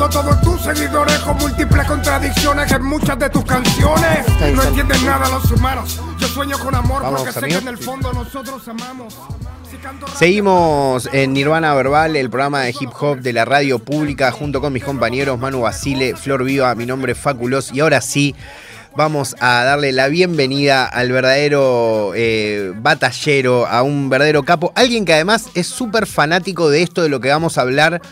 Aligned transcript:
Dividido 0.00 0.22
todos 0.22 0.40
tus 0.40 0.62
seguidores 0.62 1.18
con 1.18 1.36
múltiples 1.36 1.86
contradicciones 1.86 2.72
en 2.72 2.82
muchas 2.84 3.18
de 3.18 3.28
tus 3.28 3.44
canciones. 3.44 4.26
No 4.54 4.62
entienden 4.62 5.04
nada 5.04 5.28
los 5.28 5.50
humanos. 5.50 6.00
Yo 6.18 6.26
sueño 6.26 6.58
con 6.58 6.74
amor 6.74 7.02
Vamos, 7.02 7.20
porque 7.20 7.32
sé 7.34 7.40
amigo. 7.40 7.60
que 7.60 7.68
en 7.68 7.68
el 7.68 7.76
fondo 7.76 8.10
nosotros 8.10 8.66
amamos. 8.66 9.18
Seguimos 10.16 11.06
en 11.12 11.34
Nirvana 11.34 11.74
Verbal, 11.74 12.16
el 12.16 12.30
programa 12.30 12.62
de 12.62 12.70
hip 12.80 12.88
hop 12.98 13.18
de 13.18 13.34
la 13.34 13.44
radio 13.44 13.78
pública, 13.78 14.32
junto 14.32 14.62
con 14.62 14.72
mis 14.72 14.84
compañeros 14.84 15.38
Manu 15.38 15.60
Basile, 15.60 16.16
Flor 16.16 16.44
Viva, 16.44 16.74
mi 16.74 16.86
nombre 16.86 17.12
es 17.12 17.18
Faculos, 17.18 17.70
y 17.70 17.80
ahora 17.80 18.00
sí. 18.00 18.34
Vamos 18.96 19.36
a 19.38 19.62
darle 19.62 19.92
la 19.92 20.08
bienvenida 20.08 20.84
al 20.84 21.12
verdadero 21.12 22.12
eh, 22.16 22.72
batallero, 22.74 23.66
a 23.66 23.82
un 23.82 24.08
verdadero 24.08 24.42
capo, 24.42 24.72
alguien 24.74 25.04
que 25.04 25.14
además 25.14 25.48
es 25.54 25.68
súper 25.68 26.06
fanático 26.06 26.70
de 26.70 26.82
esto, 26.82 27.02
de 27.02 27.08
lo 27.08 27.20
que 27.20 27.28
vamos 27.28 27.56
a 27.56 27.60
hablar 27.60 28.02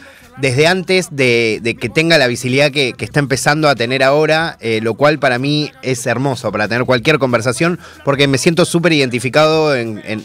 desde 0.41 0.66
antes 0.66 1.09
de, 1.11 1.77
que 1.80 1.89
tenga 1.89 2.18
la 2.18 2.27
visibilidad 2.27 2.70
que, 2.70 2.95
está 2.98 3.20
empezando 3.20 3.68
a 3.68 3.75
tener 3.75 4.02
ahora, 4.02 4.56
eh, 4.60 4.80
lo 4.83 4.95
cual 4.95 5.19
para 5.19 5.38
mí 5.38 5.70
es 5.83 6.06
hermoso 6.06 6.52
para 6.52 6.69
tener 6.69 6.84
cualquier 6.84 7.19
conversación, 7.19 7.79
porque 8.05 8.29
me 8.29 8.38
siento 8.38 8.65
súper 8.65 8.93
identificado 8.93 9.74
en, 9.74 10.01
en- 10.05 10.24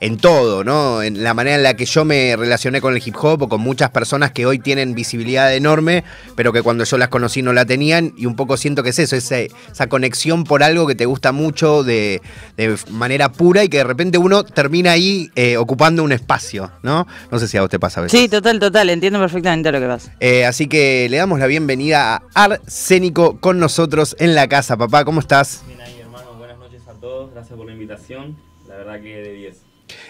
en- 0.00 0.16
todo, 0.18 0.64
¿no? 0.64 1.02
En 1.02 1.22
la 1.22 1.34
manera 1.34 1.56
en 1.56 1.62
la 1.62 1.74
que 1.74 1.84
yo 1.86 2.04
me 2.04 2.34
relacioné 2.36 2.80
con 2.80 2.94
el 2.94 3.02
hip 3.06 3.14
hop 3.20 3.42
o 3.42 3.48
con 3.48 3.60
muchas 3.60 3.90
personas 3.90 4.32
que 4.32 4.44
hoy 4.46 4.58
tienen 4.58 4.94
visibilidad 4.94 5.54
enorme, 5.54 6.04
pero 6.36 6.52
que 6.52 6.62
cuando 6.62 6.84
yo 6.84 6.98
las 6.98 7.08
conocí 7.08 7.42
no 7.42 7.52
la 7.52 7.64
tenían, 7.64 8.12
y 8.16 8.26
un 8.26 8.36
poco 8.36 8.56
siento 8.56 8.82
que 8.82 8.90
es 8.90 8.98
eso, 8.98 9.16
ese- 9.16 9.50
esa 9.70 9.86
conexión 9.88 10.44
por 10.44 10.62
algo 10.62 10.86
que 10.86 10.94
te 10.94 11.06
gusta 11.06 11.32
mucho 11.32 11.82
de, 11.84 12.20
de 12.56 12.76
manera 12.90 13.30
pura 13.32 13.64
y 13.64 13.68
que 13.68 13.78
de 13.78 13.84
repente 13.84 14.18
uno 14.18 14.44
termina 14.44 14.92
ahí 14.92 15.30
eh, 15.36 15.56
ocupando 15.56 16.02
un 16.04 16.12
espacio, 16.12 16.70
¿no? 16.82 17.06
No 17.30 17.38
sé 17.38 17.48
si 17.48 17.56
a 17.56 17.60
vos 17.62 17.70
te 17.70 17.78
pasa 17.78 18.00
a 18.00 18.02
veces. 18.04 18.18
Sí, 18.20 18.28
total, 18.28 18.58
total, 18.58 18.90
entiendo 18.90 19.18
perfectamente 19.20 19.70
lo 19.72 19.80
que 19.80 19.86
pasa. 19.86 20.14
Eh, 20.20 20.44
así 20.44 20.66
que 20.66 21.08
le 21.10 21.16
damos 21.16 21.38
la 21.38 21.46
bienvenida 21.46 22.16
a 22.16 22.22
Arsénico 22.34 23.38
con 23.40 23.58
nosotros 23.58 24.16
en 24.18 24.34
la 24.34 24.48
casa. 24.48 24.76
Papá, 24.76 25.04
¿cómo 25.04 25.20
estás? 25.20 25.62
Bien 25.66 25.80
ahí, 25.80 25.98
hermano. 26.00 26.34
Buenas 26.38 26.58
noches 26.58 26.82
a 26.88 26.92
todos. 27.00 27.32
Gracias 27.32 27.56
por 27.56 27.66
la 27.66 27.72
invitación. 27.72 28.36
La 28.68 28.76
verdad 28.76 29.00
que 29.00 29.08
de 29.16 29.32
10. 29.32 29.56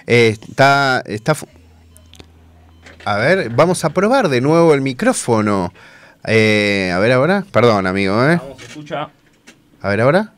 Eh, 0.07 0.37
está, 0.41 1.03
está. 1.07 1.35
A 3.05 3.17
ver, 3.17 3.49
vamos 3.51 3.85
a 3.85 3.91
probar 3.91 4.29
de 4.29 4.41
nuevo 4.41 4.75
el 4.75 4.81
micrófono. 4.81 5.73
Eh, 6.27 6.93
a 6.95 6.99
ver 6.99 7.13
ahora. 7.13 7.45
Perdón, 7.51 7.87
amigo, 7.87 8.15
¿eh? 8.29 8.37
Vamos, 8.37 8.59
¿se 8.59 8.67
escucha? 8.67 9.09
A 9.81 9.89
ver 9.89 10.01
ahora. 10.03 10.33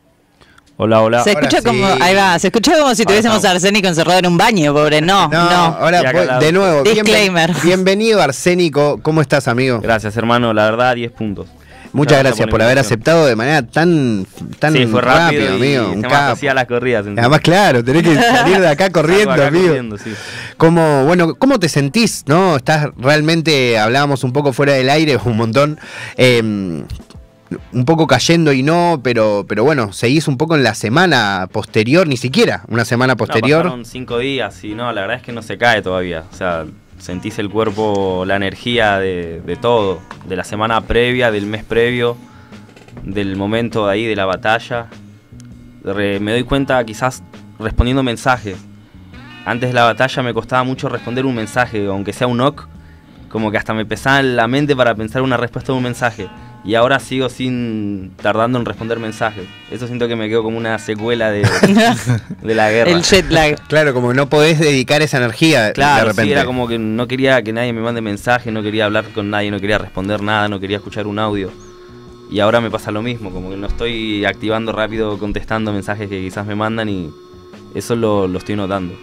Hola, 0.77 1.01
hola. 1.01 1.23
Se 1.23 1.31
ahora 1.31 1.41
escucha 1.47 1.61
como, 1.61 1.85
sí. 1.87 1.99
ahí 2.01 2.15
va, 2.15 2.39
se 2.39 2.47
escucha 2.47 2.77
como 2.79 2.95
si 2.95 3.05
tuviésemos 3.05 3.37
estamos. 3.37 3.55
arsénico 3.57 3.87
encerrado 3.87 4.19
en 4.19 4.25
un 4.27 4.37
baño, 4.37 4.73
pobre. 4.73 5.01
No, 5.01 5.27
no. 5.27 5.39
ahora 5.39 5.99
al 5.99 6.27
lado. 6.27 6.39
de 6.39 6.51
nuevo. 6.51 6.83
bienven- 6.83 6.93
Disclaimer. 7.03 7.53
bienvenido, 7.63 8.21
Arsénico. 8.21 8.99
¿Cómo 9.03 9.21
estás, 9.21 9.47
amigo? 9.47 9.79
Gracias, 9.81 10.17
hermano. 10.17 10.51
La 10.53 10.63
verdad, 10.65 10.95
10 10.95 11.11
puntos. 11.11 11.47
Muchas 11.93 12.19
gracias 12.19 12.47
por 12.49 12.61
haber 12.61 12.79
aceptado 12.79 13.25
de 13.27 13.35
manera 13.35 13.61
tan, 13.65 14.25
tan 14.59 14.73
Sí, 14.73 14.85
fue 14.87 14.99
rápido, 15.01 15.43
y 15.43 15.77
amigo. 15.77 15.91
Un 15.91 16.05
hacía 16.05 16.53
las 16.53 16.65
corridas. 16.65 17.01
entonces. 17.01 17.19
Además, 17.23 17.39
claro, 17.41 17.83
tenés 17.83 18.03
que 18.03 18.15
salir 18.21 18.59
de 18.59 18.67
acá 18.67 18.89
corriendo, 18.89 19.31
acá 19.31 19.47
amigo. 19.47 19.67
corriendo, 19.67 19.97
sí. 19.99 20.11
¿Cómo, 20.57 21.05
bueno, 21.05 21.35
¿Cómo 21.35 21.59
te 21.59 21.69
sentís? 21.69 22.23
¿No? 22.27 22.55
Estás 22.57 22.87
realmente, 22.97 23.77
hablábamos 23.77 24.23
un 24.23 24.33
poco 24.33 24.53
fuera 24.53 24.73
del 24.73 24.89
aire, 24.89 25.17
un 25.23 25.37
montón, 25.37 25.79
eh, 26.17 26.41
un 27.71 27.85
poco 27.85 28.07
cayendo 28.07 28.51
y 28.53 28.63
no, 28.63 28.99
pero, 29.03 29.45
pero 29.47 29.63
bueno, 29.63 29.93
seguís 29.93 30.27
un 30.27 30.37
poco 30.37 30.55
en 30.55 30.63
la 30.63 30.73
semana 30.73 31.47
posterior, 31.51 32.07
ni 32.07 32.17
siquiera 32.17 32.63
una 32.69 32.85
semana 32.85 33.13
No, 33.13 33.17
posterior. 33.17 33.63
pasaron 33.63 33.85
5 33.85 34.17
días 34.17 34.63
y 34.63 34.73
no, 34.73 34.91
la 34.91 35.01
verdad 35.01 35.17
es 35.17 35.21
que 35.23 35.31
no 35.31 35.43
se 35.43 35.59
cae 35.59 35.83
todavía. 35.83 36.23
O 36.31 36.35
sea, 36.35 36.65
sentís 37.03 37.37
el 37.37 37.49
cuerpo, 37.49 38.23
la 38.25 38.37
energía 38.37 38.97
de, 38.97 39.57
todo. 39.61 39.99
De 40.25 40.37
la 40.37 40.45
semana 40.45 40.79
previa, 40.81 41.31
del 41.31 41.45
mes 41.45 41.65
previo, 41.65 42.15
del 43.03 43.35
momento 43.35 43.85
de 43.85 43.93
ahí, 43.93 44.05
de 44.05 44.15
la 44.15 44.25
batalla. 44.25 44.87
Me 45.83 46.31
doy 46.31 46.43
cuenta 46.43 46.83
quizás 46.85 47.21
respondiendo 47.59 48.03
mensajes. 48.03 48.57
Antes 49.45 49.71
de 49.71 49.73
la 49.73 49.83
batalla 49.83 50.23
me 50.23 50.33
costaba 50.33 50.63
mucho 50.63 50.87
responder 50.87 51.25
un 51.25 51.35
mensaje, 51.35 51.85
aunque 51.87 52.13
sea 52.13 52.27
un 52.27 52.37
knock, 52.37 52.69
como 53.27 53.51
que 53.51 53.57
hasta 53.57 53.73
me 53.73 53.85
pesaba 53.85 54.21
en 54.21 54.37
la 54.37 54.47
mente 54.47 54.73
para 54.73 54.95
pensar 54.95 55.23
una 55.23 55.35
respuesta 55.35 55.73
a 55.73 55.75
un 55.75 55.83
mensaje. 55.83 56.29
Y 56.65 56.75
ahora 56.75 56.99
sigo 57.01 57.27
sin 57.27 58.11
tardando 58.21 58.57
en 58.57 58.63
responder 58.63 58.97
mensajes. 58.97 59.43
Eso 59.69 59.85
siento 59.87 60.07
que 60.07 60.15
me 60.15 60.29
quedo 60.29 60.43
como 60.43 60.57
una 60.57 60.79
secuela 60.79 61.29
de, 61.29 61.41
de 62.41 62.55
la 62.55 62.71
guerra. 62.71 62.89
El 62.91 63.01
jet 63.03 63.29
lag. 63.29 63.59
Claro, 63.67 63.93
como 63.93 64.09
que 64.09 64.15
no 64.15 64.29
podés 64.29 64.59
dedicar 64.59 65.01
esa 65.01 65.17
energía 65.17 65.63
de 65.63 65.73
Claro, 65.73 66.05
repente. 66.07 66.23
sí, 66.23 66.31
era 66.31 66.45
como 66.45 66.67
que 66.67 66.79
no 66.79 67.05
quería 67.07 67.41
que 67.41 67.51
nadie 67.51 67.73
me 67.73 67.81
mande 67.81 67.99
mensaje, 67.99 68.49
no 68.51 68.63
quería 68.63 68.85
hablar 68.85 69.05
con 69.13 69.29
nadie, 69.29 69.51
no 69.51 69.59
quería 69.59 69.77
responder 69.77 70.21
nada, 70.21 70.47
no 70.47 70.59
quería 70.61 70.77
escuchar 70.77 71.05
un 71.05 71.19
audio. 71.19 71.51
Y 72.31 72.39
ahora 72.39 72.61
me 72.61 72.71
pasa 72.71 72.91
lo 72.91 73.01
mismo, 73.01 73.29
como 73.31 73.49
que 73.49 73.57
no 73.57 73.67
estoy 73.67 74.23
activando 74.23 74.71
rápido, 74.71 75.19
contestando 75.19 75.73
mensajes 75.73 76.09
que 76.09 76.21
quizás 76.21 76.47
me 76.47 76.55
mandan 76.55 76.87
y 76.87 77.09
eso 77.75 77.95
lo, 77.97 78.27
lo 78.27 78.37
estoy 78.39 78.55
notando. 78.55 78.93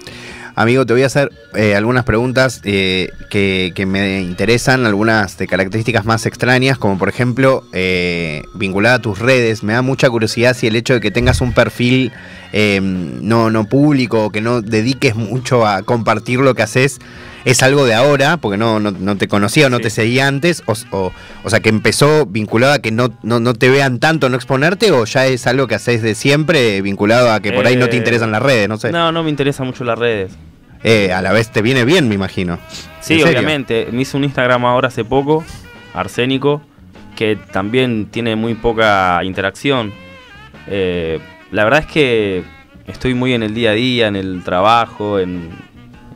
Amigo, 0.60 0.84
te 0.84 0.92
voy 0.92 1.02
a 1.04 1.06
hacer 1.06 1.32
eh, 1.54 1.74
algunas 1.74 2.04
preguntas 2.04 2.60
eh, 2.64 3.08
que, 3.30 3.72
que 3.74 3.86
me 3.86 4.20
interesan, 4.20 4.84
algunas 4.84 5.38
de 5.38 5.46
características 5.46 6.04
más 6.04 6.26
extrañas, 6.26 6.76
como 6.76 6.98
por 6.98 7.08
ejemplo, 7.08 7.64
eh, 7.72 8.42
vinculada 8.52 8.96
a 8.96 8.98
tus 8.98 9.20
redes. 9.20 9.62
Me 9.62 9.72
da 9.72 9.80
mucha 9.80 10.10
curiosidad 10.10 10.54
si 10.54 10.66
el 10.66 10.76
hecho 10.76 10.92
de 10.92 11.00
que 11.00 11.10
tengas 11.10 11.40
un 11.40 11.54
perfil 11.54 12.12
eh, 12.52 12.78
no, 12.82 13.50
no 13.50 13.64
público, 13.64 14.28
que 14.30 14.42
no 14.42 14.60
dediques 14.60 15.14
mucho 15.16 15.66
a 15.66 15.80
compartir 15.82 16.40
lo 16.40 16.54
que 16.54 16.62
haces, 16.62 16.98
es 17.46 17.62
algo 17.62 17.86
de 17.86 17.94
ahora, 17.94 18.36
porque 18.36 18.58
no, 18.58 18.80
no, 18.80 18.90
no 18.90 19.16
te 19.16 19.28
conocía 19.28 19.68
o 19.68 19.70
no 19.70 19.78
Sí. 19.78 19.84
te 19.84 19.90
seguía 19.90 20.26
antes, 20.28 20.62
o, 20.66 20.74
o, 20.90 21.10
o 21.42 21.48
sea, 21.48 21.60
que 21.60 21.70
empezó 21.70 22.26
vinculado 22.26 22.74
a 22.74 22.80
que 22.80 22.90
no, 22.90 23.14
no, 23.22 23.40
no 23.40 23.54
te 23.54 23.70
vean 23.70 23.98
tanto, 23.98 24.28
no 24.28 24.36
exponerte, 24.36 24.92
o 24.92 25.06
ya 25.06 25.26
es 25.26 25.46
algo 25.46 25.66
que 25.68 25.74
haces 25.76 26.02
de 26.02 26.14
siempre, 26.14 26.82
vinculado 26.82 27.32
a 27.32 27.40
que 27.40 27.50
por 27.52 27.66
ahí 27.66 27.76
no 27.76 27.88
te 27.88 27.96
Eh, 27.96 28.00
interesan 28.00 28.30
las 28.30 28.42
redes, 28.42 28.68
no 28.68 28.76
sé. 28.76 28.92
No, 28.92 29.10
no 29.10 29.22
me 29.22 29.30
interesan 29.30 29.66
mucho 29.66 29.84
las 29.84 29.98
redes. 29.98 30.32
Eh, 30.82 31.12
a 31.12 31.20
la 31.20 31.32
vez 31.32 31.50
te 31.50 31.62
viene 31.62 31.84
bien, 31.84 32.08
me 32.08 32.14
imagino. 32.14 32.58
Sí, 33.00 33.22
obviamente. 33.22 33.88
Me 33.92 34.02
hice 34.02 34.16
un 34.16 34.24
Instagram 34.24 34.64
ahora 34.64 34.88
hace 34.88 35.04
poco, 35.04 35.44
Arsénico, 35.94 36.62
que 37.16 37.36
también 37.36 38.06
tiene 38.06 38.36
muy 38.36 38.54
poca 38.54 39.22
interacción. 39.24 39.92
Eh, 40.66 41.18
la 41.50 41.64
verdad 41.64 41.80
es 41.80 41.86
que 41.86 42.44
estoy 42.86 43.14
muy 43.14 43.34
en 43.34 43.42
el 43.42 43.54
día 43.54 43.70
a 43.70 43.74
día, 43.74 44.08
en 44.08 44.16
el 44.16 44.42
trabajo, 44.42 45.18
en, 45.18 45.50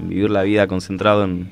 en 0.01 0.09
vivir 0.09 0.31
la 0.31 0.43
vida 0.43 0.67
concentrado 0.67 1.25
en, 1.25 1.51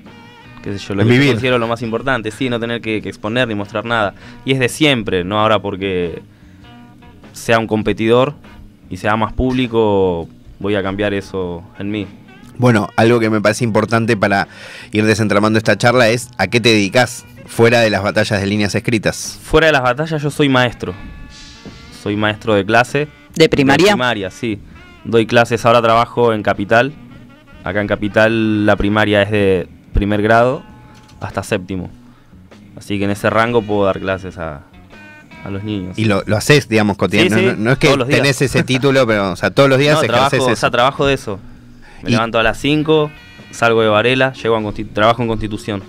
qué 0.62 0.72
sé 0.72 0.78
yo, 0.78 0.94
lo 0.94 1.02
En 1.02 1.08
que 1.08 1.12
vivir. 1.12 1.32
considero 1.32 1.58
lo 1.58 1.66
más 1.68 1.82
importante, 1.82 2.30
sí, 2.30 2.48
no 2.48 2.58
tener 2.60 2.80
que, 2.80 3.02
que 3.02 3.08
exponer 3.08 3.46
ni 3.48 3.54
mostrar 3.54 3.84
nada. 3.84 4.14
Y 4.44 4.52
es 4.52 4.58
de 4.58 4.68
siempre, 4.68 5.24
no 5.24 5.40
ahora 5.40 5.60
porque 5.60 6.22
sea 7.32 7.58
un 7.58 7.66
competidor 7.66 8.34
y 8.88 8.96
sea 8.96 9.16
más 9.16 9.32
público, 9.32 10.28
voy 10.58 10.74
a 10.76 10.82
cambiar 10.82 11.12
eso 11.14 11.62
en 11.78 11.90
mí. 11.90 12.06
Bueno, 12.58 12.88
algo 12.96 13.18
que 13.20 13.30
me 13.30 13.40
parece 13.40 13.64
importante 13.64 14.16
para 14.16 14.48
ir 14.92 15.04
desentramando 15.04 15.58
esta 15.58 15.76
charla 15.76 16.08
es 16.10 16.28
a 16.38 16.46
qué 16.48 16.60
te 16.60 16.68
dedicas 16.70 17.24
fuera 17.46 17.80
de 17.80 17.90
las 17.90 18.02
batallas 18.02 18.40
de 18.40 18.46
líneas 18.46 18.74
escritas. 18.74 19.38
Fuera 19.42 19.66
de 19.68 19.72
las 19.72 19.82
batallas 19.82 20.22
yo 20.22 20.30
soy 20.30 20.48
maestro. 20.48 20.94
Soy 22.02 22.16
maestro 22.16 22.54
de 22.54 22.64
clase. 22.64 23.08
¿De 23.34 23.48
primaria? 23.48 23.86
De 23.86 23.92
primaria, 23.92 24.30
sí. 24.30 24.60
Doy 25.04 25.26
clases, 25.26 25.64
ahora 25.64 25.82
trabajo 25.82 26.32
en 26.32 26.42
Capital. 26.42 26.92
Acá 27.64 27.80
en 27.80 27.86
Capital 27.88 28.66
la 28.66 28.76
primaria 28.76 29.22
es 29.22 29.30
de 29.30 29.68
primer 29.92 30.22
grado 30.22 30.62
hasta 31.20 31.42
séptimo. 31.42 31.90
Así 32.76 32.98
que 32.98 33.04
en 33.04 33.10
ese 33.10 33.30
rango 33.30 33.62
puedo 33.62 33.84
dar 33.84 34.00
clases 34.00 34.38
a, 34.38 34.62
a 35.44 35.50
los 35.50 35.62
niños. 35.62 35.98
Y 35.98 36.04
lo, 36.06 36.22
lo 36.26 36.36
haces, 36.36 36.68
digamos, 36.68 36.96
cotidiano. 36.96 37.36
Sí, 37.36 37.44
no, 37.44 37.50
sí, 37.52 37.56
no- 37.58 37.64
no 37.64 37.72
es 37.72 37.78
que 37.78 37.96
tenés 38.08 38.42
ese 38.42 38.62
título, 38.64 39.06
pero 39.06 39.32
o 39.32 39.36
sea, 39.36 39.50
todos 39.50 39.68
los 39.68 39.78
días 39.78 39.94
no, 39.94 40.02
ejerces 40.02 40.28
trabajo, 40.30 40.44
o 40.44 40.50
eso. 40.52 40.60
sea, 40.60 40.70
trabajo 40.70 41.06
de 41.06 41.14
eso. 41.14 41.38
Me 42.02 42.10
Y- 42.10 42.12
levanto 42.12 42.38
a 42.38 42.42
las 42.42 42.58
5, 42.58 43.10
salgo 43.50 43.82
de 43.82 43.88
Varela, 43.88 44.32
llego 44.32 44.56
a 44.56 44.72
trabajo 44.92 45.22
en 45.22 45.28
Constitución. 45.28 45.82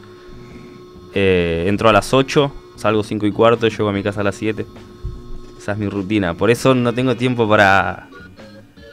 Eh, 1.16 1.66
entro 1.68 1.90
a 1.90 1.94
las 1.94 2.14
8, 2.14 2.52
salgo 2.76 3.04
5 3.04 3.26
y 3.28 3.32
cuarto, 3.32 3.68
llego 3.68 3.90
a 3.90 3.94
mi 3.94 4.04
casa 4.04 4.22
a 4.22 4.24
las 4.24 4.36
7. 4.36 4.66
Esa 5.58 5.74
es 5.74 5.78
mi 5.78 5.88
rutina. 5.88 6.34
Por 6.34 6.52
eso 6.52 6.74
no 6.76 6.94
tengo 6.94 7.16
tiempo 7.16 7.48
para 7.48 8.08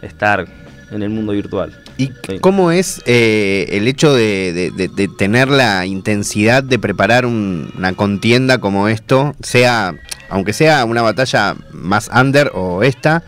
estar 0.03 0.47
en 0.91 1.03
el 1.03 1.11
mundo 1.11 1.33
virtual. 1.33 1.77
¿Y 1.99 2.07
Sí. 2.27 2.39
cómo 2.41 2.71
es 2.71 3.03
eh, 3.07 3.67
el 3.71 3.87
hecho 3.89 4.15
de, 4.15 4.53
de- 4.53 4.71
de- 4.71 4.89
de 4.89 5.09
tener 5.09 5.49
la 5.49 5.85
intensidad 5.87 6.63
de 6.63 6.79
preparar 6.79 7.27
un- 7.27 7.73
una 7.77 7.93
contienda 7.95 8.59
como 8.59 8.89
esto, 8.89 9.35
sea, 9.43 9.95
aunque 10.31 10.53
sea 10.53 10.85
una 10.85 11.03
batalla 11.03 11.57
más 11.73 12.09
under 12.15 12.51
o 12.55 12.83
esta, 12.83 13.23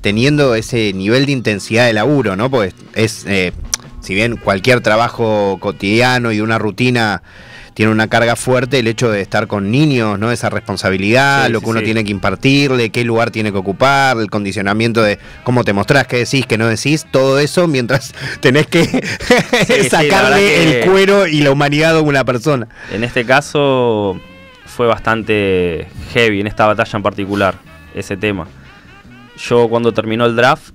teniendo 0.00 0.54
ese 0.54 0.92
nivel 0.92 1.26
de 1.26 1.32
intensidad 1.32 1.86
de 1.86 1.92
laburo, 1.92 2.36
¿no? 2.36 2.50
Pues 2.50 2.74
es, 2.94 3.24
eh, 3.26 3.52
si 4.00 4.14
bien 4.14 4.36
cualquier 4.36 4.80
trabajo 4.80 5.58
cotidiano 5.60 6.32
y 6.32 6.40
una 6.40 6.58
rutina 6.58 7.22
tiene 7.74 7.92
una 7.92 8.08
carga 8.08 8.34
fuerte 8.34 8.80
el 8.80 8.88
hecho 8.88 9.08
de 9.08 9.20
estar 9.20 9.46
con 9.46 9.70
niños, 9.70 10.18
¿no? 10.18 10.32
Esa 10.32 10.50
responsabilidad, 10.50 11.46
Sí, 11.46 11.52
lo 11.52 11.60
sí, 11.60 11.64
que 11.64 11.70
uno 11.70 11.78
sí. 11.80 11.84
tiene 11.84 12.02
que 12.04 12.10
impartirle, 12.10 12.90
qué 12.90 13.04
lugar 13.04 13.30
tiene 13.30 13.52
que 13.52 13.58
ocupar, 13.58 14.16
el 14.18 14.30
condicionamiento 14.30 15.00
de 15.00 15.18
cómo 15.44 15.62
te 15.62 15.72
mostrás, 15.72 16.08
qué 16.08 16.16
decís, 16.18 16.44
qué 16.46 16.58
no 16.58 16.66
decís, 16.66 17.06
todo 17.10 17.38
eso 17.38 17.68
mientras 17.68 18.14
tenés 18.40 18.66
que 18.66 18.82
sacarle 19.90 20.38
que- 20.40 20.80
el 20.82 20.90
cuero 20.90 21.26
y 21.26 21.40
la 21.40 21.50
humanidad 21.52 21.96
a 21.96 22.00
una 22.00 22.24
persona. 22.24 22.66
En 22.92 23.04
este 23.04 23.24
caso 23.24 24.20
fue 24.66 24.86
bastante 24.86 25.86
heavy 26.12 26.40
en 26.40 26.46
esta 26.46 26.66
batalla 26.66 26.96
en 26.96 27.02
particular, 27.02 27.54
ese 27.94 28.16
tema. 28.16 28.46
Yo 29.38 29.68
cuando 29.68 29.92
terminó 29.92 30.26
el 30.26 30.34
draft, 30.34 30.72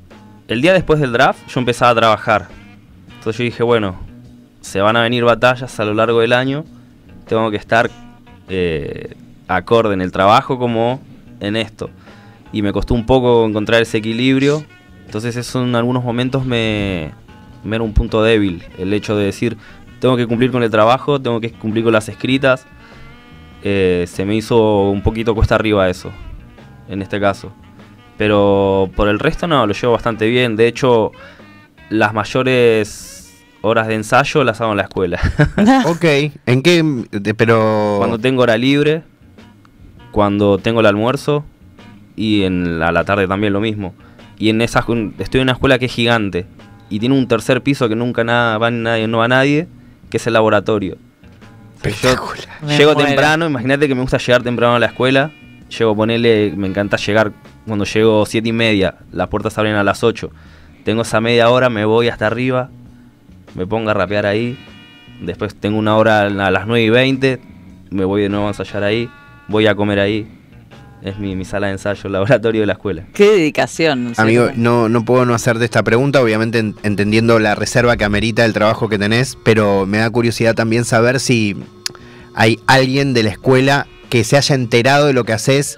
el 0.47 0.61
día 0.61 0.71
después 0.71 0.99
del 1.01 1.11
draft, 1.11 1.47
yo 1.47 1.59
empezaba 1.59 1.91
a 1.91 1.95
trabajar. 1.95 2.47
Entonces 3.09 3.37
yo 3.37 3.43
dije, 3.43 3.61
bueno, 3.61 3.99
se 4.61 4.79
van 4.79 4.95
a 4.95 5.01
venir 5.01 5.25
batallas 5.25 5.79
a 5.79 5.85
lo 5.85 5.93
largo 5.93 6.21
del 6.21 6.31
año, 6.31 6.63
tengo 7.27 7.51
que 7.51 7.57
estar 7.57 7.91
eh, 8.47 9.15
acorde 9.49 9.93
en 9.93 10.01
el 10.01 10.13
trabajo 10.13 10.57
como 10.57 11.01
en 11.41 11.57
esto. 11.57 11.89
Y 12.53 12.61
me 12.61 12.71
costó 12.71 12.93
un 12.93 13.05
poco 13.05 13.45
encontrar 13.45 13.81
ese 13.81 13.97
equilibrio. 13.97 14.63
Entonces 15.05 15.35
eso 15.35 15.61
en 15.61 15.75
algunos 15.75 16.03
momentos 16.03 16.45
me, 16.45 17.11
me 17.65 17.75
era 17.75 17.83
un 17.83 17.93
punto 17.93 18.23
débil. 18.23 18.63
El 18.77 18.93
hecho 18.93 19.17
de 19.17 19.25
decir, 19.25 19.57
tengo 19.99 20.15
que 20.15 20.25
cumplir 20.25 20.51
con 20.51 20.63
el 20.63 20.69
trabajo, 20.69 21.21
tengo 21.21 21.41
que 21.41 21.51
cumplir 21.51 21.83
con 21.83 21.93
las 21.93 22.07
escritas. 22.07 22.65
Eh, 23.63 24.05
se 24.07 24.25
me 24.25 24.35
hizo 24.35 24.89
un 24.89 25.01
poquito 25.01 25.35
cuesta 25.35 25.55
arriba 25.55 25.89
eso, 25.89 26.11
en 26.87 27.01
este 27.01 27.19
caso. 27.19 27.51
Pero 28.17 28.89
por 28.95 29.07
el 29.07 29.19
resto 29.19 29.47
no, 29.47 29.65
lo 29.65 29.73
llevo 29.73 29.93
bastante 29.93 30.27
bien. 30.27 30.55
De 30.55 30.67
hecho, 30.67 31.11
las 31.89 32.13
mayores 32.13 33.43
horas 33.61 33.87
de 33.87 33.95
ensayo 33.95 34.43
las 34.43 34.61
hago 34.61 34.71
en 34.71 34.77
la 34.77 34.83
escuela. 34.83 35.19
Ok, 35.85 36.05
¿en 36.45 36.61
qué? 36.61 36.83
de- 37.11 37.33
pero... 37.33 37.95
cuando 37.97 38.19
tengo 38.19 38.43
hora 38.43 38.57
libre, 38.57 39.03
cuando 40.11 40.57
tengo 40.57 40.81
el 40.81 40.85
almuerzo 40.85 41.43
y 42.15 42.43
en 42.43 42.79
la, 42.79 42.91
la 42.91 43.03
tarde 43.03 43.27
también 43.27 43.53
lo 43.53 43.61
mismo. 43.61 43.93
Y 44.37 44.49
en 44.49 44.61
esa 44.61 44.79
estoy 45.19 45.39
en 45.39 45.43
una 45.43 45.53
escuela 45.53 45.79
que 45.79 45.85
es 45.85 45.93
gigante 45.93 46.45
y 46.89 46.99
tiene 46.99 47.17
un 47.17 47.27
tercer 47.27 47.61
piso 47.63 47.89
que 47.89 47.95
nunca 47.95 48.23
nada, 48.23 48.57
va 48.57 48.69
nadie, 48.69 49.07
no 49.07 49.19
va 49.19 49.27
nadie, 49.27 49.67
que 50.09 50.17
es 50.17 50.27
el 50.27 50.33
laboratorio. 50.33 50.95
Yo 50.95 51.89
Espectacular. 51.89 52.61
Llego 52.77 52.93
muero. 52.93 53.07
temprano, 53.07 53.45
imagínate 53.47 53.87
que 53.87 53.95
me 53.95 54.01
gusta 54.01 54.17
llegar 54.17 54.43
temprano 54.43 54.75
a 54.75 54.79
la 54.79 54.85
escuela. 54.87 55.31
Llego 55.77 55.91
a 55.91 55.95
ponerle, 55.95 56.53
me 56.55 56.67
encanta 56.67 56.97
llegar 56.97 57.31
cuando 57.67 57.85
llego 57.85 58.25
siete 58.25 58.49
y 58.49 58.53
media, 58.53 58.95
las 59.11 59.27
puertas 59.29 59.57
abren 59.57 59.75
a 59.75 59.83
las 59.83 60.03
8. 60.03 60.29
Tengo 60.83 61.03
esa 61.03 61.21
media 61.21 61.49
hora, 61.49 61.69
me 61.69 61.85
voy 61.85 62.09
hasta 62.09 62.27
arriba, 62.27 62.69
me 63.55 63.65
pongo 63.65 63.89
a 63.89 63.93
rapear 63.93 64.25
ahí. 64.25 64.57
Después 65.21 65.55
tengo 65.55 65.77
una 65.77 65.95
hora 65.95 66.21
a 66.23 66.29
las 66.51 66.67
9 66.67 66.83
y 66.83 66.89
20, 66.89 67.39
me 67.91 68.03
voy 68.05 68.23
de 68.23 68.29
nuevo 68.29 68.45
a 68.45 68.49
ensayar 68.49 68.83
ahí, 68.83 69.09
voy 69.47 69.67
a 69.67 69.75
comer 69.75 69.99
ahí. 69.99 70.27
Es 71.01 71.19
mi, 71.19 71.35
mi 71.35 71.43
sala 71.43 71.67
de 71.67 71.73
ensayo, 71.73 72.01
el 72.05 72.13
laboratorio 72.13 72.61
de 72.61 72.67
la 72.67 72.73
escuela. 72.73 73.03
Qué 73.13 73.25
dedicación. 73.31 74.13
Amigo, 74.15 74.49
no, 74.55 74.87
no 74.87 75.03
puedo 75.03 75.25
no 75.25 75.33
hacerte 75.33 75.65
esta 75.65 75.83
pregunta, 75.83 76.21
obviamente 76.21 76.59
en- 76.59 76.75
entendiendo 76.83 77.39
la 77.39 77.55
reserva 77.55 77.97
que 77.97 78.05
amerita 78.05 78.45
el 78.45 78.53
trabajo 78.53 78.87
que 78.87 78.97
tenés, 78.97 79.37
pero 79.43 79.85
me 79.85 79.97
da 79.97 80.09
curiosidad 80.09 80.55
también 80.55 80.85
saber 80.85 81.19
si 81.19 81.57
hay 82.35 82.57
alguien 82.67 83.13
de 83.13 83.23
la 83.23 83.29
escuela 83.31 83.85
que 84.09 84.23
se 84.23 84.37
haya 84.37 84.55
enterado 84.55 85.07
de 85.07 85.13
lo 85.13 85.25
que 85.25 85.33
haces, 85.33 85.77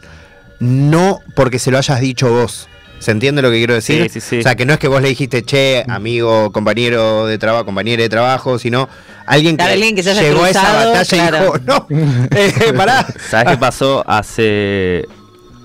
no 0.60 1.19
porque 1.36 1.60
se 1.60 1.72
lo 1.72 1.78
hayas 1.78 2.00
dicho 2.00 2.30
vos. 2.30 2.68
¿Se 3.00 3.12
entiende 3.12 3.42
lo 3.42 3.52
que 3.52 3.57
quiero 3.57 3.74
decir? 3.74 4.04
Sí, 4.04 4.19
sí, 4.19 4.22
sí. 4.22 4.40
O 4.40 4.42
sea, 4.42 4.56
que 4.56 4.66
no 4.66 4.74
es 4.74 4.80
que 4.80 4.88
vos 4.88 5.02
le 5.02 5.10
dijiste, 5.10 5.44
che, 5.44 5.84
amigo, 5.88 6.52
compañero 6.52 7.28
de 7.28 7.38
trabajo, 7.38 7.66
compañera 7.66 8.02
de 8.02 8.10
trabajo, 8.10 8.57
sino 8.57 8.90
alguien 9.25 9.57
que, 9.57 9.63
Claro, 9.63 9.74
alguien 9.74 9.96
que 9.96 10.04
se 10.04 10.12
haya 10.12 10.22
llegó 10.22 10.44
a 10.44 10.50
esa 10.50 10.74
batalla 10.74 11.30
claro. 11.30 11.38
y 11.38 11.40
dijo, 11.42 11.60
no, 11.66 11.88
eh, 12.36 12.74
pará. 12.75 13.06
¿Sabes 13.30 13.54
qué 13.54 13.57
pasó 13.57 14.04
hace 14.07 15.06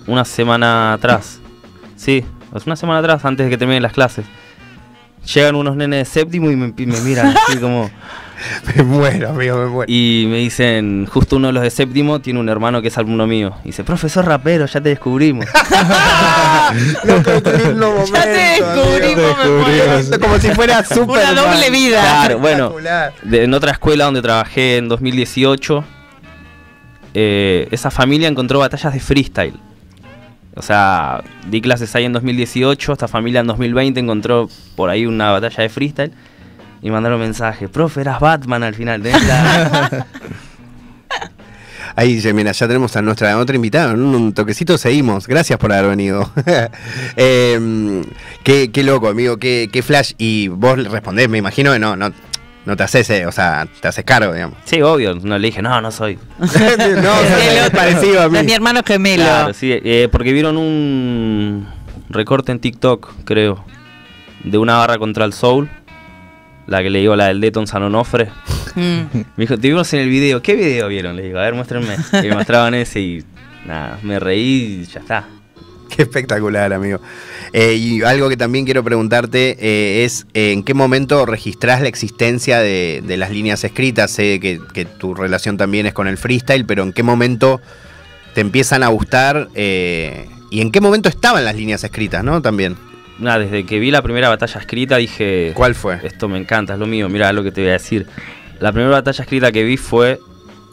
una 0.07 0.25
semana 0.25 0.95
atrás? 0.95 1.39
Sí, 1.97 2.25
hace 2.53 2.65
una 2.67 2.77
semana 2.77 2.99
atrás, 2.99 3.25
antes 3.25 3.47
de 3.47 3.51
que 3.51 3.57
terminen 3.57 3.83
las 3.83 3.93
clases. 3.93 4.27
Llegan 5.33 5.55
unos 5.55 5.77
nenes 5.77 6.01
de 6.01 6.21
séptimo 6.21 6.51
y 6.51 6.57
me, 6.57 6.73
me 6.77 7.01
miran 7.01 7.35
así 7.49 7.59
como... 7.59 7.91
Me 8.77 8.83
muero, 8.83 9.31
amigo, 9.31 9.57
me 9.59 9.67
muero. 9.67 9.93
Y 9.93 10.27
me 10.29 10.39
dicen, 10.39 11.07
justo 11.07 11.37
uno 11.37 11.49
de 11.49 11.53
los 11.53 11.63
de 11.63 11.71
séptimo 11.71 12.21
tiene 12.21 12.41
un 12.41 12.49
hermano 12.49 12.81
que 12.83 12.89
es 12.89 12.97
alumno 12.99 13.27
mío. 13.27 13.55
Y 13.65 13.69
dice, 13.69 13.85
profesor 13.85 14.25
rapero, 14.25 14.67
ya 14.67 14.81
te 14.81 14.89
descubrimos. 14.91 15.47
Ya 17.03 18.23
te 18.23 18.31
descubrimos, 18.63 19.39
amigo. 19.39 19.59
muero. 19.67 20.21
Como 20.21 20.39
si 20.39 20.49
fuera 20.51 20.85
super 20.85 21.25
Una 21.31 21.35
doble 21.35 21.71
vida. 21.71 22.01
Claro, 22.01 22.39
bueno, 22.39 22.73
de- 23.23 23.45
en 23.45 23.55
otra 23.55 23.73
escuela 23.73 24.05
donde 24.05 24.23
trabajé 24.23 24.77
en 24.79 24.89
2018, 24.89 25.85
eh, 27.15 27.69
esa 27.71 27.91
familia 27.91 28.29
encontró 28.29 28.59
batallas 28.61 28.93
de 28.93 29.01
freestyle. 29.01 29.55
O 30.55 30.63
sea, 30.63 31.23
di 31.49 31.61
clases 31.61 31.95
ahí 31.95 32.05
en 32.05 32.13
2018, 32.13 32.93
esta 32.93 33.09
familia 33.09 33.41
en 33.41 33.47
2020 33.47 34.01
encontró 34.01 34.49
por 34.77 34.91
ahí 34.91 35.07
una 35.07 35.31
batalla 35.31 35.63
de 35.63 35.69
freestyle 35.69 36.13
y 36.83 36.91
mandaron 36.91 37.21
mensaje, 37.21 37.69
profe, 37.69 38.01
eras 38.03 38.21
Batman 38.21 38.63
al 38.63 38.75
final, 38.75 39.03
la-". 39.03 40.07
Ahí 41.97 42.15
dice, 42.15 42.33
mira, 42.33 42.53
ya 42.53 42.67
tenemos 42.69 42.97
a 42.97 43.03
nuestra 43.03 43.37
otra 43.37 43.57
invitada. 43.57 43.93
En 43.93 44.01
un 44.01 44.33
toquecito 44.33 44.79
seguimos. 44.79 45.27
Gracias 45.27 45.59
por 45.59 45.73
haber 45.73 45.91
venido. 45.91 46.31
Em, 47.17 48.03
qué, 48.45 48.71
qué 48.73 48.83
loco, 48.85 49.09
amigo, 49.09 49.39
qué, 49.39 49.69
qué 49.73 49.83
flash. 49.83 50.13
Y 50.17 50.49
vos 50.49 50.79
le 50.79 50.89
respondés, 50.89 51.29
me 51.29 51.39
imagino 51.39 51.73
que 51.73 51.79
no, 51.81 51.97
no, 51.97 52.13
no 52.65 52.77
te 52.77 52.83
haces, 52.85 53.11
eh, 53.11 53.27
o 53.27 53.33
sea, 53.33 53.67
te 53.81 53.89
haces 53.89 54.05
cargo, 54.05 54.33
digamos. 54.33 54.57
Sí, 54.65 54.81
obvio, 54.81 55.17
no 55.17 55.37
le 55.37 55.49
dije, 55.49 55.61
no, 55.63 55.81
no 55.81 55.91
soy. 55.91 56.19
no, 56.39 56.45
Es 56.47 56.55
el 56.57 57.59
es 57.59 57.67
otro. 57.67 57.79
parecido 57.79 58.23
a 58.23 58.29
mí. 58.29 58.39
Es 58.39 58.45
mi 58.45 58.53
hermano 58.53 58.83
gemelo. 58.87 59.25
Claro, 59.25 59.53
sí, 59.53 59.71
eh, 59.73 60.09
porque 60.11 60.33
vieron 60.33 60.57
un 60.57 61.69
recorte 62.09 62.53
en 62.53 62.61
TikTok, 62.61 63.13
creo, 63.25 63.65
de 64.45 64.59
una 64.59 64.77
barra 64.79 64.97
contra 64.99 65.25
el 65.25 65.33
Soul, 65.33 65.69
la 66.71 66.83
que 66.83 66.89
le 66.89 67.01
digo, 67.01 67.15
la 67.17 67.27
del 67.27 67.41
Deton 67.41 67.67
San 67.67 67.83
Onofre. 67.83 68.31
Mm. 68.75 69.01
Me 69.37 69.45
dijo, 69.45 69.59
te 69.59 69.69
vimos 69.69 69.93
en 69.93 70.01
el 70.01 70.09
video, 70.09 70.41
¿qué 70.41 70.55
video 70.55 70.89
vieron? 70.89 71.17
Le 71.17 71.25
digo, 71.25 71.39
a 71.39 71.43
ver, 71.43 71.55
muéstrenme. 71.55 71.97
Y 72.23 72.29
me 72.29 72.35
mostraban 72.35 72.73
ese 72.73 73.01
y 73.01 73.25
nada, 73.67 73.99
me 74.03 74.19
reí 74.19 74.81
y 74.81 74.85
ya 74.87 75.01
está. 75.01 75.29
Qué 75.95 76.03
espectacular, 76.03 76.73
amigo. 76.73 77.01
Eh, 77.53 77.75
y 77.75 78.03
algo 78.03 78.29
que 78.29 78.37
también 78.37 78.65
quiero 78.65 78.85
preguntarte 78.85 79.57
eh, 79.59 80.05
es 80.05 80.27
eh, 80.35 80.53
en 80.53 80.63
qué 80.63 80.73
momento 80.73 81.27
registrás 81.27 81.83
la 81.83 81.89
existencia 81.89 82.61
de, 82.61 83.03
de 83.05 83.17
las 83.17 83.33
líneas 83.33 83.65
escritas. 83.65 84.13
Sé 84.13 84.39
que, 84.41 84.61
que 84.73 84.85
tu 84.85 85.15
relación 85.15 85.57
también 85.57 85.87
es 85.87 85.93
con 85.93 86.07
el 86.07 86.17
freestyle, 86.17 86.65
pero 86.65 86.85
en 86.85 86.93
qué 86.93 87.03
momento 87.03 87.61
te 88.35 88.41
empiezan 88.41 88.83
a 88.83 88.89
gustar 88.89 89.49
eh, 89.55 90.29
y 90.51 90.61
en 90.61 90.71
qué 90.71 90.81
momento 90.81 91.09
estaban 91.09 91.45
las 91.45 91.57
líneas 91.57 91.83
escritas, 91.85 92.25
¿no? 92.25 92.41
También. 92.43 92.77
Nada, 93.21 93.39
desde 93.41 93.65
que 93.65 93.79
vi 93.79 93.91
la 93.91 94.03
primera 94.03 94.29
batalla 94.29 94.59
escrita 94.61 94.97
dije, 94.97 95.53
¿Cuál 95.55 95.75
fue? 95.75 95.99
esto 96.03 96.29
me 96.29 96.39
encanta, 96.39 96.73
es 96.75 96.79
lo 96.79 96.87
mío, 96.87 97.09
mira 97.09 97.33
lo 97.33 97.43
que 97.43 97.53
te 97.53 97.61
voy 97.61 97.71
a 97.71 97.75
decir. 97.75 98.07
La 98.61 98.73
primera 98.73 98.91
batalla 98.93 99.23
escrita 99.23 99.53
que 99.53 99.63
vi 99.63 99.77
fue 99.77 100.19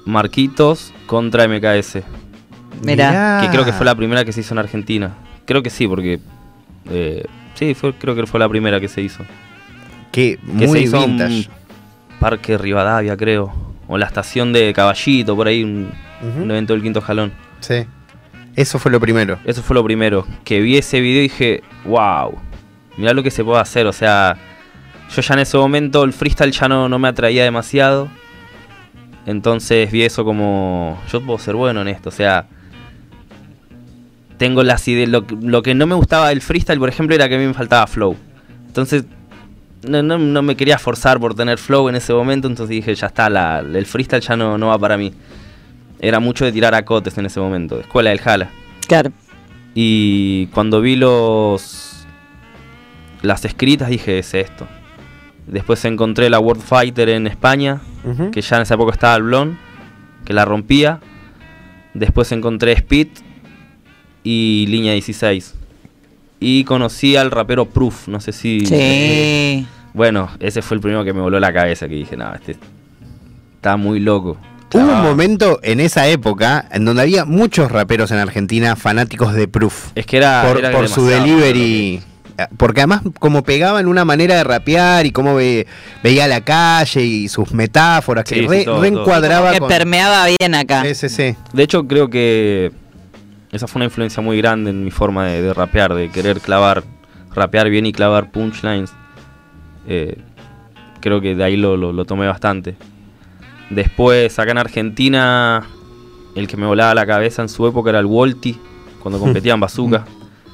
Marquitos 0.06 0.94
contra 1.06 1.48
MKS. 1.48 2.00
Mirá. 2.84 3.40
Que 3.42 3.50
creo 3.50 3.66
que 3.66 3.74
fue 3.74 3.86
la 3.86 3.96
primera 3.96 4.24
que 4.24 4.32
se 4.32 4.42
hizo 4.42 4.54
en 4.54 4.60
Argentina. 4.60 5.16
Creo 5.46 5.62
que 5.64 5.70
sí, 5.70 5.88
porque. 5.88 6.20
eh, 6.90 7.26
sí, 7.56 7.74
fue, 7.74 7.94
creo 7.94 8.16
que 8.16 8.26
fue 8.26 8.40
la 8.40 8.48
primera 8.50 8.80
que 8.80 8.88
se 8.88 9.02
hizo. 9.02 9.24
Que 10.12 10.38
Que 10.58 10.60
se 10.62 10.68
muy 10.68 10.80
hizo 10.80 11.04
en 11.04 11.18
vintage. 11.18 11.50
Parque 12.20 12.58
Rivadavia, 12.58 13.18
creo. 13.18 13.54
O 13.88 13.98
la 13.98 14.06
estación 14.06 14.54
de 14.54 14.74
Caballito, 14.74 15.36
por 15.36 15.48
ahí, 15.48 15.64
un, 15.64 15.90
un 16.42 16.52
evento 16.52 16.74
del 16.74 16.82
quinto 16.84 17.02
jalón. 17.02 17.32
Sí. 17.62 17.86
Eso 18.58 18.80
fue 18.80 18.92
lo 18.92 19.00
primero. 19.00 19.40
Eso 19.46 19.62
fue 19.64 19.76
lo 19.76 19.84
primero. 19.86 20.26
Que 20.44 20.60
vi 20.60 20.78
ese 20.78 21.00
video 21.00 21.20
y 21.20 21.24
dije, 21.30 21.64
wow, 21.86 22.36
mirá 22.98 23.14
lo 23.14 23.24
que 23.24 23.32
se 23.32 23.44
puede 23.46 23.62
hacer. 23.62 23.86
O 23.88 23.94
sea, 23.94 24.36
yo 25.16 25.22
ya 25.22 25.34
en 25.36 25.40
ese 25.42 25.58
momento 25.58 26.04
el 26.04 26.12
freestyle 26.12 26.52
ya 26.52 26.68
no, 26.68 26.90
no 26.90 27.00
me 27.00 27.08
atraía 27.08 27.44
demasiado. 27.44 28.10
Entonces 29.26 29.92
vi 29.92 30.02
eso 30.04 30.26
como, 30.26 31.00
yo 31.12 31.22
puedo 31.22 31.38
ser 31.40 31.56
bueno 31.56 31.82
en 31.82 31.88
esto. 31.88 32.10
O 32.10 32.12
sea, 32.12 32.48
tengo 34.38 34.64
las 34.64 34.88
ideas. 34.88 35.10
Lo, 35.10 35.26
lo 35.42 35.62
que 35.62 35.76
no 35.76 35.86
me 35.86 35.96
gustaba 35.96 36.30
del 36.30 36.42
freestyle, 36.42 36.80
por 36.80 36.90
ejemplo, 36.90 37.16
era 37.16 37.30
que 37.30 37.36
a 37.36 37.38
mí 37.38 37.46
me 37.46 37.54
faltaba 37.54 37.86
flow. 37.88 38.16
Entonces, 38.68 39.06
no, 39.88 40.02
no- 40.02 40.18
no 40.18 40.42
me 40.42 40.56
quería 40.56 40.80
forzar 40.80 41.20
por 41.20 41.36
tener 41.36 41.58
flow 41.60 41.90
en 41.90 41.96
ese 41.96 42.14
momento. 42.14 42.48
Entonces 42.48 42.70
dije, 42.76 42.96
ya 42.96 43.08
está, 43.08 43.30
la- 43.30 43.60
el 43.60 43.86
freestyle 43.86 44.22
ya 44.22 44.36
no, 44.36 44.58
no 44.58 44.68
va 44.68 44.80
para 44.80 44.98
mí. 44.98 45.14
Era 46.00 46.20
mucho 46.20 46.46
de 46.46 46.52
tirar 46.52 46.76
acotes 46.76 47.18
en 47.18 47.26
ese 47.26 47.40
momento. 47.40 47.80
Escuela 47.80 48.10
del 48.12 48.20
Jala. 48.20 48.50
Claro. 48.88 49.12
Y 49.74 50.48
cuando 50.48 50.82
vi 50.82 50.96
los 50.96 51.88
las 53.22 53.46
escritas 53.46 53.90
dije, 53.90 54.20
es 54.20 54.34
esto. 54.34 54.68
Después 55.48 55.84
encontré 55.86 56.30
la 56.30 56.40
World 56.40 56.62
Fighter 56.62 57.10
en 57.10 57.26
España, 57.26 57.82
que 58.32 58.42
ya 58.42 58.58
en 58.58 58.62
esa 58.64 58.76
época 58.76 58.92
estaba 58.92 59.16
el 59.16 59.24
Blon, 59.24 59.58
que 60.26 60.34
la 60.34 60.46
rompía. 60.46 61.00
Después 61.94 62.32
encontré 62.32 62.74
Speed 62.74 63.08
y 64.24 64.66
Línea 64.68 64.94
16. 64.94 65.56
Y 66.40 66.64
conocí 66.66 67.16
al 67.16 67.32
rapero 67.32 67.66
Proof, 67.66 68.08
no 68.08 68.20
sé 68.20 68.32
si... 68.32 68.66
Sí. 68.66 69.66
Bueno, 69.94 70.30
ese 70.40 70.62
fue 70.62 70.76
el 70.76 70.82
primero 70.82 71.04
que 71.04 71.14
me 71.14 71.22
voló 71.22 71.40
la 71.40 71.52
cabeza, 71.52 71.88
que 71.88 71.96
dije, 71.96 72.16
no, 72.16 72.32
este 72.36 72.58
está 73.56 73.78
muy 73.78 74.00
loco. 74.00 74.38
Hubo 74.74 74.82
un 74.92 75.02
momento 75.02 75.60
en 75.64 75.80
esa 75.80 76.08
época 76.08 76.68
en 76.72 76.84
donde 76.86 77.02
había 77.04 77.24
muchos 77.26 77.72
raperos 77.72 78.12
en 78.12 78.18
Argentina 78.18 78.76
fanáticos 78.76 79.34
de 79.34 79.48
Proof. 79.48 79.92
Es 79.96 80.06
que 80.06 80.18
era. 80.18 80.44
por, 80.48 80.58
era 80.60 80.72
por 80.72 80.88
su 80.90 81.06
delivery. 81.06 82.02
Porque 82.58 82.82
además 82.82 83.02
como 83.20 83.44
pegaban 83.44 83.88
una 83.88 84.06
manera 84.06 84.36
de 84.36 84.44
rapear 84.44 85.08
y 85.08 85.12
cómo 85.12 85.34
ve- 85.34 85.66
veía 86.04 86.28
la 86.28 86.42
calle 86.42 87.02
y 87.04 87.28
sus 87.30 87.52
metáforas, 87.52 88.26
que 88.26 88.36
Sí, 88.36 88.42
sí, 88.42 88.48
re- 88.48 88.64
todo, 88.66 88.80
reencuadraba 88.82 89.54
que 89.54 89.60
con... 89.60 89.68
permeaba 89.68 90.28
bien 90.40 90.54
acá. 90.54 90.84
Sí, 90.84 90.94
sí, 90.94 91.10
sí. 91.10 91.36
De 91.54 91.64
hecho, 91.64 91.88
creo 91.88 92.12
que 92.12 92.72
esa 93.52 93.66
fue 93.66 93.80
una 93.80 93.86
influencia 93.86 94.22
muy 94.22 94.38
grande 94.38 94.70
en 94.70 94.84
mi 94.84 94.92
forma 94.92 95.26
de, 95.26 95.42
de 95.42 95.52
rapear, 95.54 95.96
de 95.96 96.10
querer 96.12 96.40
clavar, 96.40 96.84
rapear 97.34 97.70
bien 97.70 97.88
y 97.88 97.92
clavar 97.92 98.30
punchlines. 98.30 98.92
Eh, 99.88 100.20
creo 101.02 101.22
que 101.22 101.34
de 101.34 101.44
ahí 101.44 101.58
lo, 101.58 101.76
lo- 101.76 101.92
lo 101.92 102.06
tomé 102.06 102.28
bastante. 102.28 102.76
Después, 103.70 104.38
acá 104.40 104.52
en 104.52 104.58
Argentina, 104.58 105.66
el 106.36 106.48
que 106.48 106.58
me 106.58 106.66
volaba 106.66 106.96
la 106.96 107.06
cabeza 107.06 107.42
en 107.42 107.50
su 107.50 107.68
época 107.68 107.90
era 107.90 108.00
el 108.00 108.06
Volti, 108.06 108.58
cuando 109.02 109.20
competía 109.20 109.54
en 109.54 109.60
Bazooka. 109.62 110.06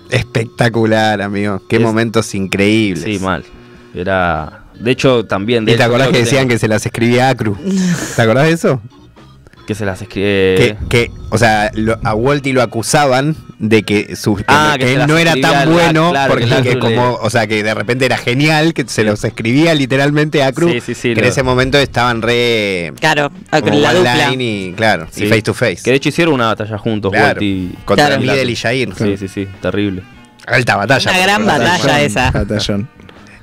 Espectacular, 0.10 1.22
amigo. 1.22 1.62
Qué 1.68 1.78
Es- 1.78 1.82
momentos 1.82 2.34
increíbles. 2.36 3.04
Sí, 3.04 3.20
mal. 3.20 3.44
Era. 3.94 4.64
De 4.80 4.92
hecho, 4.92 5.26
también. 5.26 5.66
De 5.66 5.74
¿Y 5.74 5.76
te 5.78 5.84
acordás 5.84 6.10
que 6.10 6.20
decían 6.20 6.42
tengo- 6.44 6.50
que 6.54 6.60
se 6.60 6.68
las 6.68 6.86
escribía 6.86 7.30
Acru? 7.30 7.56
¿Te 8.16 8.22
acordás 8.22 8.46
de 8.48 8.52
eso? 8.54 8.82
que 9.68 9.76
se 9.76 9.86
las 9.86 10.02
escribe. 10.02 10.56
que, 10.58 10.78
que, 10.90 11.12
o 11.30 11.38
sea, 11.38 11.72
lo- 11.74 11.98
a 12.04 12.14
Walty 12.16 12.52
lo 12.52 12.62
acusaban 12.62 13.34
de 13.66 13.84
que, 13.84 14.16
su, 14.18 14.36
que, 14.36 14.44
Ah, 14.48 14.76
no- 14.78 14.86
que 14.86 14.94
él 14.94 15.08
no 15.08 15.18
era 15.18 15.36
tan 15.40 15.72
bueno 15.72 16.10
claro, 16.12 16.34
porque 16.34 16.62
que 16.64 16.80
como, 16.80 17.14
o 17.14 17.30
sea, 17.30 17.48
que 17.48 17.64
de 17.64 17.74
repente 17.74 18.06
era 18.06 18.18
genial, 18.18 18.74
que 18.74 18.84
se 18.88 19.04
los 19.06 19.24
escribía 19.24 19.74
literalmente 19.74 20.44
a 20.44 20.48
Acru. 20.48 20.70
Sí, 20.70 20.82
sí, 20.82 20.94
sí, 20.94 21.14
que 21.14 21.22
en 21.22 21.26
ese 21.28 21.44
momento 21.44 21.78
estaban 21.78 22.22
re 22.22 22.92
Claro, 23.00 23.32
como 23.50 23.80
la 23.80 23.94
dupla. 23.94 24.14
online 24.30 24.44
y 24.44 24.74
claro, 24.74 25.08
y 25.16 25.28
face 25.28 25.42
to 25.44 25.54
face. 25.54 25.78
Que 25.82 25.92
de 25.92 25.96
hecho 25.98 26.10
hicieron 26.10 26.34
una 26.34 26.48
batalla 26.48 26.78
juntos, 26.78 27.12
Claro, 27.14 27.36
Volti. 27.36 27.72
contra 27.86 28.18
Claro. 28.18 28.50
Y 28.50 28.56
Jair. 28.58 28.94
Sí, 28.98 29.16
sí, 29.18 29.28
sí, 29.30 29.48
terrible. 29.62 30.04
Alta 30.46 30.76
batalla. 30.76 31.10
Una 31.12 31.20
gran 31.22 31.46
Batalla. 31.46 31.70
batalla 31.72 32.02
esa. 32.02 32.32
Batallón. 32.32 32.90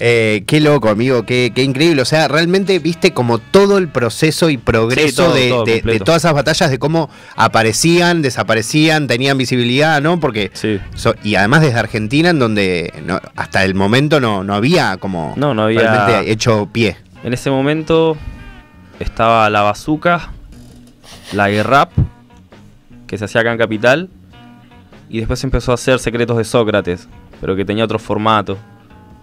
Eh, 0.02 0.44
qué 0.46 0.60
loco, 0.60 0.88
amigo, 0.88 1.24
qué, 1.26 1.52
qué 1.54 1.62
increíble. 1.62 2.00
O 2.00 2.06
sea, 2.06 2.26
realmente 2.26 2.78
viste 2.78 3.12
como 3.12 3.38
todo 3.38 3.76
el 3.76 3.88
proceso 3.88 4.48
y 4.48 4.56
progreso 4.56 5.08
Sí, 5.08 5.14
todo, 5.14 5.34
de, 5.34 5.48
todo 5.50 5.64
de- 5.64 5.72
de 5.72 5.80
completo. 5.80 6.04
todas 6.06 6.22
esas 6.22 6.32
batallas, 6.32 6.70
de 6.70 6.78
cómo 6.78 7.10
aparecían, 7.36 8.22
desaparecían, 8.22 9.06
tenían 9.06 9.36
visibilidad, 9.36 10.00
¿no? 10.00 10.18
Porque 10.18 10.50
Sí. 10.54 10.80
so- 10.94 11.14
y 11.22 11.34
además 11.34 11.60
desde 11.60 11.78
Argentina, 11.78 12.30
en 12.30 12.38
donde 12.38 12.92
no- 13.04 13.20
hasta 13.36 13.62
el 13.64 13.74
momento 13.74 14.20
no, 14.20 14.42
no 14.42 14.54
había 14.54 14.96
como 14.96 15.34
No, 15.36 15.52
no 15.52 15.64
había- 15.64 15.80
realmente 15.82 16.32
hecho 16.32 16.68
pie. 16.72 16.96
En 17.22 17.34
ese 17.34 17.50
momento 17.50 18.16
estaba 18.98 19.50
la 19.50 19.60
bazooka, 19.60 20.30
la 21.32 21.50
guerrap, 21.50 21.90
que 23.06 23.18
se 23.18 23.26
hacía 23.26 23.42
acá 23.42 23.52
en 23.52 23.58
Capital, 23.58 24.08
y 25.10 25.18
después 25.18 25.44
empezó 25.44 25.72
a 25.72 25.74
hacer 25.74 25.98
Secretos 25.98 26.38
de 26.38 26.44
Sócrates, 26.44 27.06
pero 27.40 27.54
que 27.54 27.66
tenía 27.66 27.84
otro 27.84 27.98
formato. 27.98 28.56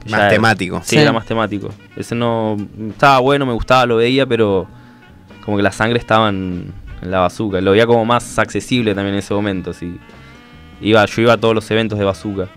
Más 0.09 0.19
era- 0.21 0.29
temático. 0.29 0.79
Sí, 0.83 0.95
Sí. 0.95 0.97
era 0.97 1.11
más 1.13 1.25
temático. 1.25 1.69
Ese 1.95 2.15
no 2.15 2.57
estaba 2.89 3.19
bueno, 3.19 3.45
me 3.45 3.53
gustaba, 3.53 3.85
lo 3.85 3.97
veía, 3.97 4.25
pero 4.25 4.67
como 5.43 5.57
que 5.57 5.63
la 5.63 5.71
sangre 5.71 5.99
estaba 5.99 6.29
en, 6.29 6.73
en 7.01 7.11
la 7.11 7.19
bazooka. 7.19 7.61
Lo 7.61 7.71
veía 7.71 7.85
como 7.85 8.03
más 8.05 8.37
accesible 8.39 8.93
también 8.95 9.13
en 9.15 9.19
ese 9.19 9.33
momento. 9.33 9.73
Sí. 9.73 9.97
Iba, 10.81 11.05
yo 11.05 11.21
iba 11.21 11.33
a 11.33 11.37
todos 11.37 11.55
los 11.55 11.69
eventos 11.71 11.97
de 11.99 12.05
bazooka. 12.05 12.47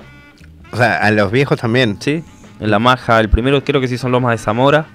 O 0.73 0.77
sea, 0.77 0.99
a 0.99 1.11
los 1.11 1.31
viejos 1.33 1.59
también. 1.59 1.97
Sí, 2.01 2.23
en 2.61 2.71
La 2.71 2.79
Maja. 2.79 3.19
El 3.21 3.29
primero 3.29 3.63
creo 3.65 3.81
que 3.81 3.89
sí 3.89 3.97
son 3.99 4.13
Lomas 4.13 4.33
de 4.33 4.39
Zamora. 4.39 4.87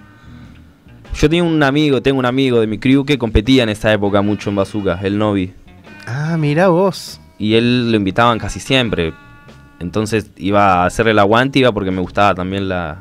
Yo 1.15 1.29
tenía 1.29 1.43
un 1.43 1.63
amigo, 1.63 2.01
tengo 2.01 2.19
un 2.19 2.25
amigo 2.25 2.59
de 2.59 2.67
mi 2.67 2.77
crew 2.77 3.05
que 3.05 3.17
competía 3.17 3.63
en 3.63 3.69
esa 3.69 3.91
época 3.93 4.21
mucho 4.21 4.49
en 4.49 4.57
Bazooka, 4.57 4.99
el 5.01 5.17
Novi. 5.17 5.53
Ah, 6.05 6.35
mira 6.37 6.67
vos. 6.67 7.19
Y 7.39 7.55
él 7.55 7.91
lo 7.91 7.97
invitaban 7.97 8.37
casi 8.37 8.59
siempre. 8.59 9.13
Entonces 9.79 10.31
iba 10.37 10.83
a 10.83 10.85
hacerle 10.85 11.11
el 11.11 11.19
aguante, 11.19 11.59
iba 11.59 11.71
porque 11.71 11.91
me 11.91 12.01
gustaba 12.01 12.33
también 12.35 12.69
la, 12.69 12.97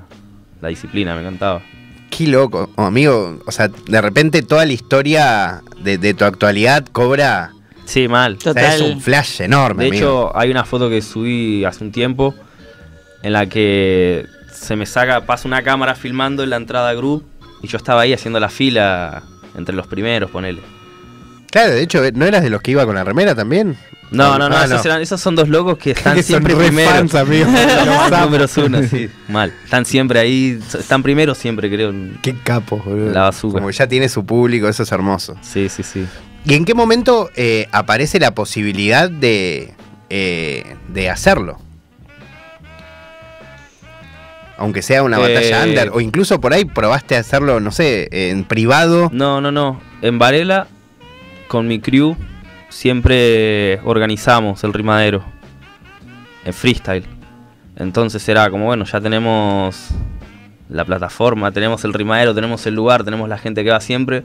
la 0.60 0.68
disciplina, 0.68 1.14
me 1.14 1.20
encantaba. 1.20 1.62
Qué 2.10 2.26
loco, 2.26 2.70
Oh, 2.76 2.82
amigo. 2.84 3.38
O 3.46 3.50
sea, 3.52 3.68
de 3.68 4.00
repente 4.00 4.42
toda 4.42 4.64
la 4.66 4.72
historia 4.72 5.62
de, 5.82 5.98
de 5.98 6.14
tu 6.14 6.24
actualidad 6.24 6.84
cobra. 6.92 7.50
Sí, 7.84 8.08
mal. 8.08 8.36
o 8.36 8.40
sea, 8.40 8.54
Total. 8.54 8.74
es 8.74 8.80
un 8.80 9.00
flash 9.00 9.40
enorme. 9.42 9.84
De 9.84 9.88
amigo. 9.90 10.06
hecho, 10.30 10.36
hay 10.38 10.50
una 10.50 10.64
foto 10.64 10.88
que 10.88 11.02
subí 11.02 11.64
hace 11.64 11.84
un 11.84 11.92
tiempo 11.92 12.34
en 13.22 13.32
la 13.32 13.46
que 13.46 14.26
se 14.52 14.76
me 14.76 14.86
saca, 14.86 15.26
pasa 15.26 15.46
una 15.48 15.62
cámara 15.62 15.94
filmando 15.94 16.42
en 16.42 16.50
la 16.50 16.56
entrada 16.56 16.90
a 16.90 16.94
group 16.94 17.24
y 17.62 17.66
yo 17.66 17.76
estaba 17.76 18.02
ahí 18.02 18.12
haciendo 18.12 18.38
la 18.40 18.48
fila 18.48 19.22
entre 19.56 19.74
los 19.74 19.86
primeros, 19.86 20.30
ponele. 20.30 20.60
Claro, 21.54 21.70
de 21.72 21.82
hecho, 21.82 22.02
¿no 22.14 22.26
eras 22.26 22.42
de 22.42 22.50
los 22.50 22.60
que 22.62 22.72
iba 22.72 22.84
con 22.84 22.96
la 22.96 23.04
remera 23.04 23.32
también? 23.36 23.76
No, 24.10 24.36
no, 24.40 24.48
no, 24.48 24.56
Ah, 24.56 24.64
esos, 24.64 24.84
eran- 24.84 25.00
esos 25.00 25.20
son 25.20 25.36
dos 25.36 25.48
locos 25.48 25.78
que 25.78 25.90
están 25.92 26.16
Que 26.16 26.22
son 26.24 26.26
siempre 26.26 26.54
re 26.56 26.66
primeros. 26.66 26.92
fans, 26.94 27.14
amigo. 27.14 27.46
Los 28.10 28.20
números 28.22 28.56
uno, 28.56 28.82
sí. 28.82 29.08
Mal. 29.28 29.52
Están 29.62 29.84
siempre 29.84 30.18
ahí, 30.18 30.58
están 30.76 31.04
primeros 31.04 31.38
siempre, 31.38 31.70
creo. 31.70 31.94
Qué 32.22 32.34
capos, 32.42 32.84
boludo. 32.84 33.12
La 33.12 33.20
bazooka. 33.22 33.58
Como 33.60 33.70
ya 33.70 33.86
tiene 33.86 34.08
su 34.08 34.26
público, 34.26 34.66
eso 34.68 34.82
es 34.82 34.90
hermoso. 34.90 35.36
Sí, 35.42 35.68
sí, 35.68 35.84
sí. 35.84 36.04
¿Y 36.44 36.54
en 36.54 36.64
qué 36.64 36.74
momento 36.74 37.30
eh, 37.36 37.68
aparece 37.70 38.18
la 38.18 38.34
posibilidad 38.34 39.08
de, 39.08 39.74
eh, 40.10 40.74
de 40.88 41.08
hacerlo? 41.08 41.60
Aunque 44.56 44.82
sea 44.82 45.02
una 45.04 45.18
Eh, 45.18 45.20
batalla 45.20 45.64
under, 45.64 45.90
o 45.92 46.00
incluso 46.00 46.40
por 46.40 46.52
ahí 46.52 46.64
probaste 46.64 47.16
a 47.16 47.20
hacerlo, 47.20 47.60
no 47.60 47.70
sé, 47.70 48.08
en 48.30 48.44
privado. 48.44 49.08
No, 49.12 49.40
no, 49.40 49.50
no. 49.50 49.80
En 50.02 50.18
Varela, 50.18 50.68
con 51.54 51.68
mi 51.68 51.78
crew, 51.78 52.16
siempre 52.68 53.78
organizamos 53.84 54.64
el 54.64 54.72
rimadero. 54.72 55.22
En 56.44 56.52
freestyle. 56.52 57.04
Entonces 57.76 58.28
era 58.28 58.50
como, 58.50 58.64
bueno, 58.64 58.84
ya 58.84 59.00
tenemos 59.00 59.90
la 60.68 60.84
plataforma, 60.84 61.52
tenemos 61.52 61.84
el 61.84 61.92
rimadero, 61.92 62.34
tenemos 62.34 62.66
el 62.66 62.74
lugar, 62.74 63.04
tenemos 63.04 63.28
la 63.28 63.38
gente 63.38 63.62
que 63.62 63.70
va 63.70 63.80
siempre. 63.80 64.24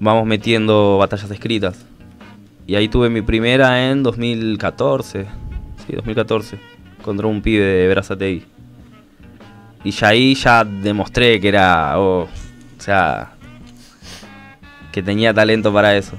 Vamos 0.00 0.26
metiendo 0.26 0.98
batallas 0.98 1.30
escritas. 1.30 1.86
Y 2.66 2.74
ahí 2.74 2.88
tuve 2.88 3.10
mi 3.10 3.22
primera 3.22 3.88
en 3.88 4.02
2014. 4.02 5.26
Sí, 5.86 5.92
2014. 5.92 6.58
Contra 7.00 7.28
un 7.28 7.42
pibe 7.42 7.64
de 7.64 7.86
Berazategui. 7.86 8.42
Y 9.84 9.92
ya 9.92 10.08
ahí 10.08 10.34
ya 10.34 10.64
demostré 10.64 11.40
que 11.40 11.46
era. 11.46 11.96
oh, 11.96 12.22
o 12.22 12.28
sea. 12.80 13.33
Que 14.94 15.02
tenía 15.02 15.34
talento 15.34 15.72
para 15.72 15.96
eso. 15.96 16.12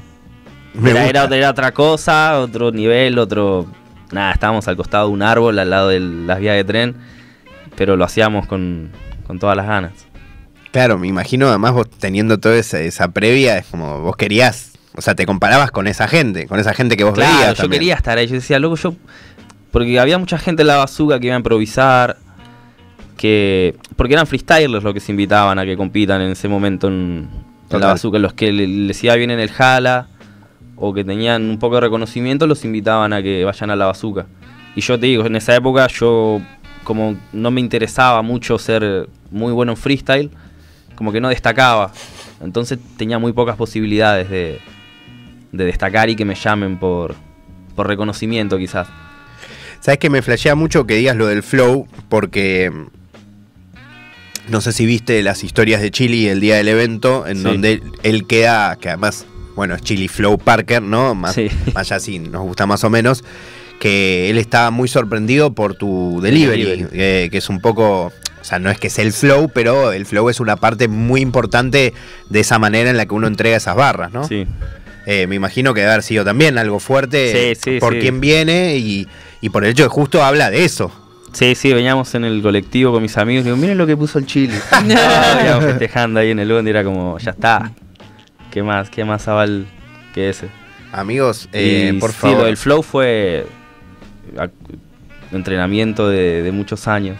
Era, 0.85 1.05
era 1.07 1.23
otra- 1.23 1.37
era 1.37 1.49
otra 1.51 1.71
cosa, 1.73 2.39
otro 2.41 2.73
nivel, 2.73 3.17
otro. 3.17 3.65
Nada, 4.11 4.33
estábamos 4.33 4.67
al 4.67 4.75
costado 4.75 5.07
de 5.07 5.13
un 5.13 5.21
árbol, 5.21 5.57
al 5.59 5.69
lado 5.69 5.87
de 5.87 6.01
las 6.01 6.39
vías 6.41 6.55
de 6.57 6.65
tren. 6.65 6.95
Pero 7.77 7.95
lo 7.95 8.03
hacíamos 8.03 8.45
con, 8.47 8.89
con 9.25 9.39
todas 9.39 9.55
las 9.55 9.65
ganas. 9.65 9.93
Claro, 10.71 10.97
me 10.99 11.07
imagino 11.07 11.47
además 11.47 11.71
vos 11.71 11.89
teniendo 11.89 12.37
toda 12.37 12.57
esa, 12.57 12.81
esa 12.81 13.07
previa, 13.07 13.57
es 13.57 13.65
como 13.67 14.01
vos 14.01 14.17
querías, 14.17 14.73
o 14.93 15.01
sea, 15.01 15.15
te 15.15 15.25
comparabas 15.25 15.71
con 15.71 15.87
esa 15.87 16.09
gente, 16.09 16.45
con 16.47 16.59
esa 16.59 16.73
gente 16.73 16.97
que 16.97 17.05
vos 17.05 17.13
Claro, 17.13 17.33
veías. 17.33 17.49
yo 17.51 17.63
también. 17.63 17.79
quería 17.79 17.95
estar 17.95 18.17
ahí. 18.17 18.27
Yo 18.27 18.33
decía, 18.35 18.59
loco, 18.59 18.75
yo. 18.75 18.93
Porque 19.71 19.97
había 20.01 20.17
mucha 20.17 20.37
gente 20.37 20.63
en 20.63 20.67
la 20.67 20.75
bazooka 20.75 21.17
que 21.21 21.27
iba 21.27 21.35
a 21.35 21.39
improvisar. 21.39 22.17
Que. 23.17 23.75
Porque 23.95 24.13
eran 24.15 24.27
freestylers 24.27 24.83
los 24.83 24.93
que 24.93 24.99
se 24.99 25.13
invitaban 25.13 25.57
a 25.59 25.63
que 25.65 25.77
compitan 25.77 26.19
en 26.21 26.31
ese 26.31 26.49
momento 26.49 26.87
en, 26.89 27.29
en 27.65 27.69
Total. 27.69 27.81
la 27.81 27.87
bazooka. 27.87 28.19
Los 28.19 28.33
que 28.33 28.51
le- 28.51 28.67
les 28.67 29.03
iba 29.03 29.15
bien 29.15 29.31
en 29.31 29.39
el 29.39 29.49
Jala. 29.51 30.07
O 30.77 30.93
que 30.93 31.05
tenían 31.05 31.49
un 31.49 31.57
poco 31.57 31.75
de 31.75 31.81
reconocimiento, 31.81 32.47
los 32.47 32.65
invitaban 32.65 33.13
a 33.13 33.21
que 33.23 33.45
vayan 33.45 33.69
a 33.71 33.75
la 33.77 33.85
bazooka. 33.85 34.25
Y 34.75 34.81
yo 34.81 34.99
te 34.99 35.05
digo, 35.05 35.25
en 35.25 35.35
esa 35.35 35.55
época 35.55 35.87
yo. 35.87 36.41
Como 36.83 37.15
no 37.33 37.49
me 37.49 37.61
interesaba 37.61 38.21
mucho 38.21 38.59
ser 38.59 39.07
muy 39.31 39.51
bueno 39.53 39.71
en 39.71 39.77
freestyle. 39.77 40.29
Como 40.95 41.11
que 41.11 41.19
no 41.21 41.29
destacaba. 41.29 41.91
Entonces 42.41 42.77
tenía 42.97 43.17
muy 43.19 43.31
pocas 43.33 43.55
posibilidades 43.55 44.29
de, 44.29 44.59
de 45.51 45.65
destacar 45.65 46.09
y 46.09 46.15
que 46.15 46.25
me 46.25 46.35
llamen 46.35 46.77
por, 46.77 47.15
por 47.75 47.87
reconocimiento 47.87 48.57
quizás. 48.57 48.87
Sabes 49.79 49.97
que 49.99 50.09
me 50.09 50.21
flashea 50.21 50.55
mucho 50.55 50.85
que 50.85 50.95
digas 50.95 51.15
lo 51.15 51.27
del 51.27 51.41
flow, 51.41 51.87
porque 52.09 52.71
no 54.49 54.61
sé 54.61 54.71
si 54.71 54.85
viste 54.85 55.21
las 55.23 55.43
historias 55.43 55.81
de 55.81 55.91
Chili 55.91 56.27
el 56.27 56.39
día 56.39 56.55
del 56.57 56.67
evento, 56.67 57.25
en 57.27 57.37
Sí. 57.37 57.43
donde 57.43 57.81
él 58.03 58.25
queda, 58.27 58.75
que 58.77 58.89
además, 58.89 59.25
bueno, 59.55 59.75
es 59.75 59.81
Chili 59.81 60.07
Flow 60.07 60.37
Parker, 60.37 60.81
¿no? 60.81 61.15
Más, 61.15 61.35
Sí. 61.35 61.47
más 61.73 61.91
allá 61.91 61.99
sí, 61.99 62.19
nos 62.19 62.43
gusta 62.43 62.65
más 62.65 62.83
o 62.83 62.89
menos, 62.89 63.23
que 63.79 64.29
él 64.29 64.37
estaba 64.37 64.71
muy 64.71 64.87
sorprendido 64.87 65.53
por 65.53 65.75
tu 65.75 66.19
delivery, 66.21 66.63
delivery. 66.63 66.89
eh, 66.93 67.27
que 67.31 67.37
es 67.39 67.49
un 67.49 67.59
poco... 67.59 68.11
O 68.41 68.47
sea, 68.47 68.59
no 68.59 68.69
es 68.69 68.77
que 68.77 68.91
sea 68.91 69.03
el 69.03 69.11
flow, 69.11 69.49
pero 69.51 69.91
el 69.91 70.05
flow 70.05 70.29
es 70.29 70.39
una 70.39 70.55
parte 70.55 70.87
muy 70.87 71.19
importante 71.21 71.95
de 72.29 72.39
esa 72.39 72.59
manera 72.59 72.91
en 72.91 72.95
la 72.97 73.07
que 73.07 73.15
uno 73.15 73.25
entrega 73.25 73.57
esas 73.57 73.75
barras, 73.75 74.13
¿no? 74.13 74.27
Sí. 74.27 74.45
Eh, 75.07 75.25
me 75.25 75.33
imagino 75.35 75.73
que 75.73 75.79
debe 75.81 75.93
haber 75.93 76.03
sido 76.03 76.23
también 76.23 76.59
algo 76.59 76.79
fuerte 76.79 77.55
Sí, 77.55 77.59
sí, 77.73 77.79
por 77.79 77.93
sí. 77.93 77.99
quién 78.01 78.21
viene 78.21 78.77
y, 78.77 79.07
y 79.41 79.49
por 79.49 79.63
el 79.65 79.71
hecho 79.71 79.81
de 79.83 79.89
justo 79.89 80.23
habla 80.23 80.51
de 80.51 80.63
eso. 80.63 80.91
Sí, 81.35 81.53
sí, 81.53 81.73
veníamos 81.73 82.15
en 82.15 82.23
el 82.23 82.41
colectivo 82.41 82.93
con 82.93 83.01
mis 83.01 83.17
amigos 83.17 83.41
y 83.41 83.45
digo, 83.45 83.57
miren 83.57 83.77
lo 83.77 83.85
que 83.85 83.97
puso 83.97 84.19
el 84.19 84.25
Chile. 84.25 84.53
Ah, 84.71 84.81
veníamos 85.37 85.65
festejando 85.65 86.21
ahí 86.21 86.31
en 86.31 86.39
el 86.39 86.49
bondi, 86.49 86.69
era 86.69 86.81
como, 86.85 87.17
ya 87.19 87.31
está. 87.31 87.71
¿Qué 88.51 88.63
más? 88.63 88.89
¿Qué 88.89 89.03
más 89.03 89.27
aval 89.27 89.65
que 90.13 90.29
ese? 90.29 90.47
Amigos, 90.93 91.49
eh, 91.51 91.91
Y 91.93 91.99
por 91.99 92.11
sí, 92.11 92.17
favor. 92.19 92.37
lo 92.37 92.45
del 92.45 92.55
flow 92.55 92.81
fue 92.81 93.45
entrenamiento 95.33 96.07
de, 96.07 96.41
de 96.41 96.51
muchos 96.53 96.87
años. 96.87 97.17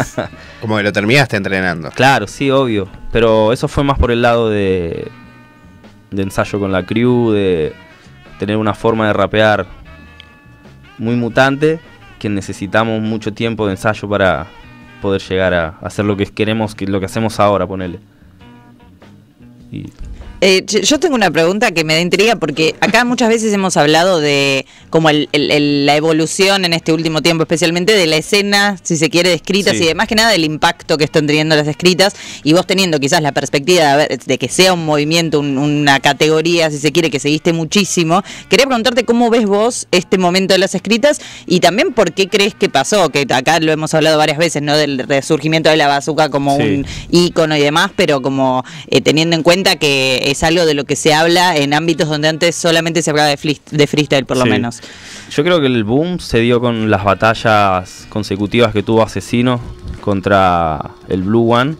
Como 0.60 0.76
que 0.76 0.82
lo 0.82 0.92
terminaste 0.92 1.36
entrenando. 1.38 1.90
Claro, 1.92 2.26
sí, 2.26 2.50
obvio. 2.50 2.88
Pero 3.10 3.54
eso 3.54 3.68
fue 3.68 3.84
más 3.84 3.98
por 3.98 4.10
el 4.10 4.20
lado 4.20 4.50
de, 4.50 5.10
de 6.10 6.22
ensayo 6.22 6.58
con 6.60 6.72
la 6.72 6.84
crew, 6.84 7.32
de 7.32 7.72
tener 8.38 8.58
una 8.58 8.74
forma 8.74 9.06
de 9.06 9.12
rapear 9.14 9.66
muy 10.98 11.14
mutante, 11.14 11.80
que 12.18 12.28
necesitamos 12.28 13.00
mucho 13.00 13.32
tiempo 13.32 13.66
de 13.66 13.72
ensayo 13.72 14.08
para 14.08 14.46
poder 15.02 15.20
llegar 15.22 15.54
a 15.54 15.68
hacer 15.82 16.04
lo 16.04 16.16
que 16.16 16.26
queremos, 16.26 16.74
que 16.74 16.86
lo 16.86 17.00
que 17.00 17.06
hacemos 17.06 17.38
ahora, 17.40 17.66
ponele. 17.66 18.00
Y 19.70 19.84
Eh, 20.42 20.64
yo- 20.66 21.00
tengo 21.00 21.14
una 21.14 21.30
pregunta 21.30 21.70
que 21.72 21.82
me 21.82 21.94
da 21.94 22.00
intriga 22.00 22.36
porque 22.36 22.74
acá 22.80 23.04
muchas 23.06 23.30
veces 23.30 23.52
hemos 23.54 23.76
hablado 23.78 24.20
de 24.20 24.66
como 24.90 25.08
el- 25.08 25.30
el- 25.32 25.50
el- 25.50 25.86
la 25.86 25.96
evolución 25.96 26.64
en 26.66 26.74
este 26.74 26.92
último 26.92 27.22
tiempo, 27.22 27.44
especialmente 27.44 27.94
de 27.94 28.06
la 28.06 28.16
escena, 28.16 28.76
si 28.82 28.96
se 28.98 29.08
quiere, 29.08 29.30
de 29.30 29.36
escritas 29.36 29.76
Sí. 29.78 29.84
y 29.84 29.86
demás 29.86 30.08
que 30.08 30.14
nada 30.14 30.30
del 30.30 30.44
impacto 30.44 30.98
que 30.98 31.04
están 31.04 31.26
teniendo 31.26 31.56
las 31.56 31.66
escritas 31.66 32.14
y 32.44 32.52
vos 32.52 32.66
teniendo 32.66 33.00
quizás 33.00 33.22
la 33.22 33.32
perspectiva 33.32 33.96
de, 33.96 34.18
de 34.24 34.38
que 34.38 34.48
sea 34.50 34.74
un 34.74 34.84
movimiento, 34.84 35.40
un- 35.40 35.56
una 35.56 36.00
categoría, 36.00 36.70
si 36.70 36.78
se 36.78 36.92
quiere, 36.92 37.10
que 37.10 37.18
seguiste 37.18 37.54
muchísimo. 37.54 38.22
Quería 38.50 38.66
preguntarte 38.66 39.04
cómo 39.04 39.30
ves 39.30 39.46
vos 39.46 39.86
este 39.90 40.18
momento 40.18 40.52
de 40.52 40.58
las 40.58 40.74
escritas 40.74 41.18
y 41.46 41.60
también 41.60 41.94
por 41.94 42.12
qué 42.12 42.28
crees 42.28 42.54
que 42.54 42.68
pasó, 42.68 43.08
que 43.08 43.26
acá 43.30 43.58
lo 43.60 43.72
hemos 43.72 43.94
hablado 43.94 44.18
varias 44.18 44.36
veces, 44.36 44.60
¿no? 44.62 44.76
Del 44.76 44.98
resurgimiento 44.98 45.70
de 45.70 45.76
la 45.78 45.86
bazooka 45.88 46.28
como 46.28 46.56
Sí. 46.58 46.62
un 46.62 46.86
ícono 47.10 47.56
y 47.56 47.60
demás, 47.60 47.90
pero 47.96 48.20
como 48.20 48.64
eh, 48.90 49.00
teniendo 49.00 49.34
en 49.34 49.42
cuenta 49.42 49.76
que 49.76 50.24
es 50.30 50.42
algo 50.42 50.66
de 50.66 50.74
lo 50.74 50.84
que 50.84 50.96
se 50.96 51.14
habla 51.14 51.56
en 51.56 51.72
ámbitos 51.74 52.08
donde 52.08 52.28
antes 52.28 52.54
solamente 52.56 53.02
se 53.02 53.10
hablaba 53.10 53.28
de, 53.28 53.36
freestyle, 53.86 54.26
por 54.26 54.36
lo 54.36 54.44
Sí. 54.44 54.50
menos. 54.50 54.80
Yo 55.30 55.42
creo 55.44 55.60
que 55.60 55.66
el 55.66 55.84
boom 55.84 56.18
se 56.20 56.40
dio 56.40 56.60
con 56.60 56.90
las 56.90 57.04
batallas 57.04 58.06
consecutivas 58.08 58.72
que 58.72 58.82
tuvo 58.82 59.02
Asesino 59.02 59.60
contra 60.00 60.90
el 61.08 61.22
Blue 61.22 61.52
One 61.52 61.76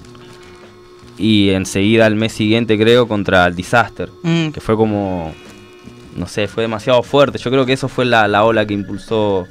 y 1.18 1.50
enseguida 1.50 2.06
el 2.06 2.14
mes 2.16 2.32
siguiente 2.32 2.78
creo 2.78 3.08
contra 3.08 3.46
el 3.46 3.54
Disaster, 3.56 4.10
Mm. 4.22 4.48
que 4.50 4.60
fue 4.60 4.76
como, 4.76 5.32
no 6.16 6.26
sé, 6.26 6.46
fue 6.48 6.62
demasiado 6.64 7.02
fuerte. 7.02 7.38
Yo 7.38 7.50
creo 7.50 7.64
que 7.66 7.72
eso 7.72 7.88
fue 7.88 8.04
la, 8.04 8.28
la 8.28 8.44
ola 8.44 8.66
que 8.66 8.74
impulsó 8.74 9.46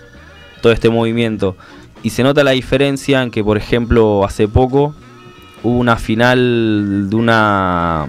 todo 0.62 0.72
este 0.72 0.90
movimiento. 0.90 1.56
Y 2.04 2.12
se 2.12 2.22
nota 2.24 2.44
la 2.44 2.52
diferencia 2.52 3.24
en 3.24 3.32
que, 3.32 3.44
por 3.44 3.58
ejemplo, 3.58 4.24
hace 4.26 4.48
poco 4.48 4.94
hubo 5.66 5.78
una 5.80 5.98
final 5.98 7.10
de 7.10 7.16
una 7.16 8.08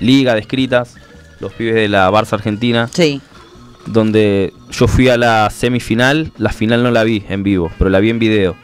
liga 0.00 0.34
de 0.34 0.40
escritas, 0.40 0.96
los 1.40 1.52
pibes 1.52 1.74
de 1.74 1.88
la 1.88 2.10
Barça 2.10 2.34
Argentina 2.34 2.88
Sí, 2.92 3.20
donde 3.86 4.52
yo 4.70 4.88
fui 4.88 5.08
a 5.08 5.16
la 5.16 5.50
semifinal, 5.50 6.32
la 6.38 6.50
final 6.50 6.82
no 6.82 6.90
la 6.90 7.04
vi 7.04 7.24
en 7.28 7.42
vivo, 7.42 7.70
pero 7.78 7.90
la 7.90 8.00
vi 8.00 8.10
en 8.10 8.18
video. 8.18 8.56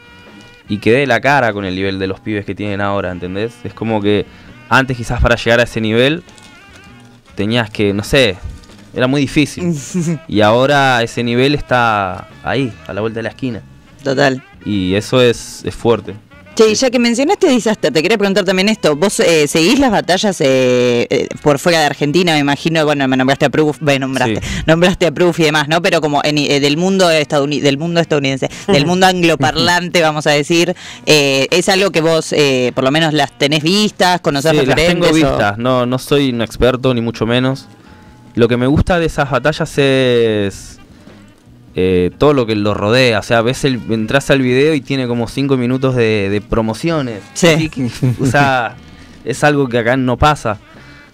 Y 0.67 0.77
quedé 0.77 0.99
de 0.99 1.07
la 1.07 1.19
cara 1.19 1.51
con 1.51 1.65
el 1.65 1.75
nivel 1.75 1.99
de 1.99 2.07
los 2.07 2.19
pibes 2.19 2.45
que 2.45 2.55
tienen 2.55 2.79
ahora, 2.79 3.11
¿entendés? 3.11 3.53
Es 3.63 3.73
como 3.73 4.01
que 4.01 4.25
antes 4.69 4.95
quizás 4.95 5.21
para 5.21 5.35
llegar 5.35 5.59
a 5.59 5.63
ese 5.63 5.81
nivel 5.81 6.23
tenías 7.35 7.69
que, 7.69 7.93
no 7.93 8.03
sé, 8.03 8.37
era 8.93 9.07
muy 9.07 9.21
difícil. 9.21 9.75
y 10.27 10.41
ahora 10.41 11.01
ese 11.03 11.23
nivel 11.23 11.55
está 11.55 12.27
ahí, 12.43 12.71
a 12.87 12.93
la 12.93 13.01
vuelta 13.01 13.19
de 13.19 13.23
la 13.23 13.29
esquina. 13.29 13.61
total. 14.03 14.43
Y 14.63 14.93
eso 14.93 15.21
es, 15.21 15.63
es 15.65 15.75
fuerte. 15.75 16.15
Che, 16.59 16.75
ya 16.75 16.89
que 16.89 16.99
mencionaste 16.99 17.47
Disaster, 17.47 17.93
te 17.93 18.01
quería 18.01 18.17
preguntar 18.17 18.43
también 18.43 18.67
esto. 18.67 18.93
¿Vos 18.97 19.21
eh, 19.21 19.47
seguís 19.47 19.79
las 19.79 19.91
batallas 19.91 20.41
eh, 20.41 21.07
eh, 21.09 21.29
por 21.41 21.57
fuera 21.57 21.79
de 21.79 21.85
Argentina? 21.85 22.33
Me 22.33 22.39
imagino, 22.39 22.83
bueno, 22.83 23.07
me 23.07 23.15
nombraste 23.15 23.45
a 23.45 23.49
Proof, 23.49 23.77
bueno, 23.79 24.07
nombraste, 24.07 24.41
Sí. 24.41 24.63
nombraste 24.65 25.05
a 25.07 25.11
Proof 25.13 25.39
y 25.39 25.43
demás, 25.43 25.69
¿no? 25.69 25.81
Pero 25.81 26.01
como 26.01 26.19
en, 26.25 26.35
del 26.35 26.75
mundo 26.75 27.09
estadouni- 27.09 27.61
del 27.61 27.77
mundo 27.77 28.01
estadounidense, 28.01 28.49
del 28.67 28.85
mundo 28.85 29.05
angloparlante, 29.07 30.01
vamos 30.01 30.27
a 30.27 30.31
decir, 30.31 30.75
¿es 31.05 31.69
algo 31.69 31.91
que 31.91 32.01
vos, 32.01 32.33
eh, 32.33 32.73
por 32.75 32.83
lo 32.83 32.91
menos, 32.91 33.13
las 33.13 33.31
tenés 33.37 33.63
vistas, 33.63 34.19
conocés 34.19 34.51
Sí, 34.51 34.57
las 34.57 34.65
referentes? 34.65 34.95
tengo 34.95 35.07
o- 35.07 35.13
vistas, 35.13 35.57
no, 35.57 35.85
no 35.85 35.97
soy 35.97 36.31
un 36.31 36.41
experto 36.41 36.93
ni 36.93 36.99
mucho 36.99 37.25
menos. 37.25 37.67
Lo 38.35 38.49
que 38.49 38.57
me 38.57 38.67
gusta 38.67 38.99
de 38.99 39.05
esas 39.05 39.31
batallas 39.31 39.77
es 39.77 40.78
eh, 41.81 42.11
todo 42.17 42.33
lo 42.33 42.45
que 42.45 42.55
lo 42.55 42.73
rodea. 42.73 43.19
O 43.19 43.23
sea, 43.23 43.41
ves 43.41 43.63
el, 43.63 43.79
entras 43.89 44.29
al 44.29 44.41
video 44.41 44.73
y 44.73 44.81
tiene 44.81 45.07
como 45.07 45.27
5 45.29 45.55
minutos 45.55 45.95
de, 45.95 46.29
de 46.29 46.41
promociones. 46.41 47.21
Sí. 47.33 47.69
Que, 47.69 47.89
o 48.19 48.25
sea, 48.25 48.75
es 49.25 49.43
algo 49.45 49.67
que 49.69 49.77
acá 49.77 49.95
no 49.95 50.17
pasa. 50.17 50.57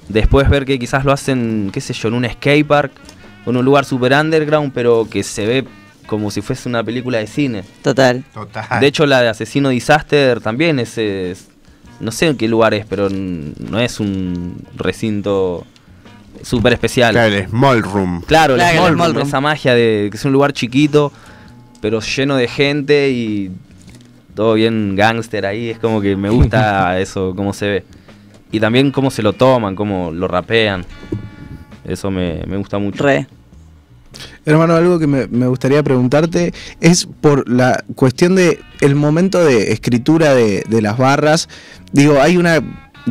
Después 0.10 0.50
ver 0.50 0.66
que 0.66 0.80
quizás 0.80 1.06
lo 1.06 1.12
hacen, 1.12 1.70
qué 1.72 1.82
sé 1.82 1.94
yo, 1.94 2.08
en 2.08 2.14
un 2.16 2.26
skatepark, 2.30 2.92
o 3.46 3.50
en 3.52 3.58
un 3.58 3.66
lugar 3.66 3.86
super 3.86 4.12
underground, 4.14 4.72
pero 4.74 5.08
que 5.10 5.22
se 5.24 5.46
ve 5.46 5.66
como 6.08 6.30
si 6.32 6.42
fuese 6.42 6.68
una 6.70 6.84
película 6.84 7.18
de 7.20 7.28
cine. 7.28 7.64
Total. 7.84 8.24
Total. 8.34 8.80
De 8.80 8.88
hecho, 8.88 9.06
la 9.06 9.22
de 9.22 9.30
Asesino 9.30 9.70
Disaster 9.70 10.40
también 10.42 10.80
es, 10.80 10.98
es- 10.98 11.48
No 12.00 12.12
sé 12.12 12.28
en 12.28 12.38
qué 12.38 12.48
lugar 12.48 12.74
es, 12.74 12.86
pero 12.88 13.10
no 13.10 13.80
es 13.80 14.00
un 14.00 14.58
recinto 14.76 15.66
súper 16.44 16.74
especial. 16.74 17.14
Claro, 17.14 17.34
el 17.34 17.48
Small 17.48 17.84
Room. 17.84 18.22
Claro, 18.26 18.54
el 18.56 18.60
Claro, 18.60 18.72
el 18.74 18.78
small 18.78 18.94
small 18.94 19.08
room, 19.10 19.16
room. 19.18 19.28
esa 19.28 19.42
magia 19.42 19.74
de 19.74 20.10
que 20.12 20.18
es 20.18 20.26
un 20.26 20.32
lugar 20.34 20.54
chiquito, 20.54 21.12
pero 21.82 22.00
lleno 22.02 22.36
de 22.36 22.48
gente 22.48 23.10
y 23.12 23.52
todo 24.36 24.54
bien 24.56 24.96
gángster 24.96 25.46
ahí. 25.46 25.70
Es 25.70 25.80
como 25.80 26.02
que 26.02 26.16
me 26.16 26.30
gusta 26.30 27.00
eso, 27.00 27.34
cómo 27.36 27.54
se 27.54 27.68
ve. 27.68 27.84
Y 28.52 28.60
también 28.60 28.92
cómo 28.92 29.12
se 29.12 29.22
lo 29.22 29.34
toman, 29.34 29.76
cómo 29.76 30.12
lo 30.12 30.28
rapean. 30.28 30.86
Eso 31.84 32.10
me, 32.12 32.42
me 32.48 32.58
gusta 32.58 32.78
mucho. 32.78 33.04
Re. 33.04 33.28
Hermano, 34.46 34.76
algo 34.76 34.98
que 34.98 35.08
me, 35.08 35.28
me 35.28 35.48
gustaría 35.48 35.84
preguntarte 35.84 36.54
es 36.80 37.06
por 37.06 37.50
la 37.50 37.84
cuestión 37.96 38.36
de 38.36 38.60
el 38.80 38.96
momento 38.96 39.44
de 39.44 39.74
escritura 39.74 40.34
de, 40.34 40.64
de 40.70 40.82
las 40.82 40.98
barras. 40.98 41.50
Digo, 41.92 42.22
hay 42.22 42.38
una 42.38 42.62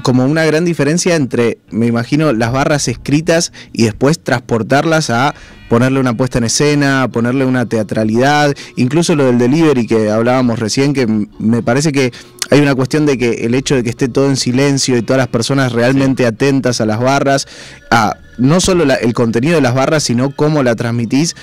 como 0.03 0.25
una 0.25 0.45
gran 0.45 0.65
diferencia 0.65 1.15
entre, 1.17 1.59
me 1.71 1.87
imagino, 1.87 2.33
las 2.33 2.53
barras 2.53 2.89
escritas 2.89 3.53
y 3.73 3.85
después 3.85 4.19
transportarlas 4.23 5.11
a 5.11 5.35
ponerle 5.69 6.01
una 6.01 6.17
puesta 6.17 6.39
en 6.39 6.45
escena, 6.45 7.09
ponerle 7.11 7.45
una 7.47 7.67
teatralidad, 7.67 8.55
incluso 8.77 9.15
lo 9.17 9.25
del 9.27 9.39
delivery 9.39 9.87
que 9.87 10.11
hablábamos 10.11 10.59
recién, 10.59 10.93
que 10.93 11.07
me 11.39 11.63
parece 11.63 11.91
que 11.93 12.13
hay 12.51 12.61
una 12.61 12.75
cuestión 12.75 13.07
de 13.07 13.17
que 13.19 13.45
el 13.47 13.55
hecho 13.55 13.75
de 13.77 13.83
que 13.83 13.91
esté 13.91 14.09
todo 14.09 14.29
en 14.29 14.37
silencio 14.37 14.97
y 14.97 15.03
todas 15.03 15.19
las 15.19 15.29
personas 15.29 15.73
realmente 15.73 16.27
atentas 16.27 16.81
a 16.81 16.87
las 16.87 17.01
barras, 17.01 17.47
a 17.91 18.17
no 18.37 18.61
solo 18.61 18.85
la- 18.85 18.97
el 18.97 19.15
contenido 19.15 19.55
de 19.55 19.61
las 19.63 19.75
barras, 19.75 20.03
sino 20.03 20.31
cómo 20.35 20.63
la 20.63 20.75
transmitís, 20.77 21.35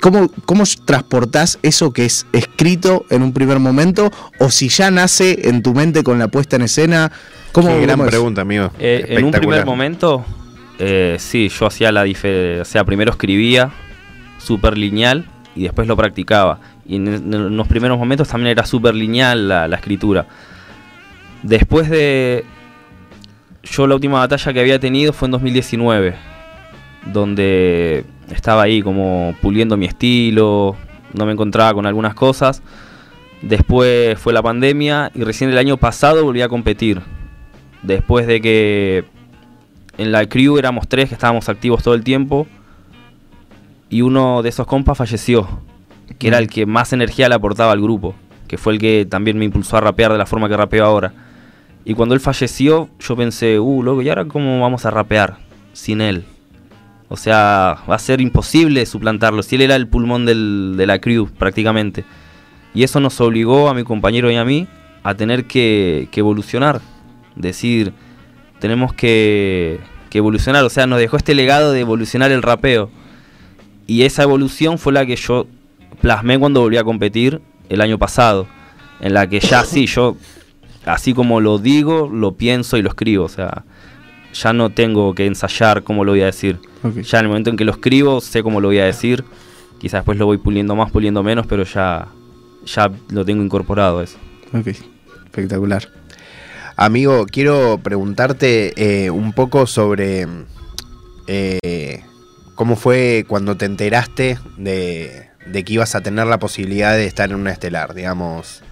¿Cómo, 0.00 0.30
¿Cómo 0.44 0.64
transportás 0.84 1.58
eso 1.62 1.92
que 1.92 2.04
es 2.04 2.26
escrito 2.32 3.04
en 3.10 3.22
un 3.22 3.32
primer 3.32 3.58
momento? 3.58 4.10
¿O 4.38 4.50
si 4.50 4.68
ya 4.68 4.90
nace 4.90 5.48
en 5.48 5.62
tu 5.62 5.74
mente 5.74 6.02
con 6.02 6.18
la 6.18 6.28
puesta 6.28 6.56
en 6.56 6.62
escena? 6.62 7.12
¿Cómo, 7.52 7.68
Qué 7.68 7.82
gran 7.82 8.04
pregunta, 8.04 8.42
amigo. 8.42 8.70
Eh, 8.78 9.06
en 9.08 9.24
un 9.24 9.30
primer 9.30 9.64
momento, 9.64 10.24
eh, 10.78 11.16
sí, 11.18 11.48
yo 11.48 11.66
hacía 11.66 11.92
la 11.92 12.02
diferencia. 12.02 12.62
O 12.62 12.64
sea, 12.64 12.84
primero 12.84 13.10
escribía 13.10 13.70
súper 14.38 14.76
lineal 14.76 15.26
y 15.54 15.64
después 15.64 15.88
lo 15.88 15.96
practicaba. 15.96 16.60
Y 16.84 16.96
en, 16.96 17.08
en 17.08 17.56
los 17.56 17.66
primeros 17.66 17.98
momentos 17.98 18.28
también 18.28 18.52
era 18.52 18.66
súper 18.66 18.94
lineal 18.94 19.48
la, 19.48 19.68
la 19.68 19.76
escritura. 19.76 20.26
Después 21.42 21.88
de. 21.88 22.44
Yo 23.62 23.86
la 23.86 23.94
última 23.94 24.18
batalla 24.18 24.52
que 24.52 24.60
había 24.60 24.78
tenido 24.78 25.12
fue 25.12 25.26
en 25.26 25.32
2019, 25.32 26.14
donde 27.12 28.04
estaba 28.30 28.62
ahí 28.62 28.82
como 28.82 29.34
puliendo 29.40 29.76
mi 29.76 29.86
estilo, 29.86 30.76
no 31.12 31.26
me 31.26 31.32
encontraba 31.32 31.74
con 31.74 31.86
algunas 31.86 32.14
cosas. 32.14 32.62
Después 33.42 34.18
fue 34.18 34.32
la 34.32 34.42
pandemia 34.42 35.10
y 35.14 35.22
recién 35.22 35.50
el 35.50 35.58
año 35.58 35.76
pasado 35.76 36.24
volví 36.24 36.42
a 36.42 36.48
competir. 36.48 37.02
Después 37.82 38.26
de 38.26 38.40
que 38.40 39.04
en 39.98 40.12
la 40.12 40.26
crew 40.26 40.58
éramos 40.58 40.88
tres 40.88 41.08
que 41.08 41.14
estábamos 41.14 41.48
activos 41.48 41.82
todo 41.82 41.94
el 41.94 42.02
tiempo 42.02 42.46
y 43.88 44.02
uno 44.02 44.42
de 44.42 44.48
esos 44.48 44.66
compas 44.66 44.98
falleció, 44.98 45.60
que 46.18 46.28
era 46.28 46.38
el 46.38 46.48
que 46.48 46.66
más 46.66 46.92
energía 46.92 47.28
le 47.28 47.34
aportaba 47.34 47.72
al 47.72 47.80
grupo, 47.80 48.14
que 48.48 48.58
fue 48.58 48.72
el 48.72 48.78
que 48.78 49.06
también 49.08 49.38
me 49.38 49.44
impulsó 49.44 49.76
a 49.76 49.80
rapear 49.80 50.12
de 50.12 50.18
la 50.18 50.26
forma 50.26 50.48
que 50.48 50.56
rapeo 50.56 50.84
ahora. 50.84 51.12
Y 51.84 51.94
cuando 51.94 52.14
él 52.14 52.20
falleció, 52.20 52.88
yo 52.98 53.14
pensé, 53.14 53.60
uh, 53.60 53.82
loco, 53.82 54.02
¿y 54.02 54.08
ahora 54.08 54.24
cómo 54.24 54.60
vamos 54.60 54.84
a 54.86 54.90
rapear 54.90 55.36
sin 55.72 56.00
él? 56.00 56.24
O 57.08 57.16
sea, 57.16 57.78
va 57.88 57.94
a 57.94 57.98
ser 57.98 58.20
imposible 58.20 58.84
suplantarlo, 58.84 59.42
si 59.42 59.54
él 59.56 59.62
era 59.62 59.76
el 59.76 59.86
pulmón 59.86 60.26
de 60.26 60.86
la 60.86 60.98
crew 60.98 61.28
prácticamente. 61.28 62.04
Y 62.74 62.82
eso 62.82 63.00
nos 63.00 63.20
obligó 63.20 63.68
a 63.68 63.74
mi 63.74 63.84
compañero 63.84 64.30
y 64.30 64.36
a 64.36 64.44
mí 64.44 64.66
a 65.02 65.14
tener 65.14 65.46
que, 65.46 66.08
que 66.10 66.20
evolucionar. 66.20 66.80
Decir, 67.36 67.92
tenemos 68.58 68.92
que, 68.92 69.78
que 70.10 70.18
evolucionar. 70.18 70.64
O 70.64 70.70
sea, 70.70 70.86
nos 70.86 70.98
dejó 70.98 71.16
este 71.16 71.34
legado 71.34 71.72
de 71.72 71.80
evolucionar 71.80 72.32
el 72.32 72.42
rapeo. 72.42 72.90
Y 73.86 74.02
esa 74.02 74.24
evolución 74.24 74.78
fue 74.78 74.92
la 74.92 75.06
que 75.06 75.16
yo 75.16 75.46
plasmé 76.00 76.38
cuando 76.38 76.60
volví 76.60 76.76
a 76.76 76.84
competir 76.84 77.40
el 77.68 77.80
año 77.80 77.98
pasado. 77.98 78.46
En 79.00 79.14
la 79.14 79.28
que 79.28 79.40
ya 79.40 79.64
sí, 79.64 79.86
yo, 79.86 80.16
así 80.84 81.14
como 81.14 81.40
lo 81.40 81.58
digo, 81.58 82.10
lo 82.12 82.32
pienso 82.32 82.76
y 82.76 82.82
lo 82.82 82.88
escribo. 82.88 83.24
O 83.24 83.28
sea, 83.28 83.64
ya 84.42 84.52
no 84.52 84.70
tengo 84.70 85.14
que 85.14 85.26
ensayar 85.26 85.82
cómo 85.82 86.04
lo 86.04 86.12
voy 86.12 86.22
a 86.22 86.26
decir. 86.26 86.58
Ya 87.02 87.18
en 87.18 87.24
el 87.24 87.28
momento 87.28 87.50
en 87.50 87.56
que 87.56 87.64
lo 87.64 87.72
escribo, 87.72 88.20
sé 88.20 88.42
cómo 88.42 88.60
lo 88.60 88.68
voy 88.68 88.78
a 88.78 88.84
decir. 88.84 89.24
Quizás 89.78 90.00
después 90.00 90.18
lo 90.18 90.26
voy 90.26 90.38
puliendo 90.38 90.76
más, 90.76 90.90
puliendo 90.90 91.22
menos, 91.22 91.46
pero 91.46 91.64
ya, 91.64 92.08
ya 92.64 92.90
lo 93.10 93.24
tengo 93.24 93.42
incorporado 93.42 94.02
eso. 94.02 94.18
Ok, 94.52 94.68
espectacular. 95.26 95.88
Amigo, 96.76 97.26
quiero 97.26 97.80
preguntarte 97.82 98.72
eh, 98.76 99.10
un 99.10 99.32
poco 99.32 99.66
sobre 99.66 100.26
eh, 101.26 102.02
cómo 102.54 102.76
fue 102.76 103.24
cuando 103.26 103.56
te 103.56 103.64
enteraste 103.64 104.38
de, 104.58 105.28
de 105.46 105.64
que 105.64 105.72
ibas 105.72 105.94
a 105.94 106.02
tener 106.02 106.26
la 106.26 106.38
posibilidad 106.38 106.94
de 106.94 107.06
estar 107.06 107.30
en 107.30 107.36
una 107.36 107.50
estelar, 107.52 107.94
digamos. 107.94 108.62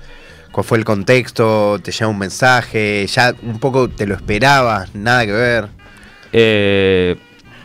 ¿Cuál 0.55 0.65
fue 0.65 0.79
el 0.79 0.85
contexto? 0.85 1.81
¿Te 1.83 1.91
llega 1.91 2.07
un 2.07 2.17
mensaje? 2.19 3.05
¿Ya 3.09 3.35
un 3.43 3.59
poco 3.59 3.89
te 3.89 4.07
lo 4.07 4.15
esperabas? 4.15 4.95
¿Nada 4.95 5.27
que 5.27 5.33
ver? 5.33 5.69
Eh, 6.33 7.17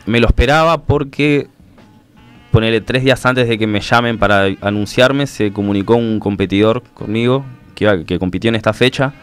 me 0.08 0.20
lo 0.20 0.26
esperaba 0.26 0.82
porque, 0.82 1.48
ponele 2.52 2.82
tres 2.82 3.04
días 3.04 3.24
antes 3.28 3.48
de 3.48 3.60
que 3.60 3.68
me 3.68 3.80
llamen 3.80 4.18
para 4.18 4.48
anunciarme, 4.62 5.28
se 5.28 5.52
comunicó 5.54 5.98
un 5.98 6.20
competidor 6.20 6.82
conmigo 6.96 7.46
que, 7.76 7.84
iba- 7.84 8.04
que 8.04 8.18
compitió 8.18 8.50
en 8.50 8.56
esta 8.56 8.74
fecha 8.74 9.14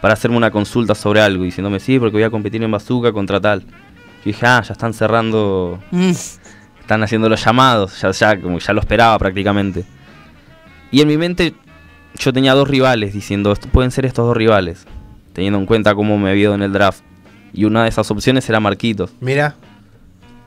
para 0.00 0.14
hacerme 0.14 0.38
una 0.38 0.50
consulta 0.50 0.94
sobre 0.94 1.20
algo, 1.20 1.44
diciéndome 1.44 1.80
sí, 1.80 1.98
porque 1.98 2.14
voy 2.14 2.22
a 2.24 2.30
competir 2.30 2.62
en 2.62 2.70
Bazooka 2.70 3.12
contra 3.12 3.38
tal. 3.40 3.60
Yo 3.60 3.66
dije, 4.24 4.46
ah, 4.46 4.62
ya 4.66 4.72
están 4.72 4.94
cerrando, 4.94 5.78
Mm. 5.90 6.12
están 6.80 7.02
haciendo 7.02 7.28
los 7.28 7.44
llamados, 7.44 8.00
ya, 8.00 8.10
ya, 8.10 8.40
como 8.40 8.58
ya 8.58 8.72
lo 8.72 8.80
esperaba 8.80 9.18
prácticamente. 9.18 9.84
Y 10.90 11.02
en 11.02 11.08
mi 11.08 11.18
mente 11.18 11.54
yo 12.22 12.32
tenía 12.32 12.54
dos 12.54 12.68
rivales, 12.68 13.12
diciendo, 13.12 13.52
"Esto- 13.52 13.68
pueden 13.68 13.90
ser 13.90 14.06
estos 14.06 14.26
dos 14.26 14.36
rivales, 14.36 14.86
teniendo 15.32 15.58
en 15.58 15.66
cuenta 15.66 15.94
cómo 15.94 16.18
me 16.18 16.36
ido 16.36 16.54
en 16.54 16.62
el 16.62 16.72
draft. 16.72 17.00
Y 17.54 17.64
una 17.64 17.82
de 17.82 17.88
esas 17.90 18.10
opciones 18.10 18.48
era 18.48 18.60
Marquitos. 18.60 19.12
Mira, 19.20 19.54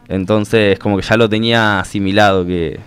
Entonces, 0.07 0.77
como 0.77 0.97
que 0.97 1.01
ya 1.03 1.17
lo 1.17 1.27
tenía 1.27 1.79
asimilado, 1.79 2.45
que, 2.45 2.79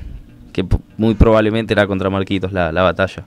que 0.52 0.64
muy 0.96 1.14
probablemente 1.14 1.72
era 1.74 1.86
contra 1.86 2.10
Marquitos 2.10 2.52
la, 2.52 2.70
la 2.70 2.82
batalla. 2.82 3.24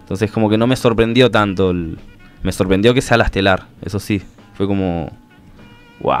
Entonces, 0.00 0.30
como 0.30 0.48
que 0.48 0.56
no 0.56 0.66
me 0.68 0.76
sorprendió 0.76 1.28
tanto. 1.30 1.70
el- 1.72 1.98
me 2.44 2.52
sorprendió 2.52 2.94
que 2.94 3.02
sea 3.02 3.16
la 3.16 3.24
estelar, 3.24 3.66
eso 3.82 3.98
sí. 3.98 4.22
Fue 4.54 4.66
como. 4.68 5.10
¡Wow! 6.00 6.14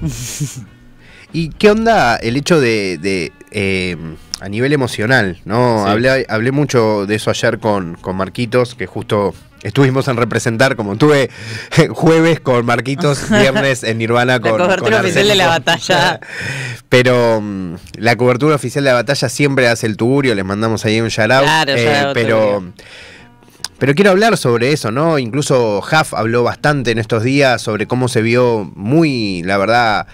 ¿y 1.32 1.48
qué 1.50 1.70
onda 1.70 2.16
el 2.16 2.36
hecho 2.36 2.58
de, 2.60 2.96
de, 2.98 3.32
eh, 3.50 3.96
a 4.40 4.48
nivel 4.48 4.72
emocional? 4.72 5.40
¿no? 5.44 5.84
Sí. 5.84 5.90
Hablé, 5.90 6.26
hablé 6.28 6.52
mucho 6.52 7.06
de 7.06 7.14
eso 7.14 7.30
ayer 7.30 7.58
con, 7.58 7.94
con 7.94 8.16
Marquitos, 8.16 8.74
que 8.74 8.86
justo 8.86 9.34
estuvimos 9.62 10.06
en 10.08 10.16
representar, 10.16 10.76
como 10.76 10.96
tuve 10.96 11.30
jueves 11.90 12.40
con 12.40 12.64
Marquitos, 12.64 13.28
viernes 13.30 13.82
en 13.82 13.98
Nirvana 13.98 14.40
con 14.40 14.52
La 14.52 14.64
cobertura 14.64 14.96
con 14.98 15.06
oficial 15.06 15.28
de 15.28 15.34
la 15.34 15.46
batalla. 15.48 16.20
Pero 16.88 17.40
mm, 17.40 17.74
la 17.98 18.16
cobertura 18.16 18.54
oficial 18.54 18.84
de 18.84 18.90
la 18.90 18.94
batalla 18.94 19.28
siempre 19.28 19.68
hace 19.68 19.86
el 19.86 19.96
tuburio, 19.96 20.34
les 20.34 20.44
mandamos 20.44 20.84
ahí 20.84 21.00
un 21.00 21.08
shout 21.08 21.30
out. 21.30 21.42
Claro, 21.42 21.72
eh, 21.74 22.10
pero, 22.14 22.72
pero 23.78 23.94
quiero 23.94 24.12
hablar 24.12 24.36
sobre 24.36 24.72
eso, 24.72 24.92
¿no? 24.92 25.18
Incluso 25.18 25.80
Huff 25.80 26.14
habló 26.14 26.44
bastante 26.44 26.92
en 26.92 26.98
estos 26.98 27.24
días 27.24 27.60
sobre 27.60 27.86
cómo 27.86 28.08
se 28.08 28.22
vio 28.22 28.70
muy, 28.76 29.42
la 29.42 29.58
verdad, 29.58 30.06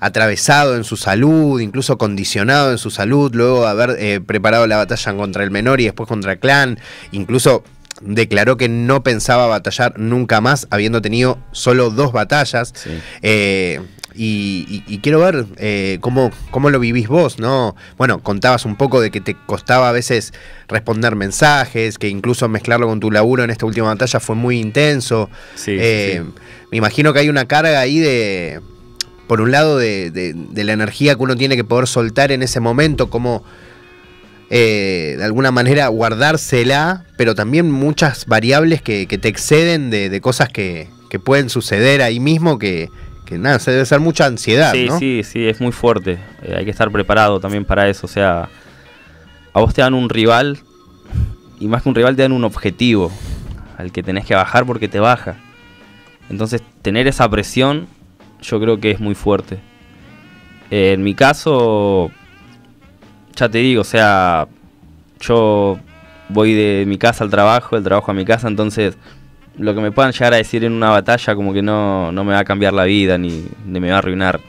atravesado 0.00 0.76
en 0.76 0.84
su 0.84 0.96
salud, 0.96 1.60
incluso 1.60 1.98
condicionado 1.98 2.70
en 2.72 2.78
su 2.78 2.90
salud, 2.90 3.34
luego 3.34 3.62
de 3.62 3.68
haber 3.68 3.96
eh, 3.98 4.20
preparado 4.20 4.66
la 4.66 4.76
batalla 4.76 5.14
contra 5.14 5.44
el 5.44 5.50
menor 5.50 5.80
y 5.80 5.84
después 5.84 6.08
contra 6.08 6.32
el 6.32 6.38
clan, 6.38 6.78
incluso 7.12 7.64
declaró 8.02 8.56
que 8.58 8.68
no 8.68 9.02
pensaba 9.02 9.46
batallar 9.46 9.98
nunca 9.98 10.40
más, 10.40 10.66
habiendo 10.70 11.00
tenido 11.00 11.38
solo 11.52 11.90
dos 11.90 12.12
batallas. 12.12 12.72
Sí. 12.76 12.90
Eh, 13.22 13.80
y, 14.18 14.64
y- 14.88 14.94
y 14.94 14.98
quiero 15.00 15.20
ver 15.20 15.44
eh, 15.58 15.98
cómo, 16.00 16.30
cómo 16.50 16.70
lo 16.70 16.80
vivís 16.80 17.06
vos, 17.06 17.38
¿no? 17.38 17.76
Bueno, 17.98 18.22
contabas 18.22 18.64
un 18.64 18.74
poco 18.76 19.02
de 19.02 19.10
que 19.10 19.20
te 19.20 19.34
costaba 19.46 19.90
a 19.90 19.92
veces 19.92 20.32
responder 20.68 21.16
mensajes, 21.16 21.98
que 21.98 22.08
incluso 22.08 22.48
mezclarlo 22.48 22.86
con 22.86 22.98
tu 22.98 23.10
laburo 23.10 23.44
en 23.44 23.50
esta 23.50 23.66
última 23.66 23.88
batalla 23.88 24.18
fue 24.20 24.34
muy 24.34 24.58
intenso. 24.58 25.28
Eh, 25.66 26.22
sí. 26.24 26.32
Me 26.70 26.78
imagino 26.78 27.12
que 27.12 27.18
hay 27.20 27.28
una 27.28 27.44
carga 27.46 27.78
ahí 27.78 27.98
de, 27.98 28.60
por 29.26 29.40
un 29.40 29.50
lado, 29.50 29.76
de, 29.78 30.10
de- 30.10 30.34
de 30.34 30.64
la 30.64 30.72
energía 30.72 31.14
que 31.16 31.22
uno 31.22 31.36
tiene 31.36 31.56
que 31.56 31.64
poder 31.64 31.86
soltar 31.86 32.32
en 32.32 32.42
ese 32.42 32.60
momento, 32.60 33.10
como 33.10 33.42
eh, 34.50 35.14
de 35.18 35.24
alguna 35.24 35.50
manera 35.50 35.88
guardársela, 35.88 37.04
pero 37.16 37.34
también 37.34 37.70
muchas 37.70 38.26
variables 38.26 38.80
que, 38.82 39.06
que 39.06 39.18
te 39.18 39.28
exceden 39.28 39.90
de, 39.90 40.08
de 40.08 40.20
cosas 40.20 40.48
que, 40.48 40.88
que 41.10 41.18
pueden 41.18 41.48
suceder 41.50 42.00
ahí 42.02 42.20
mismo, 42.20 42.58
que, 42.58 42.88
que 43.24 43.38
nada, 43.38 43.58
se 43.58 43.72
debe 43.72 43.84
ser 43.86 43.98
mucha 43.98 44.26
ansiedad, 44.26 44.72
Sí, 44.72 44.86
¿no? 44.86 44.98
sí, 45.00 45.22
sí, 45.24 45.46
es 45.48 45.60
muy 45.60 45.72
fuerte. 45.72 46.18
Eh, 46.42 46.54
hay 46.58 46.64
que 46.64 46.70
estar 46.70 46.90
preparado 46.92 47.40
también 47.40 47.64
para 47.64 47.88
eso. 47.88 48.06
O 48.06 48.08
sea, 48.08 48.48
a 49.52 49.60
vos 49.60 49.74
te 49.74 49.82
dan 49.82 49.94
un 49.94 50.08
rival 50.08 50.60
y 51.58 51.66
más 51.66 51.82
que 51.82 51.88
un 51.88 51.94
rival 51.96 52.14
te 52.14 52.22
dan 52.22 52.32
un 52.32 52.44
objetivo 52.44 53.10
al 53.78 53.90
que 53.90 54.04
tenés 54.04 54.24
que 54.26 54.36
bajar 54.36 54.64
porque 54.64 54.86
te 54.86 55.00
baja. 55.00 55.36
Entonces, 56.30 56.62
tener 56.82 57.08
esa 57.08 57.28
presión 57.28 57.88
yo 58.40 58.60
creo 58.60 58.78
que 58.78 58.90
es 58.92 59.00
muy 59.00 59.14
fuerte. 59.14 59.58
Eh, 60.70 60.92
en 60.92 61.02
mi 61.02 61.14
caso, 61.14 62.10
ya 63.34 63.48
te 63.48 63.58
digo, 63.58 63.82
o 63.82 63.84
sea, 63.84 64.48
yo 65.20 65.78
voy 66.28 66.54
de 66.54 66.84
mi 66.86 66.98
casa 66.98 67.24
al 67.24 67.30
trabajo, 67.30 67.76
del 67.76 67.84
trabajo 67.84 68.10
a 68.10 68.14
mi 68.14 68.24
casa, 68.24 68.48
entonces 68.48 68.98
lo 69.58 69.74
que 69.74 69.80
me 69.80 69.92
puedan 69.92 70.12
llegar 70.12 70.34
a 70.34 70.36
decir 70.36 70.64
en 70.64 70.72
una 70.72 70.90
batalla 70.90 71.34
como 71.34 71.52
que 71.52 71.62
no, 71.62 72.12
no 72.12 72.24
me 72.24 72.32
va 72.32 72.40
a 72.40 72.44
cambiar 72.44 72.72
la 72.72 72.84
vida 72.84 73.16
ni, 73.16 73.46
ni 73.64 73.80
me 73.80 73.90
va 73.90 73.96
a 73.96 73.98
arruinar 73.98 74.40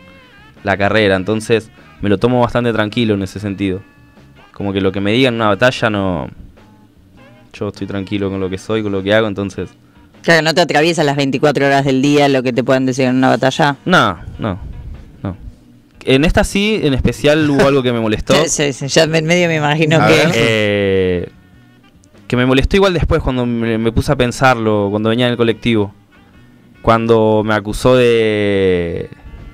la 0.63 0.77
carrera. 0.77 1.15
Entonces 1.15 1.71
me 2.01 2.09
lo 2.09 2.17
tomo 2.17 2.41
bastante 2.41 2.73
tranquilo 2.73 3.13
en 3.13 3.23
ese 3.23 3.39
sentido. 3.39 3.81
Como 4.51 4.73
que 4.73 4.81
lo 4.81 4.91
que 4.91 5.01
me 5.01 5.11
digan 5.11 5.35
en 5.35 5.41
una 5.41 5.49
batalla 5.49 5.89
no... 5.89 6.29
Yo 7.53 7.69
estoy 7.69 7.87
tranquilo 7.87 8.29
con 8.29 8.39
lo 8.39 8.49
que 8.49 8.57
soy, 8.57 8.83
con 8.83 8.91
lo 8.91 9.01
que 9.01 9.13
hago, 9.13 9.27
entonces... 9.27 9.69
Claro, 10.23 10.41
no 10.41 10.53
te 10.53 10.61
atraviesas 10.61 11.05
las 11.05 11.15
24 11.15 11.65
horas 11.65 11.85
del 11.85 12.01
día 12.01 12.27
lo 12.27 12.43
que 12.43 12.51
te 12.53 12.63
puedan 12.63 12.85
decir 12.85 13.05
en 13.05 13.15
una 13.15 13.29
batalla. 13.29 13.77
No, 13.85 14.17
no, 14.39 14.59
no. 15.23 15.37
En 16.05 16.23
esta 16.25 16.43
sí, 16.43 16.79
en 16.83 16.93
especial 16.93 17.49
hubo 17.49 17.67
algo 17.67 17.83
que 17.83 17.91
me 17.93 17.99
molestó. 17.99 18.33
Sí, 18.47 18.71
sí, 18.71 18.73
sí, 18.73 18.87
ya 18.87 19.03
en 19.03 19.25
medio 19.25 19.47
me 19.47 19.55
imagino 19.57 19.97
A 20.01 20.07
que... 20.07 20.23
Eh, 20.33 21.29
que 22.27 22.35
me 22.35 22.45
molestó 22.45 22.75
igual 22.75 22.93
después 22.93 23.21
cuando 23.21 23.45
me, 23.45 23.77
me 23.77 23.91
puse 23.93 24.11
a 24.11 24.15
pensarlo, 24.17 24.87
cuando 24.89 25.09
venía 25.09 25.27
en 25.27 25.31
el 25.31 25.37
colectivo. 25.37 25.93
Cuando 26.81 27.41
me 27.45 27.53
acusó 27.53 27.95
de, 27.95 29.09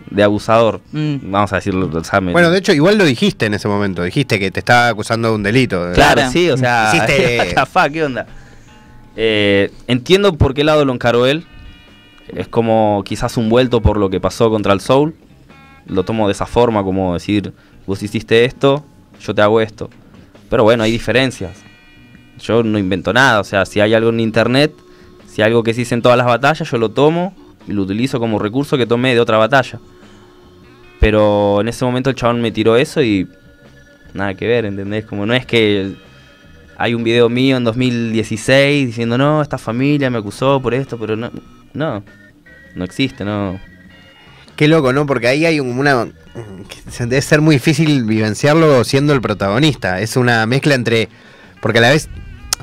de 0.09 0.23
abusador. 0.23 0.81
Mm. 0.91 1.15
Vamos 1.31 1.53
a 1.53 1.57
decirlo. 1.57 1.89
o 1.93 2.03
sea, 2.03 2.19
me- 2.21 2.31
Bueno, 2.31 2.49
de 2.51 2.57
hecho, 2.59 2.73
igual 2.73 2.97
lo 2.97 3.05
dijiste 3.05 3.45
en 3.45 3.53
ese 3.53 3.67
momento, 3.67 4.01
dijiste 4.03 4.39
que 4.39 4.49
te 4.51 4.59
estaba 4.59 4.87
acusando 4.87 5.29
de 5.29 5.35
un 5.35 5.43
delito. 5.43 5.91
Claro, 5.93 6.13
Claro. 6.15 6.31
sí, 6.31 6.49
o 6.49 6.57
sea, 6.57 6.91
Hiciste- 6.93 7.89
¿qué 7.93 8.03
onda? 8.03 8.25
Eh, 9.15 9.71
entiendo 9.87 10.33
por 10.37 10.53
qué 10.53 10.63
lado 10.63 10.85
lo 10.85 10.93
encaró 10.93 11.25
él. 11.25 11.45
Es 12.27 12.47
como 12.47 13.03
quizás 13.05 13.37
un 13.37 13.49
vuelto 13.49 13.81
por 13.81 13.97
lo 13.97 14.09
que 14.09 14.19
pasó 14.19 14.49
contra 14.49 14.73
el 14.73 14.81
Soul. 14.81 15.15
Lo 15.85 16.03
tomo 16.03 16.27
de 16.27 16.33
esa 16.33 16.45
forma, 16.45 16.83
como 16.83 17.13
decir, 17.13 17.53
vos 17.85 18.01
hiciste 18.01 18.45
esto, 18.45 18.85
yo 19.19 19.35
te 19.35 19.41
hago 19.41 19.59
esto. 19.61 19.89
Pero 20.49 20.63
bueno, 20.63 20.83
hay 20.83 20.91
diferencias. 20.91 21.51
Yo 22.39 22.63
no 22.63 22.79
invento 22.79 23.13
nada, 23.13 23.39
o 23.39 23.43
sea, 23.43 23.65
si 23.65 23.79
hay 23.79 23.93
algo 23.93 24.09
en 24.09 24.19
internet, 24.19 24.73
si 25.27 25.41
algo 25.41 25.63
que 25.63 25.73
se 25.73 25.81
dice 25.81 25.95
en 25.95 26.01
todas 26.01 26.17
las 26.17 26.27
batallas, 26.27 26.69
yo 26.69 26.77
lo 26.77 26.89
tomo 26.89 27.35
y 27.67 27.73
lo 27.73 27.83
utilizo 27.83 28.19
como 28.19 28.39
recurso 28.39 28.77
que 28.77 28.85
tomé 28.85 29.13
de 29.13 29.19
otra 29.19 29.37
batalla. 29.37 29.79
Pero 30.99 31.61
en 31.61 31.67
ese 31.67 31.85
momento 31.85 32.09
el 32.09 32.15
chabón 32.15 32.41
me 32.41 32.51
tiró 32.51 32.75
eso 32.77 33.01
y 33.01 33.27
nada 34.13 34.33
que 34.35 34.47
ver, 34.47 34.65
¿entendés? 34.65 35.05
Como 35.05 35.25
no 35.25 35.33
es 35.33 35.45
que 35.45 35.93
hay 36.77 36.93
un 36.93 37.03
video 37.03 37.29
mío 37.29 37.57
en 37.57 37.63
2016 37.63 38.87
diciendo, 38.87 39.17
no, 39.17 39.41
esta 39.41 39.57
familia 39.57 40.09
me 40.09 40.17
acusó 40.17 40.61
por 40.61 40.73
esto, 40.73 40.97
pero 40.97 41.15
no, 41.15 41.31
no, 41.73 42.03
no 42.75 42.83
existe, 42.83 43.23
no. 43.25 43.59
Qué 44.55 44.67
loco, 44.67 44.93
¿no? 44.93 45.05
Porque 45.05 45.27
ahí 45.27 45.45
hay 45.45 45.59
un- 45.59 45.77
una... 45.79 46.07
Debe 46.99 47.21
ser 47.21 47.41
muy 47.41 47.55
difícil 47.55 48.03
vivenciarlo 48.05 48.83
siendo 48.83 49.13
el 49.13 49.21
protagonista. 49.21 49.99
Es 49.99 50.15
una 50.15 50.45
mezcla 50.45 50.75
entre... 50.75 51.09
Porque 51.61 51.79
a 51.79 51.81
la 51.81 51.89
vez, 51.89 52.07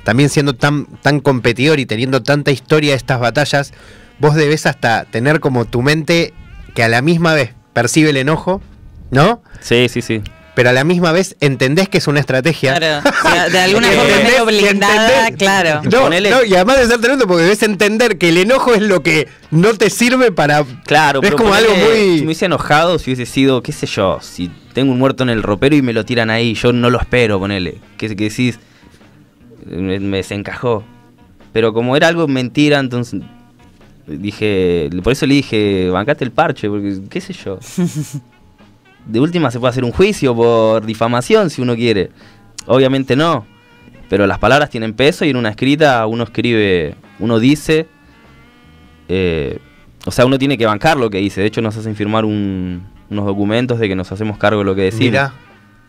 también 0.04 0.28
siendo 0.28 0.54
tan, 0.54 0.86
tan 1.02 1.20
competidor 1.20 1.80
y 1.80 1.86
teniendo 1.86 2.22
tanta 2.22 2.50
historia 2.52 2.90
de 2.90 2.96
estas 2.96 3.18
batallas, 3.18 3.72
vos 4.18 4.34
debes 4.36 4.66
hasta 4.66 5.04
tener 5.04 5.40
como 5.40 5.64
tu 5.64 5.82
mente 5.82 6.32
que 6.74 6.82
a 6.84 6.88
la 6.88 7.02
misma 7.02 7.34
vez 7.34 7.54
percibe 7.72 8.10
el 8.10 8.16
enojo, 8.18 8.62
¿no? 9.10 9.42
Sí, 9.60 9.88
sí, 9.88 10.00
sí. 10.02 10.22
Pero 10.54 10.70
a 10.70 10.72
la 10.72 10.82
misma 10.84 11.12
vez 11.12 11.36
entendés 11.40 11.88
que 11.88 11.98
es 11.98 12.06
una 12.08 12.18
estrategia. 12.20 12.74
Claro, 12.76 13.08
o 13.08 13.30
sea, 13.30 13.48
de 13.48 13.58
alguna 13.60 13.86
forma 13.92 14.02
entendés- 14.10 14.24
medio 14.24 14.42
y 14.42 14.46
blindada, 14.58 15.28
entendés- 15.28 15.36
claro. 15.38 15.80
No, 15.84 16.08
Ponele- 16.10 16.30
no, 16.30 16.44
y 16.44 16.54
además 16.54 16.78
de 16.80 16.86
ser 16.88 17.00
tremendo 17.00 17.26
porque 17.26 17.44
debes 17.44 17.62
entender 17.62 18.18
que 18.18 18.30
el 18.30 18.38
enojo 18.38 18.74
es 18.74 18.82
lo 18.82 19.02
que 19.02 19.28
no 19.52 19.72
te 19.74 19.90
sirve 19.90 20.32
para... 20.32 20.64
Claro, 20.84 21.20
es 21.22 21.26
pero 21.26 21.36
como 21.36 21.50
ponele, 21.50 21.68
algo 21.72 21.84
muy... 21.86 22.14
Si 22.14 22.20
me 22.20 22.24
hubiese 22.26 22.46
enojado, 22.46 22.98
si 22.98 23.10
hubiese 23.12 23.30
sido, 23.30 23.62
qué 23.62 23.72
sé 23.72 23.86
yo, 23.86 24.18
si 24.20 24.50
tengo 24.72 24.92
un 24.92 24.98
muerto 24.98 25.22
en 25.22 25.30
el 25.30 25.42
ropero 25.42 25.76
y 25.76 25.82
me 25.82 25.92
lo 25.92 26.04
tiran 26.04 26.30
ahí, 26.30 26.54
yo 26.54 26.72
no 26.72 26.90
lo 26.90 26.98
espero, 27.00 27.38
ponele. 27.38 27.78
Que, 27.96 28.08
que 28.16 28.24
decís, 28.28 28.58
me, 29.66 30.00
me 30.00 30.16
desencajó. 30.18 30.82
Pero 31.52 31.72
como 31.72 31.96
era 31.96 32.08
algo 32.08 32.26
mentira, 32.28 32.78
entonces 32.78 33.20
Dije, 34.06 34.90
por 35.04 35.12
eso 35.12 35.24
le 35.26 35.34
dije, 35.34 35.88
bancate 35.90 36.24
el 36.24 36.32
parche, 36.32 36.68
porque 36.68 36.98
qué 37.08 37.20
sé 37.20 37.32
yo. 37.32 37.60
De 39.06 39.20
última 39.20 39.50
se 39.50 39.58
puede 39.58 39.70
hacer 39.70 39.84
un 39.84 39.92
juicio 39.92 40.34
por 40.34 40.84
difamación 40.86 41.50
si 41.50 41.62
uno 41.62 41.74
quiere. 41.74 42.10
Obviamente 42.66 43.16
no, 43.16 43.46
pero 44.08 44.26
las 44.26 44.38
palabras 44.38 44.70
tienen 44.70 44.94
peso 44.94 45.24
y 45.24 45.30
en 45.30 45.36
una 45.36 45.48
escrita 45.50 46.06
uno 46.06 46.24
escribe, 46.24 46.94
uno 47.18 47.38
dice, 47.38 47.86
eh, 49.08 49.58
o 50.06 50.10
sea, 50.10 50.26
uno 50.26 50.38
tiene 50.38 50.56
que 50.56 50.66
bancar 50.66 50.96
lo 50.96 51.10
que 51.10 51.18
dice. 51.18 51.40
De 51.40 51.46
hecho, 51.46 51.60
nos 51.60 51.76
hacen 51.76 51.94
firmar 51.96 52.24
un- 52.24 52.86
unos 53.10 53.26
documentos 53.26 53.78
de 53.78 53.88
que 53.88 53.96
nos 53.96 54.10
hacemos 54.12 54.38
cargo 54.38 54.60
de 54.60 54.64
lo 54.64 54.74
que 54.74 54.82
decimos. 54.82 55.04
Mira, 55.06 55.32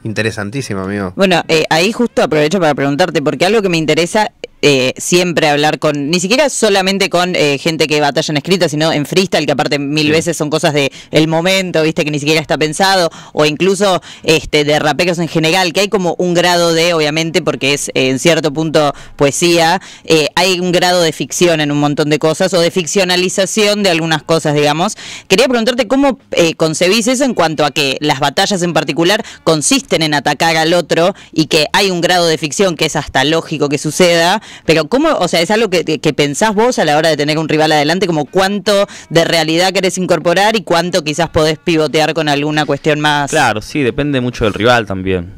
interesantísimo, 0.04 0.82
amigo. 0.82 1.14
Bueno, 1.16 1.42
eh, 1.48 1.66
ahí 1.70 1.92
justo 1.92 2.24
aprovecho 2.24 2.60
para 2.60 2.74
preguntarte, 2.74 3.22
porque 3.22 3.46
algo 3.46 3.62
que 3.62 3.70
me 3.70 3.78
interesa 3.78 4.32
eh, 4.62 4.94
siempre 4.98 5.50
hablar 5.50 5.80
con, 5.80 6.10
ni 6.10 6.20
siquiera 6.20 6.50
solamente 6.50 7.10
con 7.10 7.36
eh, 7.36 7.58
gente 7.58 7.88
que 7.88 8.02
batalla 8.02 8.32
en 8.32 8.38
escrita, 8.38 8.70
sino 8.70 8.92
en 8.92 9.06
freestyle, 9.06 9.46
que 9.46 9.52
aparte 9.52 9.80
mil 9.80 10.12
veces 10.12 10.38
son 10.38 10.50
cosas 10.50 10.74
de 10.74 10.92
el 11.12 11.28
momento, 11.28 11.84
viste, 11.84 12.06
que 12.06 12.12
ni 12.12 12.20
siquiera 12.20 12.42
está 12.42 12.58
pensado, 12.58 13.10
o 13.34 13.46
incluso 13.46 14.02
este 14.24 14.64
de 14.64 14.80
raperos 14.80 15.20
en 15.20 15.28
general, 15.28 15.74
que 15.74 15.82
hay 15.82 15.90
como 15.90 16.16
un 16.18 16.34
grado 16.34 16.74
de, 16.74 16.94
obviamente, 16.94 17.42
porque 17.42 17.74
es 17.74 17.90
eh, 17.90 18.10
en 18.10 18.20
cierto 18.20 18.52
punto 18.54 18.94
poesía, 19.16 19.82
eh, 20.04 20.28
hay 20.36 20.60
un 20.60 20.72
grado 20.72 21.02
de 21.02 21.12
ficción 21.12 21.62
en 21.62 21.72
un 21.72 21.80
montón 21.80 22.10
de 22.10 22.20
cosas, 22.20 22.54
o 22.54 22.60
de 22.60 22.72
ficcionalización 22.72 23.84
de 23.84 23.90
algunas 23.90 24.24
cosas, 24.24 24.54
digamos. 24.54 24.96
Quería 25.28 25.48
preguntarte 25.48 25.88
cómo 25.88 26.20
eh, 26.32 26.56
concebís 26.56 27.08
eso 27.08 27.24
en 27.24 27.34
cuanto 27.34 27.66
a 27.66 27.72
que 27.72 27.98
las 28.00 28.20
batallas 28.20 28.62
en 28.62 28.74
particular 28.74 29.24
consisten 29.44 30.02
en 30.02 30.14
atacar 30.14 30.58
al 30.58 30.74
otro 30.74 31.14
y 31.32 31.46
que 31.48 31.68
hay 31.74 31.92
un 31.92 32.02
grado 32.02 32.28
de 32.28 32.38
ficción 32.38 32.76
que 32.76 32.86
es 32.86 32.96
hasta 32.96 33.24
lógico 33.24 33.70
que 33.70 33.78
suceda, 33.78 34.42
pero 34.66 34.86
cómo, 34.88 35.10
o 35.10 35.28
sea, 35.28 35.42
es 35.42 35.52
algo 35.52 35.70
que, 35.70 35.84
que 35.84 36.14
pensás 36.14 36.54
vos 36.56 36.80
a 36.80 36.86
la 36.86 36.98
hora 36.98 37.10
de 37.10 37.18
tener 37.18 37.38
un 37.38 37.50
rival 37.50 37.72
adelante, 37.72 38.08
como 38.08 38.26
cuánto 38.26 38.88
de 39.10 39.24
realidad 39.26 39.74
querés 39.74 39.98
incorporar 39.98 40.56
y 40.56 40.64
cuánto 40.64 41.04
quizás 41.04 41.30
podés 41.30 41.58
pivotear 41.60 42.14
con 42.14 42.30
alguna 42.30 42.66
cuestión 42.66 43.00
más. 43.00 43.32
Claro, 43.32 43.62
sí, 43.62 43.82
depende 43.82 44.22
mucho 44.22 44.46
del 44.46 44.54
rival 44.54 44.86
también. 44.86 45.34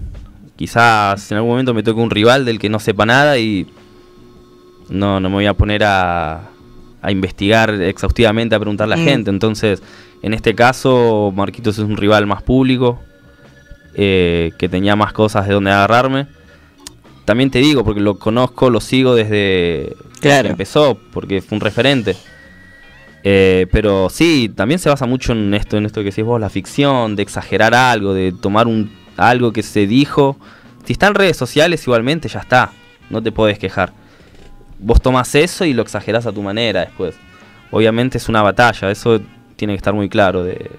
Quizás 0.56 1.32
en 1.32 1.38
algún 1.38 1.52
momento 1.52 1.74
me 1.74 1.84
toque 1.84 2.00
un 2.00 2.10
rival 2.12 2.46
del 2.46 2.60
que 2.60 2.70
no 2.70 2.80
sepa 2.80 3.06
nada 3.06 3.38
y 3.40 3.68
no, 4.90 5.20
no 5.20 5.30
me 5.30 5.36
voy 5.36 5.46
a 5.48 5.54
poner 5.54 5.84
a, 5.84 6.42
a 7.02 7.12
investigar 7.12 7.70
exhaustivamente, 7.82 8.56
a 8.56 8.60
preguntarle 8.60 8.94
a 8.94 8.98
la 8.98 9.04
Mm. 9.04 9.08
gente. 9.08 9.30
Entonces, 9.32 9.82
en 10.22 10.34
este 10.34 10.54
caso, 10.56 11.34
Marquitos 11.36 11.78
es 11.78 11.84
un 11.84 11.98
rival 11.98 12.28
más 12.28 12.44
público, 12.44 13.00
eh, 13.96 14.52
que 14.58 14.70
tenía 14.70 14.96
más 14.96 15.12
cosas 15.14 15.48
de 15.48 15.54
donde 15.54 15.72
agarrarme. 15.72 16.28
También 17.26 17.52
te 17.52 17.60
digo, 17.60 17.84
porque 17.84 18.02
lo 18.02 18.16
conozco, 18.16 18.70
lo 18.70 18.82
sigo 18.82 19.16
desde 19.16 19.96
Claro. 20.20 20.44
que 20.44 20.52
empezó, 20.52 20.98
porque 21.12 21.42
fue 21.42 21.58
un 21.58 21.62
referente. 21.62 22.16
Eh, 23.24 23.68
pero 23.72 24.10
sí, 24.10 24.52
también 24.54 24.80
se 24.80 24.90
basa 24.90 25.06
mucho 25.06 25.32
en 25.32 25.54
esto, 25.54 25.78
en 25.78 25.86
esto 25.86 26.02
que 26.02 26.10
decís 26.10 26.26
vos, 26.26 26.40
la 26.40 26.50
ficción, 26.50 27.16
de 27.16 27.24
exagerar 27.24 27.74
algo, 27.74 28.14
de 28.14 28.34
tomar 28.34 28.68
un 28.68 28.92
algo 29.16 29.54
que 29.54 29.64
se 29.64 29.88
dijo. 29.88 30.38
Si 30.86 30.94
está 30.94 31.08
en 31.08 31.16
redes 31.16 31.38
sociales, 31.38 31.84
igualmente 31.84 32.28
ya 32.28 32.40
está, 32.40 32.72
no 33.10 33.24
te 33.24 33.32
puedes 33.32 33.58
quejar. 33.58 33.94
Vos 34.80 35.02
tomás 35.02 35.34
eso 35.36 35.64
y 35.64 35.74
lo 35.74 35.82
exagerás 35.82 36.26
a 36.26 36.34
tu 36.34 36.42
manera 36.42 36.82
después. 36.82 37.16
Obviamente 37.72 38.18
es 38.18 38.28
una 38.28 38.42
batalla, 38.42 38.92
eso 38.92 39.22
tiene 39.56 39.74
que 39.74 39.78
estar 39.78 39.94
muy 39.94 40.10
claro. 40.10 40.44
De, 40.44 40.70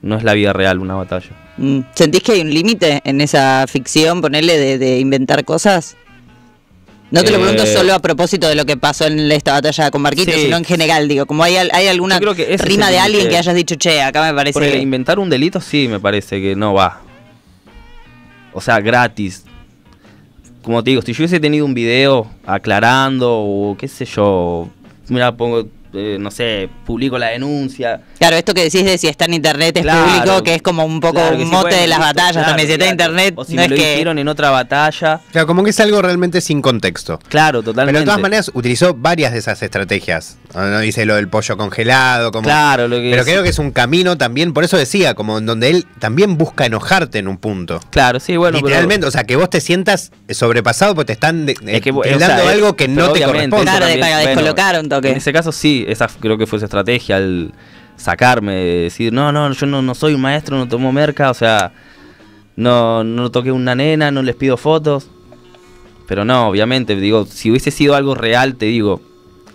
no 0.00 0.16
es 0.16 0.24
la 0.24 0.32
vida 0.32 0.54
real 0.54 0.78
una 0.78 0.94
batalla. 0.94 1.30
Mm, 1.56 1.80
¿Sentís 1.94 2.22
que 2.22 2.32
hay 2.32 2.40
un 2.40 2.50
límite 2.52 3.00
en 3.04 3.20
esa 3.20 3.66
ficción, 3.68 4.20
ponerle 4.20 4.58
de, 4.58 4.78
de 4.78 4.98
inventar 4.98 5.44
cosas? 5.44 5.96
No 7.10 7.22
te 7.22 7.30
lo 7.30 7.38
Eh, 7.38 7.40
pregunto 7.42 7.64
solo 7.66 7.94
a 7.94 8.00
propósito 8.00 8.48
de 8.48 8.56
lo 8.56 8.64
que 8.66 8.76
pasó 8.76 9.06
en 9.06 9.30
esta 9.30 9.52
batalla 9.52 9.90
con 9.92 10.02
Marquitos, 10.02 10.34
Sí. 10.34 10.40
sino 10.42 10.56
en 10.56 10.64
general, 10.64 11.06
digo, 11.06 11.26
como 11.26 11.44
hay, 11.44 11.54
hay 11.56 11.86
alguna 11.86 12.18
creo 12.18 12.34
que 12.34 12.56
rima 12.56 12.90
de 12.90 12.98
alguien 12.98 13.28
que 13.28 13.36
hayas 13.36 13.54
dicho, 13.54 13.76
che, 13.76 14.02
acá 14.02 14.22
me 14.24 14.34
parece 14.34 14.54
Porque 14.54 14.72
que... 14.72 14.78
inventar 14.78 15.18
un 15.20 15.30
delito 15.30 15.60
sí 15.60 15.86
me 15.86 16.00
parece 16.00 16.40
que 16.40 16.56
no 16.56 16.74
va. 16.74 17.02
O 18.52 18.60
sea, 18.60 18.80
gratis. 18.80 19.44
Como 20.62 20.82
te 20.82 20.90
digo, 20.90 21.02
si 21.02 21.12
yo 21.12 21.18
hubiese 21.18 21.38
tenido 21.40 21.64
un 21.66 21.74
video 21.74 22.28
aclarando 22.46 23.30
o 23.32 23.76
qué 23.78 23.86
sé 23.86 24.06
yo, 24.06 24.68
mira, 25.08 25.36
pongo, 25.36 25.68
eh, 25.94 26.16
no 26.18 26.30
sé, 26.30 26.68
publico 26.84 27.18
la 27.18 27.28
denuncia. 27.28 28.00
Claro, 28.18 28.36
esto 28.36 28.52
que 28.54 28.64
decís 28.64 28.84
de 28.84 28.98
si 28.98 29.06
está 29.08 29.24
en 29.26 29.34
internet 29.34 29.76
es 29.76 29.82
Claro. 29.82 30.04
público, 30.04 30.42
que 30.42 30.54
es 30.54 30.62
como 30.62 30.84
un 30.84 31.00
poco 31.00 31.20
Claro 31.20 31.36
un 31.36 31.48
mote 31.50 31.74
de 31.76 31.86
las 31.86 31.98
batallas 31.98 32.32
claro, 32.32 32.48
también. 32.48 32.68
Si 32.68 32.72
está 32.72 32.84
en 32.86 32.90
internet, 32.92 33.34
O 33.36 33.44
si 33.44 33.54
no 33.54 33.60
me 33.60 33.64
es 33.64 33.70
lo 33.70 33.76
que... 33.76 33.92
hicieron 33.92 34.18
en 34.18 34.28
otra 34.28 34.50
batalla. 34.50 35.20
Claro, 35.32 35.46
como 35.46 35.62
que 35.64 35.70
es 35.70 35.80
algo 35.80 36.02
realmente 36.02 36.40
sin 36.40 36.60
contexto. 36.62 37.18
Claro, 37.28 37.62
totalmente. 37.62 37.92
Pero 37.92 38.00
de 38.00 38.04
todas 38.06 38.20
maneras 38.20 38.50
utilizó 38.54 38.94
varias 38.94 39.32
de 39.32 39.38
esas 39.38 39.62
estrategias. 39.62 40.36
No, 40.54 40.78
dice 40.80 41.04
lo 41.04 41.16
del 41.16 41.28
pollo 41.28 41.56
congelado, 41.56 42.30
como. 42.30 42.44
Claro, 42.44 42.86
lo 42.86 42.96
que 42.96 43.10
Pero 43.10 43.22
es- 43.22 43.26
creo 43.28 43.42
que 43.42 43.48
es 43.48 43.58
un 43.58 43.72
camino 43.72 44.16
también, 44.16 44.52
por 44.52 44.62
eso 44.62 44.76
decía, 44.76 45.14
como 45.14 45.38
en 45.38 45.46
donde 45.46 45.68
él 45.70 45.86
también 45.98 46.38
busca 46.38 46.64
enojarte 46.66 47.18
en 47.18 47.26
un 47.28 47.38
punto. 47.38 47.80
Claro, 47.90 48.20
sí, 48.20 48.36
bueno. 48.36 48.58
pero- 48.58 48.68
Literalmente, 48.68 49.06
o 49.06 49.10
sea, 49.10 49.24
que 49.24 49.34
vos 49.36 49.50
te 49.50 49.60
sientas 49.60 50.12
sobrepasado 50.30 50.94
porque 50.94 51.06
te 51.06 51.12
están 51.14 51.44
de- 51.46 51.52
Es 51.66 51.80
que, 51.80 51.90
eh, 51.90 52.16
dando 52.18 52.26
sea, 52.26 52.50
algo 52.50 52.76
que 52.76 52.86
pero 52.88 53.06
no 53.08 53.12
te 53.12 53.22
corresponde. 53.24 53.64
Claro, 53.64 53.86
de 53.86 53.92
también, 53.92 54.00
para 54.00 54.18
descolocar 54.28 54.80
un 54.80 54.88
toque. 54.88 55.10
En 55.10 55.16
ese 55.16 55.32
caso 55.32 55.50
sí, 55.50 55.84
esa 55.88 56.06
creo 56.20 56.38
que 56.38 56.46
fue 56.46 56.58
su 56.60 56.66
estrategia, 56.66 57.16
el 57.16 57.52
sacarme, 57.96 58.54
de 58.54 58.74
decir, 58.84 59.12
no, 59.12 59.32
no, 59.32 59.52
yo 59.52 59.66
no, 59.66 59.82
no 59.82 59.94
soy 59.94 60.14
un 60.14 60.20
maestro, 60.20 60.56
no 60.56 60.68
tomo 60.68 60.92
merca, 60.92 61.30
o 61.30 61.34
sea, 61.34 61.72
no, 62.56 63.02
no 63.02 63.30
toqué 63.30 63.50
una 63.52 63.74
nena, 63.74 64.10
no 64.10 64.22
les 64.22 64.36
pido 64.36 64.56
fotos. 64.56 65.08
Pero 66.06 66.24
no, 66.24 66.48
obviamente, 66.48 66.94
digo, 66.96 67.26
si 67.26 67.50
hubiese 67.50 67.70
sido 67.70 67.94
algo 67.96 68.14
real, 68.14 68.56
te 68.56 68.66
digo, 68.66 69.00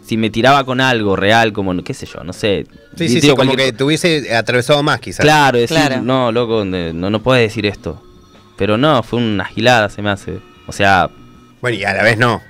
si 0.09 0.17
me 0.17 0.31
tiraba 0.31 0.63
con 0.63 0.81
algo 0.81 1.15
real, 1.15 1.53
como, 1.53 1.83
qué 1.83 1.93
sé 1.93 2.07
yo, 2.07 2.23
no 2.23 2.33
sé. 2.33 2.65
Sí, 2.97 3.07
sí, 3.09 3.21
sí, 3.21 3.27
como 3.29 3.35
cualquier 3.45 3.59
que 3.59 3.73
te 3.77 3.83
hubiese 3.83 4.35
atravesado 4.35 4.81
más 4.81 4.99
quizás. 4.99 5.23
Claro, 5.23 5.59
decir, 5.59 5.77
Claro. 5.77 6.01
no, 6.01 6.31
loco, 6.31 6.65
no, 6.65 7.09
no 7.11 7.21
puedes 7.21 7.47
decir 7.47 7.67
esto. 7.67 8.01
Pero 8.57 8.75
no, 8.75 9.03
fue 9.03 9.19
una 9.19 9.45
gilada, 9.45 9.87
se 9.87 10.01
me 10.01 10.09
hace. 10.09 10.39
O 10.65 10.71
sea, 10.71 11.11
Bueno, 11.61 11.77
y 11.77 11.83
a 11.83 11.93
la 11.93 12.01
vez 12.01 12.17
no. 12.17 12.41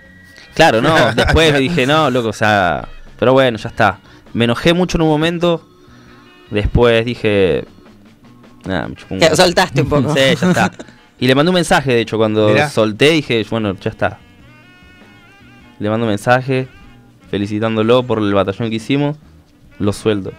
claro, 0.55 0.81
no, 0.81 1.11
después 1.15 1.51
me 1.51 1.59
dije, 1.59 1.85
no, 1.85 2.09
loco, 2.09 2.29
o 2.29 2.33
sea, 2.33 2.87
pero 3.19 3.33
bueno, 3.33 3.57
ya 3.57 3.67
está. 3.67 3.99
Me 4.33 4.45
enojé 4.45 4.73
mucho 4.73 4.97
en 4.97 5.01
un 5.01 5.09
momento, 5.09 5.67
después 6.51 7.03
dije, 7.03 7.65
nada, 8.63 8.87
me 8.87 8.95
chupó 8.95 9.15
un 9.15 9.35
soltaste 9.35 9.81
un 9.81 9.89
poco. 9.89 10.13
Sí, 10.15 10.21
ya 10.39 10.47
está. 10.47 10.71
Y 11.19 11.27
le 11.27 11.35
mandé 11.35 11.49
un 11.49 11.55
mensaje, 11.55 11.91
de 11.93 11.99
hecho, 11.99 12.15
cuando 12.17 12.47
Mirá. 12.47 12.69
solté, 12.69 13.09
dije, 13.09 13.45
bueno, 13.49 13.75
ya 13.81 13.89
está. 13.89 14.17
Le 15.77 15.89
mando 15.89 16.05
un 16.05 16.11
mensaje 16.11 16.69
felicitándolo 17.29 18.03
por 18.03 18.19
el 18.19 18.33
batallón 18.33 18.69
que 18.69 18.75
hicimos, 18.75 19.17
lo 19.79 19.93
sueldo. 19.93 20.31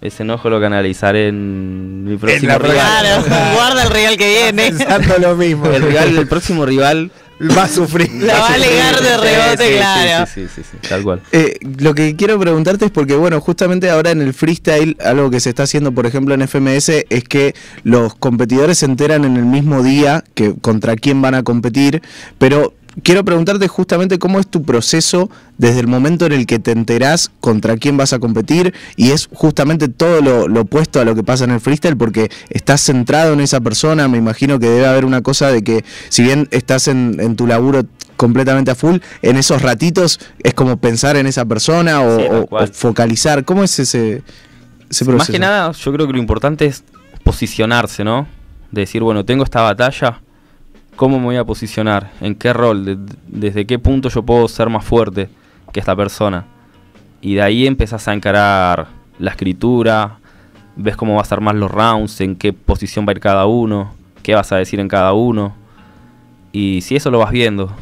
Ese 0.00 0.22
enojo 0.22 0.48
lo 0.48 0.60
canalizaré 0.60 1.28
en 1.28 2.04
mi 2.04 2.16
próximo 2.16 2.48
la 2.48 2.58
rival. 2.58 2.76
Claro, 3.26 3.54
guarda 3.54 3.82
el 3.82 3.90
real 3.90 4.16
que 4.16 4.28
viene. 4.28 4.72
Pensando 4.76 5.18
lo 5.18 5.36
mismo. 5.36 5.66
El 5.66 5.82
rival, 5.82 6.16
el 6.16 6.26
próximo 6.26 6.64
rival. 6.64 7.10
va 7.56 7.64
a 7.64 7.68
sufrir. 7.68 8.10
La 8.22 8.38
va 8.38 8.48
a 8.48 8.58
ligar 8.58 9.00
de 9.00 9.16
rebote, 9.16 9.64
sí, 9.66 9.72
sí, 9.72 9.76
claro. 9.76 10.26
Sí, 10.26 10.42
sí, 10.42 10.48
sí, 10.56 10.62
sí, 10.70 10.88
tal 10.88 11.02
cual. 11.02 11.22
Eh, 11.32 11.58
lo 11.78 11.94
que 11.94 12.14
quiero 12.16 12.38
preguntarte 12.38 12.86
es 12.86 12.90
porque, 12.90 13.14
bueno, 13.14 13.40
justamente 13.40 13.88
ahora 13.88 14.10
en 14.10 14.20
el 14.20 14.34
freestyle, 14.34 14.96
algo 15.02 15.30
que 15.30 15.40
se 15.40 15.50
está 15.50 15.62
haciendo, 15.62 15.92
por 15.92 16.06
ejemplo, 16.06 16.34
en 16.34 16.46
FMS, 16.46 16.90
es 17.08 17.24
que 17.24 17.54
los 17.82 18.14
competidores 18.14 18.78
se 18.78 18.86
enteran 18.86 19.24
en 19.24 19.36
el 19.36 19.46
mismo 19.46 19.82
día 19.82 20.22
que 20.34 20.54
contra 20.60 20.96
quién 20.96 21.22
van 21.22 21.34
a 21.34 21.42
competir, 21.42 22.02
pero 22.38 22.74
quiero 23.02 23.24
preguntarte 23.24 23.68
justamente 23.68 24.18
cómo 24.18 24.40
es 24.40 24.46
tu 24.46 24.62
proceso 24.62 25.30
desde 25.58 25.80
el 25.80 25.86
momento 25.86 26.26
en 26.26 26.32
el 26.32 26.46
que 26.46 26.58
te 26.58 26.72
enterás 26.72 27.30
contra 27.40 27.76
quién 27.76 27.96
vas 27.96 28.12
a 28.12 28.18
competir 28.18 28.74
y 28.96 29.10
es 29.10 29.28
justamente 29.32 29.88
todo 29.88 30.20
lo, 30.20 30.48
lo 30.48 30.62
opuesto 30.62 31.00
a 31.00 31.04
lo 31.04 31.14
que 31.14 31.22
pasa 31.22 31.44
en 31.44 31.50
el 31.50 31.60
freestyle 31.60 31.96
porque 31.96 32.30
estás 32.48 32.80
centrado 32.80 33.32
en 33.32 33.40
esa 33.40 33.60
persona, 33.60 34.08
me 34.08 34.18
imagino 34.18 34.58
que 34.58 34.68
debe 34.68 34.86
haber 34.86 35.04
una 35.04 35.22
cosa 35.22 35.50
de 35.50 35.62
que 35.62 35.84
si 36.08 36.22
bien 36.22 36.48
estás 36.50 36.88
en, 36.88 37.16
en 37.20 37.36
tu 37.36 37.46
laburo 37.46 37.84
completamente 38.16 38.70
a 38.70 38.74
full, 38.74 38.98
en 39.22 39.36
esos 39.36 39.62
ratitos 39.62 40.20
es 40.42 40.52
como 40.54 40.76
pensar 40.76 41.16
en 41.16 41.26
esa 41.26 41.46
persona 41.46 42.00
Sí, 42.00 42.26
o 42.30 42.66
focalizar, 42.72 43.44
¿cómo 43.44 43.64
es 43.64 43.78
ese, 43.78 44.22
ese 44.90 45.04
proceso? 45.04 45.16
Más 45.16 45.30
que 45.30 45.38
nada, 45.38 45.72
yo 45.72 45.92
creo 45.92 46.06
que 46.06 46.12
lo 46.12 46.18
importante 46.18 46.66
es 46.66 46.84
posicionarse, 47.24 48.04
¿no? 48.04 48.26
De 48.70 48.82
decir, 48.82 49.02
bueno, 49.02 49.24
tengo 49.24 49.44
esta 49.44 49.62
batalla, 49.62 50.20
¿cómo 51.00 51.18
me 51.18 51.24
voy 51.24 51.36
a 51.36 51.44
posicionar? 51.44 52.10
¿En 52.20 52.34
qué 52.34 52.52
rol? 52.52 52.84
De- 52.84 52.98
¿Desde 53.26 53.64
qué 53.64 53.78
punto 53.78 54.10
yo 54.10 54.22
puedo 54.22 54.46
ser 54.48 54.68
más 54.68 54.84
fuerte 54.84 55.30
que 55.72 55.80
esta 55.80 55.96
persona? 55.96 56.44
Y 57.22 57.36
de 57.36 57.42
ahí 57.42 57.66
empezás 57.66 58.06
a 58.06 58.12
encarar 58.12 58.88
la 59.18 59.30
escritura, 59.30 60.18
ves 60.76 60.98
cómo 60.98 61.16
vas 61.16 61.32
a 61.32 61.36
armar 61.36 61.54
los 61.54 61.70
rounds, 61.70 62.20
en 62.20 62.36
qué 62.36 62.52
posición 62.52 63.06
va 63.06 63.12
a 63.12 63.14
ir 63.14 63.20
cada 63.20 63.46
uno, 63.46 63.94
qué 64.22 64.34
vas 64.34 64.52
a 64.52 64.58
decir 64.58 64.78
en 64.78 64.88
cada 64.88 65.14
uno. 65.14 65.54
Y 66.52 66.82
si 66.82 66.96
eso 66.96 67.10
lo 67.10 67.18
vas 67.20 67.30
viendo. 67.30 67.72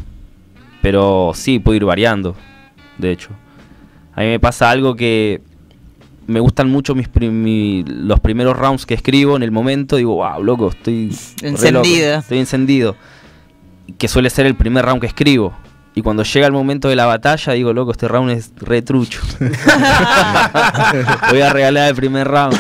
Pero 0.81 1.33
sí, 1.35 1.59
puede 1.59 1.79
ir 1.79 1.85
variando, 1.87 2.37
de 2.99 3.11
hecho. 3.11 3.31
A 4.15 4.21
mí 4.21 4.29
me 4.29 4.39
pasa 4.39 4.71
algo 4.71 4.95
que 4.95 5.41
me 6.29 6.39
gustan 6.41 6.71
mucho 6.71 6.95
mis 6.95 7.09
prim- 7.09 7.43
mi- 7.43 7.83
los 7.87 8.21
primeros 8.21 8.57
rounds 8.57 8.87
que 8.87 8.95
escribo 8.95 9.35
en 9.37 9.43
el 9.43 9.51
momento. 9.51 9.97
Digo, 9.97 10.15
wow, 10.15 10.43
loco, 10.43 10.69
estoy 10.69 11.07
loco, 11.09 11.25
Encendido. 11.43 12.19
estoy 12.21 12.39
encendido. 12.39 12.95
Que 13.99 14.07
suele 14.07 14.31
ser 14.31 14.47
el 14.47 14.55
primer 14.55 14.85
round 14.85 15.01
que 15.01 15.07
escribo. 15.09 15.53
Y 15.95 16.03
cuando 16.03 16.23
llega 16.23 16.47
el 16.47 16.53
momento 16.53 16.89
de 16.89 16.95
la 16.97 17.07
batalla, 17.07 17.55
digo, 17.55 17.73
loco, 17.73 17.91
este 17.91 18.07
round 18.07 18.31
es 18.31 18.53
retrucho. 18.59 19.21
Voy 21.31 21.41
a 21.41 21.53
regalar 21.53 21.89
el 21.89 21.95
primer 21.95 22.29
round. 22.29 22.57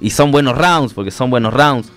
Y 0.00 0.10
son 0.10 0.30
buenos 0.30 0.56
rounds, 0.56 0.92
porque 0.92 1.10
son 1.10 1.30
buenos 1.30 1.52
rounds. 1.54 1.90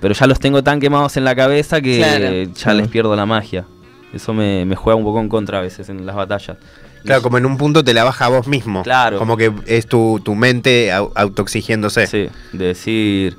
Pero 0.00 0.14
ya 0.14 0.26
los 0.26 0.38
tengo 0.38 0.62
tan 0.62 0.80
quemados 0.80 1.16
en 1.16 1.24
la 1.24 1.34
cabeza 1.34 1.80
que 1.80 1.98
Claro. 1.98 2.52
ya 2.54 2.74
les 2.74 2.88
pierdo 2.88 3.14
la 3.16 3.26
magia. 3.26 3.64
Eso 4.12 4.32
me, 4.32 4.64
me 4.64 4.76
juega 4.76 4.96
un 4.96 5.04
poco 5.04 5.20
en 5.20 5.28
contra 5.28 5.58
a 5.58 5.60
veces 5.62 5.88
en 5.88 6.04
las 6.06 6.14
batallas. 6.14 6.56
Claro, 7.04 7.22
como 7.22 7.38
en 7.38 7.46
un 7.46 7.56
punto 7.58 7.84
te 7.84 7.92
la 7.94 8.02
baja 8.04 8.24
a 8.24 8.28
vos 8.28 8.46
mismo. 8.46 8.82
Claro. 8.82 9.18
Como 9.18 9.36
que 9.36 9.52
es 9.66 9.86
tu, 9.86 10.20
tu 10.24 10.34
mente 10.34 10.90
au- 10.92 11.12
autoexigiéndose. 11.14 12.06
Sí, 12.06 12.28
de 12.52 12.64
decir, 12.66 13.36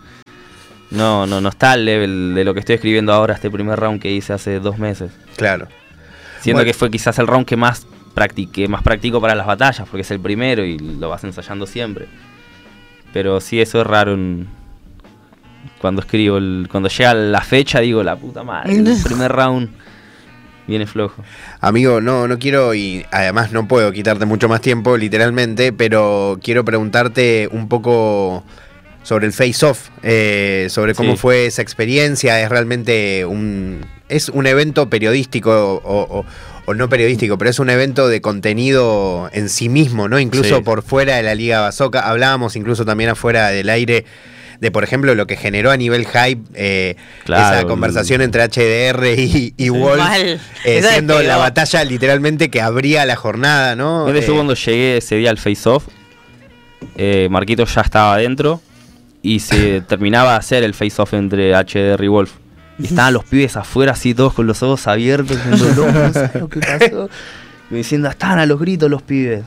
no, 0.92 1.26
no, 1.26 1.42
no 1.42 1.50
está 1.50 1.72
al 1.72 1.84
level 1.86 2.34
de 2.36 2.44
lo 2.44 2.54
que 2.54 2.60
estoy 2.60 2.76
escribiendo 2.76 3.12
ahora, 3.14 3.34
este 3.34 3.50
primer 3.50 3.80
round 3.80 4.00
que 4.02 4.12
hice 4.12 4.34
hace 4.34 4.60
dos 4.60 4.78
meses. 4.78 5.12
Claro. 5.36 5.68
Siendo 6.42 6.60
Bueno. 6.60 6.68
que 6.72 6.74
fue 6.78 6.92
quizás 6.92 7.18
el 7.20 7.26
round 7.28 7.46
que 7.48 7.58
más 7.58 7.88
practiqué, 8.14 8.68
más 8.68 8.84
practico 8.84 9.20
para 9.20 9.34
las 9.36 9.48
batallas, 9.48 9.88
porque 9.90 10.02
es 10.02 10.12
el 10.12 10.20
primero 10.20 10.64
y 10.64 10.78
lo 10.78 11.10
vas 11.10 11.24
ensayando 11.24 11.66
siempre. 11.66 12.08
Pero 13.14 13.42
sí, 13.42 13.60
eso 13.60 13.82
es 13.82 13.88
raro 13.88 14.14
en- 14.14 14.48
cuando 15.82 16.02
escribo. 16.02 16.38
el- 16.38 16.68
cuando 16.70 16.88
llega 16.90 17.14
la 17.14 17.42
fecha, 17.42 17.80
digo, 17.80 18.04
la 18.04 18.16
puta 18.16 18.44
madre, 18.44 18.76
el 18.76 18.84
primer 19.04 19.32
round 19.32 19.70
viene 20.68 20.86
flojo. 20.88 21.24
Amigo, 21.62 22.02
no, 22.02 22.28
no 22.28 22.40
quiero 22.40 22.74
y 22.74 23.06
además 23.12 23.52
no 23.52 23.68
puedo 23.68 23.92
quitarte 23.92 24.26
mucho 24.26 24.48
más 24.50 24.62
tiempo, 24.62 24.98
literalmente, 24.98 25.74
pero 25.74 26.40
quiero 26.44 26.66
preguntarte 26.66 27.48
un 27.52 27.68
poco 27.68 28.44
sobre 29.04 29.28
el 29.28 29.34
face-off, 29.34 29.90
eh, 30.02 30.68
sobre 30.70 30.96
cómo 30.96 31.12
Sí. 31.12 31.18
fue 31.18 31.46
esa 31.46 31.62
experiencia. 31.62 32.42
Es 32.42 32.50
realmente 32.50 33.26
un. 33.26 33.86
Es 34.10 34.30
un 34.30 34.46
evento 34.46 34.88
periodístico 34.90 35.52
o, 35.84 36.20
o- 36.20 36.26
o 36.68 36.74
no 36.76 36.90
periodístico, 36.90 37.38
pero 37.38 37.50
es 37.52 37.60
un 37.60 37.70
evento 37.72 38.08
de 38.08 38.22
contenido 38.22 39.30
en 39.34 39.50
sí 39.50 39.68
mismo, 39.70 40.08
¿no? 40.08 40.20
Incluso 40.20 40.58
Sí. 40.58 40.64
por 40.64 40.82
fuera 40.84 41.16
de 41.18 41.24
la 41.24 41.36
Liga 41.36 41.62
Basoca. 41.62 42.02
Hablábamos 42.10 42.56
incluso 42.56 42.86
también 42.86 43.12
afuera 43.12 43.50
del 43.50 43.70
aire 43.70 44.06
de, 44.60 44.72
por 44.72 44.84
ejemplo, 44.84 45.14
lo 45.16 45.28
que 45.28 45.36
generó 45.36 45.72
a 45.72 45.78
nivel 45.78 46.06
hype 46.08 46.42
eh, 46.54 46.96
Claro, 47.26 47.58
esa 47.58 47.68
conversación 47.68 48.22
entre 48.22 48.44
HDR 48.48 49.06
y, 49.20 49.54
y 49.58 49.70
Wolf, 49.70 49.98
Mal. 49.98 50.40
eh, 50.66 50.82
siendo 50.84 51.22
la 51.22 51.38
batalla 51.38 51.84
literalmente 51.84 52.50
que 52.50 52.62
abría 52.62 53.06
la 53.06 53.16
jornada, 53.16 53.76
¿no? 53.76 54.08
Entonces, 54.08 54.28
yo 54.28 54.34
Eh, 54.34 54.36
cuando 54.36 54.54
llegué 54.56 54.98
ese 54.98 55.16
día 55.16 55.30
al 55.30 55.38
face-off, 55.38 55.88
eh, 56.98 57.28
Marquito 57.30 57.66
ya 57.66 57.82
estaba 57.82 58.16
adentro 58.16 58.62
y 59.22 59.40
se 59.40 59.82
terminaba 59.88 60.32
de 60.34 60.38
hacer 60.38 60.64
el 60.64 60.74
face-off 60.74 61.14
entre 61.14 61.54
HDR 61.54 62.04
y 62.04 62.08
Wolf. 62.08 62.32
Y 62.78 62.86
estaban 62.88 63.14
los 63.14 63.24
pibes 63.24 63.56
afuera 63.56 63.94
así 63.94 64.14
todos 64.14 64.34
con 64.34 64.48
los 64.48 64.62
ojos 64.62 64.86
abiertos, 64.88 65.38
diciendo, 65.38 65.86
"No, 65.86 65.92
no 66.08 66.14
sabes 66.14 66.36
lo 66.36 66.50
que 66.50 66.60
pasó. 66.60 67.10
Y 67.72 67.76
diciendo, 67.78 68.08
estaban 68.10 68.38
a 68.38 68.46
los 68.46 68.60
gritos 68.60 68.92
los 68.92 69.02
pibes. 69.02 69.42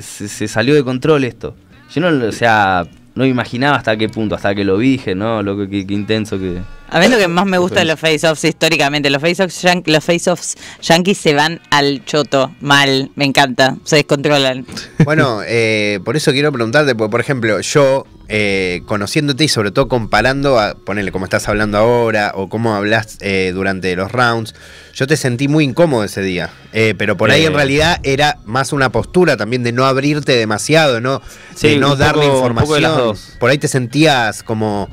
Se, 0.00 0.26
se 0.26 0.48
salió 0.48 0.74
de 0.74 0.82
control 0.82 1.22
esto. 1.22 1.54
Yo 1.94 2.00
no, 2.00 2.26
o 2.26 2.32
sea, 2.32 2.84
no 3.14 3.26
imaginaba 3.26 3.76
hasta 3.76 3.96
qué 3.96 4.08
punto, 4.08 4.34
hasta 4.34 4.54
que 4.54 4.64
lo 4.64 4.76
vi, 4.78 4.92
dije, 4.92 5.14
no, 5.14 5.42
loco, 5.42 5.68
qué, 5.68 5.86
qué 5.86 5.94
intenso 5.94 6.38
que... 6.38 6.60
A 6.88 7.00
mí 7.00 7.08
lo 7.08 7.16
que 7.16 7.26
más 7.26 7.46
me 7.46 7.56
gusta 7.56 7.80
de 7.80 7.86
los 7.86 7.98
face-offs 7.98 8.44
históricamente, 8.44 9.08
los 9.08 9.22
face-offs 9.22 9.62
yan- 9.64 9.82
los 9.86 10.04
face-offs 10.04 10.56
yankees 10.82 11.16
se 11.16 11.32
van 11.32 11.58
al 11.70 12.04
choto, 12.04 12.52
mal, 12.60 13.10
me 13.16 13.24
encanta, 13.24 13.76
se 13.84 13.96
descontrolan. 13.96 14.66
Bueno, 15.04 15.40
eh, 15.46 16.00
por 16.04 16.16
eso 16.16 16.32
quiero 16.32 16.52
preguntarte, 16.52 16.94
porque 16.94 17.10
por 17.10 17.20
ejemplo, 17.20 17.60
yo, 17.60 18.06
eh, 18.28 18.82
conociéndote 18.86 19.44
y 19.44 19.48
sobre 19.48 19.70
todo 19.70 19.88
comparando 19.88 20.58
a, 20.58 20.74
ponele 20.74 21.12
como 21.12 21.24
estás 21.24 21.48
hablando 21.48 21.78
ahora 21.78 22.32
o 22.34 22.48
cómo 22.48 22.74
hablas 22.74 23.18
eh, 23.20 23.50
durante 23.54 23.94
los 23.96 24.12
rounds, 24.12 24.54
yo 24.94 25.06
te 25.06 25.16
sentí 25.16 25.48
muy 25.48 25.64
incómodo 25.64 26.04
ese 26.04 26.22
día. 26.22 26.50
Eh, 26.72 26.94
pero 26.96 27.16
por 27.16 27.30
ahí 27.30 27.42
Eh. 27.42 27.46
en 27.46 27.54
realidad 27.54 28.00
era 28.02 28.38
más 28.44 28.72
una 28.72 28.90
postura 28.90 29.36
también 29.36 29.62
de 29.62 29.72
no 29.72 29.84
abrirte 29.86 30.36
demasiado, 30.36 31.00
¿no? 31.00 31.20
Sí, 31.54 31.70
de 31.70 31.76
no 31.78 31.96
darle 31.96 32.26
poco- 32.26 32.36
información. 32.36 33.16
Por 33.38 33.50
ahí 33.50 33.58
te 33.58 33.68
sentías 33.68 34.42
como, 34.42 34.88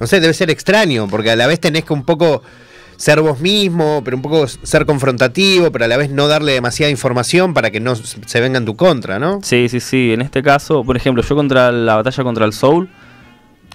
no 0.00 0.06
sé, 0.06 0.20
debe 0.20 0.34
ser 0.34 0.50
extraño, 0.50 1.08
porque 1.08 1.30
a 1.30 1.36
la 1.36 1.46
vez 1.46 1.60
tenés 1.60 1.84
que 1.84 1.92
un 1.92 2.04
poco 2.04 2.42
ser 2.98 3.20
vos 3.20 3.38
mismo, 3.38 4.02
pero 4.04 4.16
un 4.16 4.22
poco 4.22 4.46
ser 4.48 4.84
confrontativo, 4.84 5.70
pero 5.70 5.84
a 5.84 5.88
la 5.88 5.96
vez 5.96 6.10
no 6.10 6.26
darle 6.26 6.52
demasiada 6.52 6.90
información 6.90 7.54
para 7.54 7.70
que 7.70 7.78
no 7.78 7.94
se 7.94 8.40
venga 8.40 8.58
en 8.58 8.64
tu 8.64 8.76
contra, 8.76 9.20
¿no? 9.20 9.38
Sí, 9.42 9.68
sí, 9.68 9.78
sí. 9.78 10.12
En 10.12 10.20
este 10.20 10.42
caso, 10.42 10.82
por 10.84 10.96
ejemplo, 10.96 11.22
yo 11.22 11.36
contra 11.36 11.70
la 11.70 11.94
batalla 11.94 12.24
contra 12.24 12.44
el 12.44 12.52
Soul 12.52 12.90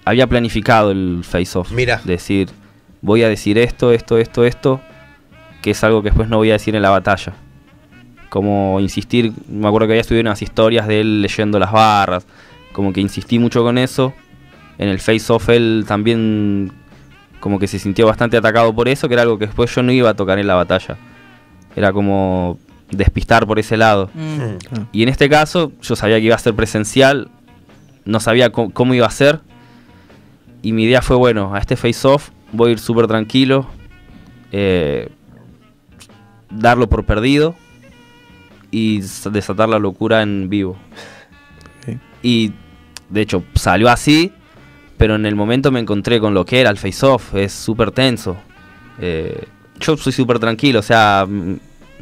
había 0.04 0.28
planificado 0.28 0.92
el 0.92 1.22
face-off. 1.24 1.72
Mira. 1.72 2.02
Decir, 2.04 2.50
voy 3.02 3.24
a 3.24 3.30
decir 3.30 3.58
esto, 3.58 3.94
esto, 3.94 4.18
esto, 4.18 4.44
esto, 4.44 4.82
que 5.62 5.72
es 5.72 5.84
algo 5.86 6.04
que 6.04 6.10
después 6.10 6.28
no 6.28 6.38
voy 6.38 6.50
a 6.50 6.54
decir 6.54 6.76
en 6.76 6.82
la 6.82 6.90
batalla. 6.90 7.34
Como 8.28 8.82
insistir, 8.82 9.32
me 9.48 9.68
acuerdo 9.68 9.88
que 9.88 9.94
había 9.94 10.02
estudiado 10.02 10.28
unas 10.28 10.42
historias 10.42 10.86
de 10.86 11.00
él 11.00 11.22
leyendo 11.22 11.60
las 11.60 11.72
barras, 11.72 12.28
como 12.74 12.92
que 12.92 13.00
insistí 13.00 13.40
mucho 13.40 13.64
con 13.64 13.78
eso. 13.78 14.14
En 14.78 14.90
el 14.90 15.00
face-off 15.00 15.48
él 15.48 15.86
también 15.88 16.74
como 17.44 17.60
que 17.60 17.68
se 17.68 17.78
sintió 17.78 18.08
bastante 18.08 18.38
atacado 18.38 18.74
por 18.74 18.88
eso, 18.88 19.10
que 19.10 19.16
era 19.16 19.24
algo 19.24 19.38
que 19.38 19.48
después 19.48 19.76
yo 19.76 19.84
no 19.84 19.92
iba 19.92 20.10
a 20.10 20.14
tocar 20.14 20.40
en 20.40 20.48
la 20.48 20.56
batalla. 20.56 20.96
Era 21.76 21.92
como 21.92 22.58
despistar 22.90 23.46
por 23.46 23.60
ese 23.60 23.76
lado. 23.76 24.10
Mm. 24.14 24.84
Y 24.94 25.04
en 25.04 25.10
este 25.10 25.28
caso, 25.28 25.74
yo 25.82 25.98
sabía 25.98 26.16
que 26.20 26.28
iba 26.28 26.36
a 26.36 26.40
ser 26.40 26.54
presencial, 26.54 27.30
no 28.06 28.22
sabía 28.22 28.54
cómo, 28.54 28.94
iba 28.94 29.08
a 29.08 29.12
ser. 29.12 29.42
Y 30.62 30.72
mi 30.72 30.86
idea 30.86 31.02
fue, 31.02 31.18
bueno, 31.18 31.54
a 31.54 31.60
este 31.60 31.76
face-off 31.76 32.30
voy 32.54 32.70
a 32.70 32.72
ir 32.72 32.80
súper 32.80 33.08
tranquilo, 33.08 33.68
eh, 34.54 35.10
darlo 36.50 36.88
por 36.88 37.04
perdido 37.04 37.56
y 38.72 39.02
desatar 39.02 39.68
la 39.68 39.80
locura 39.80 40.22
en 40.22 40.48
vivo. 40.48 40.78
Y 42.22 42.54
de 43.10 43.20
hecho 43.20 43.44
salió 43.54 43.90
así, 43.90 44.32
pero 44.98 45.16
en 45.16 45.26
el 45.26 45.36
momento 45.36 45.72
me 45.72 45.80
encontré 45.80 46.20
con 46.20 46.34
lo 46.34 46.46
que 46.46 46.62
era 46.62 46.70
el 46.70 46.78
face-off, 46.78 47.36
es 47.36 47.52
súper 47.54 47.92
tenso. 47.92 48.38
Eh, 49.00 49.46
yo 49.80 49.98
soy 49.98 50.14
súper 50.14 50.40
tranquilo, 50.40 50.80
o 50.80 50.84
sea, 50.84 51.26
me 51.28 51.58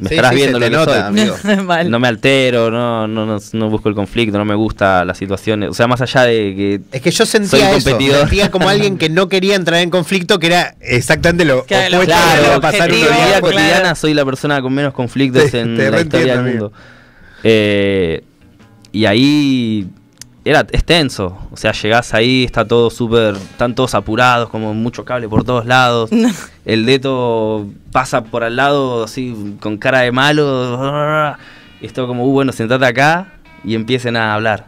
Sí, 0.08 0.14
estarás 0.14 0.30
sí, 0.32 0.36
viendo 0.36 0.58
lo 0.58 0.64
que 0.64 0.70
nota, 0.72 0.92
soy. 1.12 1.20
amigo. 1.20 1.36
No 1.90 2.00
me 2.00 2.08
altero, 2.08 2.70
no, 2.72 3.06
no, 3.06 3.24
no, 3.24 3.38
no 3.52 3.70
busco 3.70 3.88
el 3.88 3.94
conflicto, 3.94 4.36
no 4.36 4.44
me 4.44 4.54
gusta 4.54 5.04
las 5.04 5.16
situaciones. 5.16 5.70
O 5.70 5.74
sea, 5.74 5.86
más 5.86 6.00
allá 6.00 6.22
de 6.24 6.54
que. 6.56 6.80
Es 6.90 7.02
que 7.02 7.10
yo 7.12 7.24
Soy 7.24 7.40
sentía 7.40 7.70
eso, 7.76 7.88
competidor. 7.90 8.20
sentía 8.20 8.50
como 8.50 8.68
alguien 8.68 8.98
que 8.98 9.08
no 9.10 9.28
quería 9.28 9.54
entrar 9.54 9.80
en 9.80 9.90
conflicto, 9.90 10.38
que 10.40 10.48
era 10.48 10.74
exactamente 10.80 11.44
lo 11.44 11.64
Claro, 11.66 12.00
claro, 12.04 12.42
que 12.42 12.48
va 12.48 12.54
a 12.56 12.60
pasar 12.60 12.88
en 12.88 12.94
un 12.96 13.00
mi 13.00 13.04
objetivo, 13.06 13.14
día. 13.16 13.26
vida 13.26 13.40
claro. 13.40 13.56
cotidiana 13.56 13.94
soy 13.94 14.14
la 14.14 14.24
persona 14.24 14.60
con 14.60 14.72
menos 14.74 14.92
conflictos 14.92 15.50
Te- 15.50 15.60
en 15.60 15.76
te 15.76 15.90
la 15.90 16.00
historia 16.00 16.36
del 16.36 16.44
mundo. 16.46 16.72
Eh, 17.44 18.24
y 18.90 19.04
ahí 19.04 19.86
era, 20.44 20.66
es 20.72 20.84
tenso. 20.84 21.38
O 21.50 21.56
sea, 21.56 21.72
llegás 21.72 22.14
ahí, 22.14 22.44
está 22.44 22.66
todo 22.66 22.90
súper. 22.90 23.34
Están 23.36 23.74
todos 23.74 23.94
apurados, 23.94 24.48
como 24.48 24.74
mucho 24.74 25.04
cable 25.04 25.28
por 25.28 25.44
todos 25.44 25.66
lados. 25.66 26.10
El 26.64 26.86
dedo 26.86 27.66
pasa 27.92 28.24
por 28.24 28.42
al 28.42 28.56
lado 28.56 29.04
así 29.04 29.56
con 29.60 29.78
cara 29.78 30.00
de 30.00 30.10
malo. 30.10 31.36
Y 31.80 31.86
es 31.86 31.92
todo 31.92 32.06
como, 32.06 32.26
uh, 32.26 32.32
bueno, 32.32 32.52
sentate 32.52 32.84
acá 32.86 33.34
y 33.64 33.74
empiecen 33.74 34.16
a 34.16 34.34
hablar. 34.34 34.66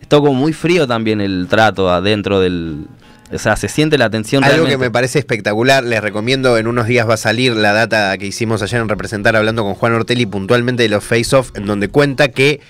Es 0.00 0.08
todo 0.08 0.22
como 0.22 0.34
muy 0.34 0.52
frío 0.52 0.86
también 0.86 1.20
el 1.20 1.46
trato 1.48 1.90
adentro 1.90 2.40
del. 2.40 2.86
O 3.30 3.38
sea, 3.38 3.56
se 3.56 3.68
siente 3.68 3.98
la 3.98 4.08
tensión 4.08 4.42
Algo 4.42 4.56
realmente. 4.56 4.74
que 4.74 4.78
me 4.86 4.90
parece 4.90 5.18
espectacular, 5.18 5.84
les 5.84 6.00
recomiendo, 6.00 6.56
en 6.56 6.66
unos 6.66 6.86
días 6.86 7.06
va 7.06 7.14
a 7.14 7.18
salir 7.18 7.54
la 7.54 7.74
data 7.74 8.16
que 8.16 8.24
hicimos 8.24 8.62
ayer 8.62 8.80
en 8.80 8.88
Representar 8.88 9.36
hablando 9.36 9.64
con 9.64 9.74
Juan 9.74 9.92
Ortelli 9.92 10.24
puntualmente 10.24 10.84
de 10.84 10.88
los 10.88 11.04
face-off, 11.04 11.50
en 11.54 11.66
donde 11.66 11.88
cuenta 11.88 12.28
que 12.28 12.60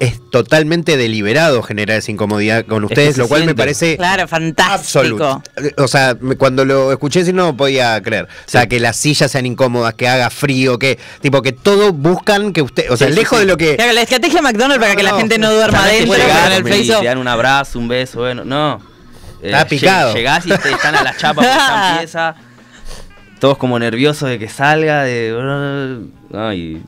es 0.00 0.20
totalmente 0.30 0.96
deliberado 0.96 1.62
generar 1.62 1.98
esa 1.98 2.10
incomodidad 2.12 2.64
con 2.66 2.84
ustedes, 2.84 3.16
lo 3.18 3.26
cual 3.28 3.44
me 3.46 3.54
parece 3.54 3.96
Claro, 3.96 4.28
fantástico. 4.28 4.98
absoluto. 5.00 5.42
O 5.76 5.88
sea, 5.88 6.16
cuando 6.38 6.64
lo 6.64 6.92
escuché 6.92 7.20
decir 7.20 7.34
no 7.34 7.56
podía 7.56 8.00
creer. 8.02 8.24
O 8.26 8.28
sea, 8.50 8.62
Sí. 8.62 8.68
que 8.68 8.80
las 8.80 8.96
sillas 8.96 9.30
sean 9.32 9.46
incómodas, 9.46 9.94
que 9.94 10.06
haga 10.08 10.30
frío, 10.30 10.78
que 10.78 10.98
tipo 11.20 11.42
que 11.42 11.52
todo 11.52 11.92
buscan 11.92 12.52
que 12.52 12.62
usted, 12.62 12.90
o 12.90 12.96
sea, 12.96 13.08
Sí, 13.08 13.14
sí, 13.14 13.18
lejos 13.20 13.38
sí. 13.38 13.44
de 13.44 13.50
lo 13.50 13.56
que 13.56 13.76
Claro, 13.76 13.92
la 13.92 14.02
estrategia 14.02 14.40
McDonald's 14.42 14.78
para 14.78 14.92
No, 14.92 14.96
que 14.96 15.02
la 15.02 15.10
no, 15.10 15.18
gente 15.18 15.38
no 15.38 15.52
duerma 15.52 15.84
adentro 15.84 16.14
el 16.14 16.86
te 16.86 17.04
dan 17.04 17.18
un 17.18 17.28
abrazo, 17.28 17.78
un 17.78 17.88
beso, 17.88 18.20
bueno, 18.20 18.44
no. 18.44 18.80
Eh, 19.42 19.46
Está 19.50 19.66
picado. 19.66 20.12
lleg- 20.12 20.16
Llegás 20.16 20.46
y 20.46 20.48
te 20.50 20.70
están 20.72 20.94
a 20.94 21.02
las 21.02 21.16
chapas 21.16 21.44
porque 21.46 21.58
ya 21.58 21.90
empieza. 21.92 22.34
Todos 23.40 23.56
como 23.56 23.78
nerviosos 23.78 24.28
de 24.28 24.38
que 24.38 24.48
salga, 24.48 25.04
de. 25.04 25.32
No, 26.30 26.52
y 26.52 26.82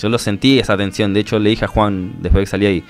yo 0.00 0.08
lo 0.08 0.18
sentí 0.18 0.58
esa 0.58 0.76
tensión. 0.76 1.12
De 1.14 1.20
hecho, 1.20 1.38
le 1.38 1.50
dije 1.50 1.64
a 1.64 1.68
Juan 1.68 2.14
después 2.20 2.42
que 2.42 2.46
salí 2.50 2.66
ahí. 2.66 2.84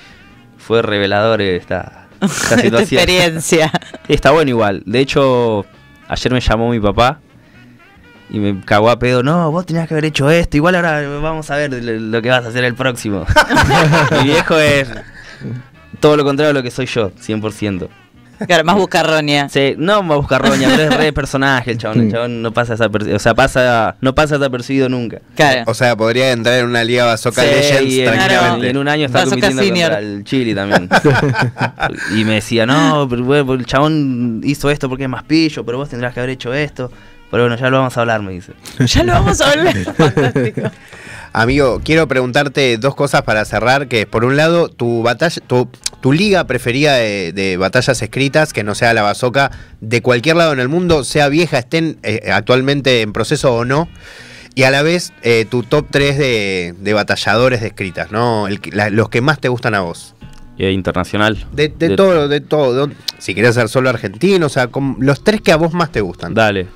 Fue 0.59 0.83
revelador 0.83 1.41
esta, 1.43 2.07
esta 2.21 2.27
Esta 2.55 2.59
situación. 2.59 3.01
experiencia. 3.03 3.73
Está 4.09 4.31
bueno 4.31 4.51
igual. 4.51 4.83
De 4.87 5.01
hecho, 5.01 5.67
ayer 6.09 6.33
me 6.33 6.41
llamó 6.41 6.71
mi 6.71 6.81
papá 6.81 7.21
y 8.31 8.39
me 8.39 8.61
cagó 8.65 8.91
a 8.91 8.99
pedo. 8.99 9.23
No, 9.23 9.51
vos 9.51 9.67
tenías 9.67 9.89
que 9.89 9.95
haber 9.95 10.05
hecho 10.07 10.31
esto. 10.31 10.57
Igual 10.57 10.75
ahora 10.77 11.03
vamos 11.21 11.51
a 11.51 11.57
ver 11.57 11.73
lo 11.73 11.93
lo 11.99 12.23
que 12.23 12.29
vas 12.31 12.45
a 12.45 12.49
hacer 12.49 12.65
el 12.65 12.75
próximo. 12.75 13.27
mi 14.19 14.25
viejo 14.25 14.59
es 14.59 14.89
todo 16.01 16.17
lo 16.17 16.25
contrario 16.25 16.51
a 16.51 16.55
lo 16.55 16.63
que 16.63 16.71
soy 16.71 16.87
yo, 16.87 17.11
100%. 17.13 17.89
Claro, 18.47 18.65
más 18.65 18.77
buscarronia. 18.77 19.49
Sí, 19.49 19.75
no 19.79 20.07
va 20.07 20.15
a 20.15 20.19
buscar 20.19 20.43
roña, 20.43 20.69
pero 20.71 20.91
es 20.91 20.97
re 20.97 21.13
personaje 21.13 21.73
el 21.73 21.79
chabón. 21.79 22.01
El 22.01 22.13
chabón 22.13 22.43
no 22.43 22.53
pasa 22.53 22.73
desapercibido. 22.75 23.17
O 23.17 23.21
sea, 23.21 23.35
pasa, 23.35 23.97
no 24.01 24.15
pasa 24.15 24.39
desapercibido 24.39 24.89
nunca. 24.89 25.21
Claro. 25.35 25.65
O 25.67 25.75
sea, 25.75 25.97
podría 25.97 26.33
entrar 26.33 26.59
en 26.59 26.67
una 26.67 26.85
liga 26.85 27.05
Bazooka 27.05 27.43
Sí, 27.43 27.49
Legends 27.49 27.93
y 27.93 28.01
en, 28.01 28.13
tranquilamente. 28.13 28.67
y 28.67 28.71
en 28.71 28.77
un 28.77 28.89
año 28.89 29.09
Bazooka 29.09 29.31
compitiendo 29.31 29.63
contra 29.63 29.99
el 29.99 30.25
Chile 30.25 30.55
también. 30.55 30.89
y 32.17 32.25
me 32.25 32.35
decía, 32.35 32.67
no, 32.67 33.07
pero 33.09 33.25
bueno, 33.25 33.55
el 33.55 33.67
chabón 33.67 34.41
hizo 34.45 34.71
esto 34.71 34.89
porque 34.89 35.05
es 35.05 35.11
más 35.11 35.25
pillo, 35.25 35.65
pero 35.65 35.79
vos 35.79 35.89
tendrás 35.89 36.15
que 36.15 36.21
haber 36.21 36.31
hecho 36.31 36.53
esto. 36.55 36.91
Pero 37.31 37.45
bueno, 37.45 37.57
ya 37.57 37.71
lo 37.71 37.79
vamos 37.79 37.97
a 37.97 38.01
hablar, 38.03 38.21
me 38.21 38.33
dice. 38.33 38.53
Ya 38.79 39.03
lo 39.05 39.13
vamos 39.15 39.41
a 39.41 39.51
hablar. 39.51 39.75
Fantástico. 39.97 40.71
Amigo, 41.35 41.81
quiero 41.83 42.07
preguntarte 42.09 42.77
dos 42.77 42.95
cosas 42.95 43.23
para 43.23 43.45
cerrar, 43.47 43.89
que 43.89 44.07
por 44.07 44.25
un 44.25 44.37
lado, 44.37 44.69
tu 44.69 45.03
batalla, 45.03 45.41
tu, 45.47 45.67
tu 46.03 46.13
liga 46.13 46.45
preferida 46.47 46.95
de, 46.97 47.33
de 47.33 47.57
batallas 47.57 48.03
escritas, 48.03 48.53
que 48.53 48.63
no 48.65 48.75
sea 48.75 48.93
la 48.93 49.01
Bazooka, 49.03 49.51
de 49.81 50.03
cualquier 50.03 50.37
lado 50.37 50.53
en 50.53 50.61
el 50.61 50.69
mundo, 50.69 51.05
sea 51.05 51.29
vieja, 51.31 51.59
estén 51.59 51.99
eh, 52.03 52.31
actualmente 52.33 53.01
en 53.01 53.15
proceso 53.15 53.55
o 53.55 53.65
no, 53.65 53.89
y 54.55 54.65
a 54.65 54.71
la 54.71 54.83
vez 54.83 55.15
eh, 55.23 55.47
tu 55.49 55.63
top 55.63 55.87
3 55.91 56.19
de, 56.19 56.75
de 56.79 56.93
batalladores 56.93 57.63
de 57.63 57.69
escritas, 57.69 58.13
¿no? 58.13 58.47
El 58.47 58.61
la- 58.73 58.91
los 58.91 59.09
que 59.09 59.23
más 59.23 59.39
te 59.41 59.49
gustan 59.49 59.75
a 59.75 59.81
vos. 59.81 60.15
Eh, 60.59 60.71
internacional. 60.73 61.47
De, 61.53 61.69
de 61.69 61.97
todo, 61.97 62.29
de 62.29 62.43
todo. 62.43 62.91
Si 63.17 63.35
querés 63.35 63.55
ser 63.55 63.71
solo 63.71 63.89
argentino, 63.89 64.45
o 64.45 64.51
sea, 64.51 64.67
con 64.69 64.97
los 65.01 65.25
tres 65.25 65.41
que 65.41 65.51
a 65.51 65.57
vos 65.57 65.73
más 65.73 65.91
te 65.91 66.03
gustan. 66.03 66.35
Dale. 66.35 66.67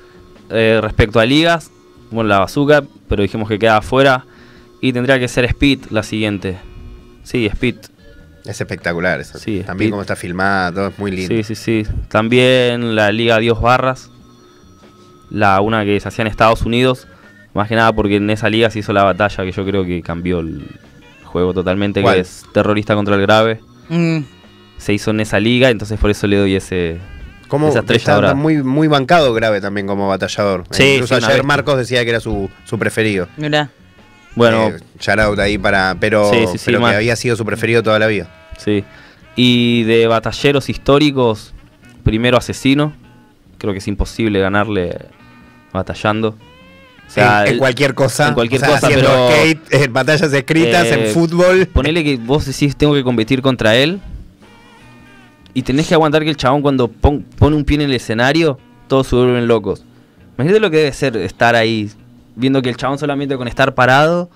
Eh, 0.49 0.79
respecto 0.81 1.19
a 1.19 1.25
ligas, 1.27 1.69
bueno, 2.09 2.27
la 2.29 2.39
bazooka, 2.39 2.83
pero 3.07 3.21
dijimos 3.21 3.47
que 3.47 3.59
queda 3.59 3.77
afuera. 3.77 4.25
Y 4.81 4.93
tendría 4.93 5.19
que 5.19 5.27
ser 5.27 5.45
Speed 5.45 5.85
la 5.89 6.03
siguiente. 6.03 6.57
Sí, 7.23 7.45
Speed. 7.47 7.75
Es 8.45 8.61
espectacular 8.61 9.19
eso. 9.19 9.37
Sí, 9.39 9.63
También 9.65 9.87
Speed. 9.87 9.91
como 9.91 10.01
está 10.01 10.15
filmada, 10.15 10.71
todo 10.71 10.87
es 10.87 10.99
muy 10.99 11.11
lindo. 11.11 11.35
Sí, 11.35 11.43
sí, 11.43 11.55
sí. 11.55 11.83
También 12.09 12.95
la 12.95 13.11
Liga 13.11 13.39
Dios 13.39 13.59
Barras. 13.61 14.09
La 15.29 15.59
una 15.61 15.83
que 15.83 15.99
se 15.99 16.07
hacía 16.07 16.23
en 16.23 16.27
Estados 16.27 16.61
Unidos. 16.61 17.07
Más 17.53 17.67
que 17.67 17.75
nada 17.75 17.91
porque 17.93 18.17
en 18.17 18.29
esa 18.29 18.49
liga 18.49 18.69
se 18.69 18.79
hizo 18.79 18.93
la 18.93 19.03
batalla 19.03 19.43
que 19.43 19.51
yo 19.51 19.65
creo 19.65 19.83
que 19.83 20.01
cambió 20.01 20.39
el 20.39 20.65
juego 21.23 21.53
totalmente, 21.53 22.01
¿Cuál? 22.01 22.15
que 22.15 22.21
es 22.21 22.45
terrorista 22.53 22.93
contra 22.95 23.15
el 23.15 23.21
grave. 23.21 23.59
Mm, 23.89 24.19
Se 24.77 24.93
hizo 24.93 25.11
en 25.11 25.19
esa 25.21 25.39
liga, 25.39 25.69
entonces 25.69 25.99
por 25.99 26.09
eso 26.11 26.27
le 26.27 26.37
doy 26.37 26.55
ese... 26.55 26.99
Como 27.47 27.69
Esa 27.69 27.79
estrella 27.79 28.13
está 28.15 28.35
muy, 28.35 28.61
muy 28.61 28.87
bancado 28.87 29.33
grave 29.33 29.59
también 29.61 29.87
como 29.87 30.07
batallador. 30.07 30.65
Sí, 30.71 30.95
Incluso 30.95 31.17
sí, 31.19 31.25
ayer. 31.25 31.43
Marcos 31.45 31.77
decía 31.77 32.03
que 32.03 32.09
era 32.11 32.19
su, 32.19 32.49
su 32.65 32.77
preferido. 32.77 33.27
mirá. 33.37 33.69
Bueno, 34.37 34.67
Eh, 34.69 34.79
shout 34.99 35.19
out 35.19 35.39
ahí 35.39 35.57
para. 35.57 35.95
Pero, 35.99 36.29
Sí, 36.31 36.45
sí, 36.51 36.57
sí, 36.57 36.63
pero 36.65 36.79
que 36.79 36.95
había 36.95 37.15
sido 37.15 37.35
su 37.35 37.43
preferido 37.45 37.83
toda 37.83 37.99
la 37.99 38.07
vida. 38.07 38.29
sí. 38.57 38.83
Y 39.39 39.83
de 39.83 40.07
batalleros 40.07 40.67
históricos, 40.67 41.53
primero 42.03 42.37
Asesino. 42.37 42.93
Creo 43.59 43.71
que 43.71 43.77
es 43.79 43.87
imposible 43.87 44.39
ganarle 44.39 44.97
batallando. 45.71 46.29
O 46.29 47.09
sea, 47.09 47.45
en, 47.45 47.57
cualquier 47.59 47.93
cosa. 47.93 48.29
en 48.29 48.33
cualquier 48.33 48.61
o 48.63 48.65
sea, 48.65 48.73
cosa, 48.75 48.87
pero- 48.89 49.29
skate, 49.29 49.73
en 49.73 49.93
batallas 49.93 50.33
escritas, 50.33 50.87
Eh, 50.87 51.07
en 51.07 51.13
fútbol. 51.13 51.67
Ponele 51.67 52.03
que 52.03 52.17
vos 52.17 52.45
decís 52.47 52.75
tengo 52.75 52.93
que 52.95 53.03
competir 53.03 53.41
contra 53.43 53.75
él 53.75 53.99
y 55.53 55.61
tenés 55.61 55.87
que 55.87 55.93
aguantar 55.93 56.23
que 56.23 56.29
el 56.29 56.37
chabón 56.37 56.61
cuando 56.61 56.87
pon- 56.87 57.23
pone 57.37 57.55
un 57.55 57.63
pie 57.63 57.75
en 57.75 57.81
el 57.81 57.93
escenario, 57.93 58.59
todos 58.87 59.07
se 59.07 59.15
vuelven 59.15 59.47
locos. 59.47 59.83
Imagínate 60.35 60.59
lo 60.59 60.69
que 60.71 60.77
debe 60.77 60.93
ser 60.93 61.15
estar 61.17 61.55
ahí, 61.55 61.89
viendo 62.37 62.61
que 62.61 62.69
el 62.69 62.77
chabón 62.77 62.97
solamente 62.97 63.35
con 63.35 63.47
estar 63.47 63.75
parado 63.75 64.29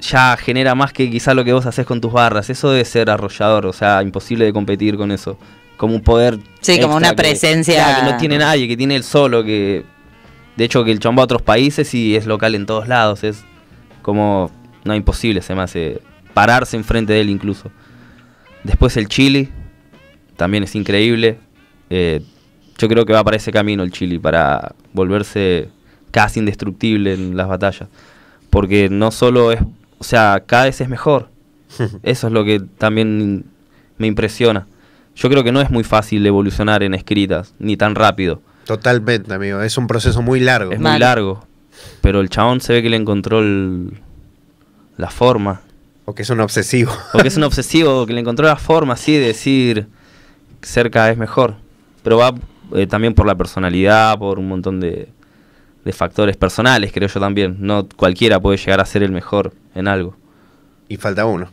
ya 0.00 0.36
genera 0.36 0.74
más 0.74 0.92
que 0.92 1.10
quizá 1.10 1.34
lo 1.34 1.44
que 1.44 1.52
vos 1.52 1.66
haces 1.66 1.86
con 1.86 2.00
tus 2.00 2.12
barras. 2.12 2.50
Eso 2.50 2.70
debe 2.70 2.84
ser 2.84 3.10
arrollador, 3.10 3.66
o 3.66 3.72
sea, 3.72 4.02
imposible 4.02 4.44
de 4.44 4.52
competir 4.52 4.96
con 4.96 5.10
eso. 5.10 5.38
Como 5.76 5.94
un 5.94 6.02
poder... 6.02 6.38
Sí, 6.60 6.80
como 6.80 6.96
una 6.96 7.10
que- 7.10 7.16
presencia- 7.16 7.84
claro, 7.84 8.06
que 8.06 8.12
no 8.12 8.18
tiene 8.18 8.38
nadie, 8.38 8.68
que 8.68 8.76
tiene 8.76 8.96
él 8.96 9.02
solo, 9.04 9.42
que... 9.42 9.84
De 10.56 10.64
hecho, 10.64 10.84
que 10.84 10.90
el 10.90 10.98
chabón 10.98 11.18
va 11.18 11.22
a 11.22 11.24
otros 11.24 11.42
países 11.42 11.94
y 11.94 12.16
es 12.16 12.26
local 12.26 12.54
en 12.54 12.66
todos 12.66 12.86
lados. 12.88 13.24
Es 13.24 13.44
como... 14.02 14.50
No, 14.84 14.94
imposible, 14.94 15.42
se 15.42 15.54
me 15.54 15.62
hace 15.62 16.00
pararse 16.34 16.76
enfrente 16.76 17.12
de 17.12 17.20
él 17.20 17.30
incluso. 17.30 17.70
Después 18.64 18.96
el 18.96 19.08
Chile, 19.08 19.50
también 20.36 20.62
es 20.64 20.74
increíble. 20.74 21.38
Eh, 21.90 22.22
yo 22.76 22.88
creo 22.88 23.04
que 23.04 23.12
va 23.12 23.24
para 23.24 23.36
ese 23.36 23.50
camino 23.50 23.82
el 23.82 23.90
Chile, 23.90 24.20
para 24.20 24.74
volverse 24.92 25.68
casi 26.10 26.40
indestructible 26.40 27.14
en 27.14 27.36
las 27.36 27.48
batallas. 27.48 27.88
Porque 28.50 28.88
no 28.90 29.10
solo 29.10 29.52
es, 29.52 29.60
o 29.98 30.04
sea, 30.04 30.42
cada 30.46 30.64
vez 30.64 30.80
es 30.80 30.88
mejor. 30.88 31.28
Eso 32.02 32.26
es 32.28 32.32
lo 32.32 32.44
que 32.44 32.60
también 32.78 33.44
me 33.98 34.06
impresiona. 34.06 34.66
Yo 35.16 35.28
creo 35.28 35.42
que 35.44 35.52
no 35.52 35.60
es 35.60 35.70
muy 35.70 35.84
fácil 35.84 36.24
evolucionar 36.26 36.82
en 36.82 36.94
escritas, 36.94 37.54
ni 37.58 37.76
tan 37.76 37.94
rápido. 37.94 38.40
Totalmente, 38.64 39.32
amigo. 39.34 39.60
Es 39.62 39.76
un 39.78 39.86
proceso 39.86 40.22
muy 40.22 40.40
largo. 40.40 40.72
Es 40.72 40.80
Mal. 40.80 40.92
muy 40.92 41.00
largo. 41.00 41.44
Pero 42.00 42.20
el 42.20 42.28
chabón 42.30 42.60
se 42.60 42.72
ve 42.74 42.82
que 42.82 42.90
le 42.90 42.96
encontró 42.96 43.40
el- 43.40 44.00
la 44.96 45.10
forma. 45.10 45.60
Porque 46.04 46.22
es 46.22 46.30
un 46.30 46.40
obsesivo. 46.40 46.92
Porque 47.12 47.28
es 47.28 47.36
un 47.36 47.42
obsesivo 47.44 48.06
que 48.06 48.12
le 48.12 48.20
encontró 48.20 48.46
la 48.46 48.56
forma 48.56 48.94
así 48.94 49.12
de 49.14 49.26
decir 49.28 49.86
ser 50.62 50.90
cada 50.90 51.08
vez 51.08 51.18
mejor. 51.18 51.54
Pero 52.02 52.18
va 52.18 52.34
eh, 52.74 52.86
también 52.86 53.14
por 53.14 53.26
la 53.26 53.34
personalidad, 53.34 54.18
por 54.18 54.38
un 54.38 54.48
montón 54.48 54.80
de, 54.80 55.08
de 55.84 55.92
factores 55.92 56.36
personales, 56.36 56.92
creo 56.92 57.08
yo 57.08 57.20
también. 57.20 57.56
No 57.60 57.88
cualquiera 57.96 58.40
puede 58.40 58.58
llegar 58.58 58.80
a 58.80 58.86
ser 58.86 59.02
el 59.02 59.12
mejor 59.12 59.52
en 59.74 59.88
algo. 59.88 60.16
Y 60.88 60.96
falta 60.96 61.26
uno. 61.26 61.50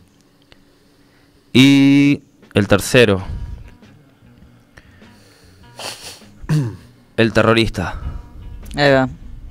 Y 1.52 2.22
el 2.54 2.68
tercero. 2.68 3.22
El 7.16 7.32
terrorista. 7.32 8.00
Ahí 8.74 8.92
va. 8.92 9.08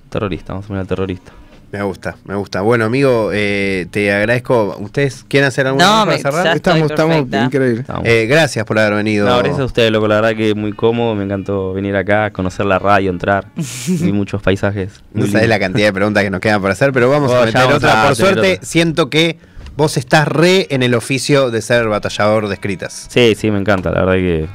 Terrorista, 0.10 0.54
vamos 0.54 0.66
a 0.66 0.68
poner 0.68 0.82
al 0.82 0.88
terrorista. 0.88 1.35
Me 1.78 1.84
gusta, 1.84 2.16
me 2.24 2.36
gusta. 2.36 2.62
Bueno, 2.62 2.86
amigo, 2.86 3.32
eh, 3.34 3.86
te 3.92 4.10
agradezco. 4.14 4.78
¿Ustedes 4.80 5.26
quieren 5.28 5.50
hacer 5.50 5.68
algo 5.68 5.78
No, 5.78 5.86
más 5.86 6.06
para 6.06 6.16
me- 6.16 6.22
cerrar? 6.22 6.44
ya- 6.46 6.54
Estamos, 6.54 6.90
estoy 6.90 6.94
estamos 6.96 7.44
increíbles. 7.46 7.80
Estamos. 7.82 8.04
Eh, 8.08 8.28
gracias 8.28 8.64
por 8.66 8.80
haber 8.80 8.94
venido. 8.94 9.28
No, 9.28 9.38
gracias 9.40 9.60
a 9.60 9.66
ustedes, 9.66 9.92
loco. 9.92 10.08
La 10.08 10.22
verdad 10.22 10.38
que 10.38 10.56
muy 10.56 10.72
cómodo. 10.72 11.16
Me 11.16 11.26
encantó 11.26 11.74
venir 11.74 11.94
acá, 11.98 12.32
conocer 12.32 12.66
la 12.66 12.80
radio, 12.80 13.10
entrar. 13.10 13.48
Vi 13.88 14.14
muchos 14.14 14.42
paisajes. 14.42 15.04
No 15.14 15.28
sabés 15.28 15.50
la 15.50 15.60
cantidad 15.60 15.88
de 15.88 15.92
preguntas 15.94 16.24
que 16.24 16.30
nos 16.30 16.40
quedan 16.40 16.62
por 16.62 16.72
hacer, 16.72 16.94
pero 16.94 17.10
vamos 17.10 17.30
Oh, 17.30 17.36
a 17.42 17.46
meter 17.46 17.56
vamos 17.62 17.76
otra. 17.76 18.04
a 18.04 18.06
Por 18.08 18.16
suerte, 18.16 18.54
otra. 18.54 18.66
siento 18.66 19.10
que 19.10 19.38
vos 19.76 19.98
estás 19.98 20.30
re 20.30 20.68
en 20.70 20.82
el 20.82 20.94
oficio 20.96 21.52
de 21.52 21.62
ser 21.62 21.90
batallador 21.90 22.48
de 22.48 22.54
escritas. 22.54 23.08
Sí, 23.10 23.36
sí, 23.36 23.52
me 23.52 23.60
encanta. 23.60 23.92
La 23.92 24.06
verdad 24.06 24.14
que 24.14 24.48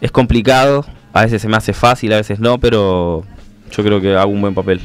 es 0.00 0.10
complicado. 0.10 0.84
A 1.12 1.22
veces 1.22 1.40
se 1.40 1.46
me 1.48 1.56
hace 1.56 1.72
fácil, 1.72 2.12
a 2.12 2.16
veces 2.16 2.40
no, 2.40 2.58
pero 2.58 3.24
yo 3.70 3.84
creo 3.84 4.00
que 4.00 4.16
hago 4.16 4.32
un 4.32 4.40
buen 4.40 4.54
papel. 4.54 4.80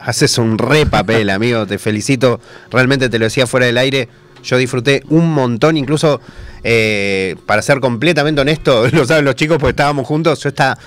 Haces 0.00 0.38
un 0.38 0.58
re 0.58 0.86
papel, 0.86 1.30
amigo. 1.30 1.66
Te 1.66 1.78
felicito. 1.78 2.40
Realmente 2.70 3.08
te 3.08 3.18
lo 3.18 3.26
decía 3.26 3.46
fuera 3.46 3.66
del 3.66 3.78
aire. 3.78 4.08
Yo 4.42 4.56
disfruté 4.56 5.02
un 5.10 5.32
montón, 5.32 5.76
incluso 5.76 6.20
eh, 6.64 7.36
para 7.46 7.62
ser 7.62 7.80
completamente 7.80 8.40
honesto, 8.40 8.88
lo 8.92 9.04
saben 9.04 9.24
los 9.24 9.34
chicos 9.34 9.58
porque 9.58 9.70
estábamos 9.70 10.06
juntos. 10.06 10.42
Yo 10.42 10.48
estaba. 10.48 10.78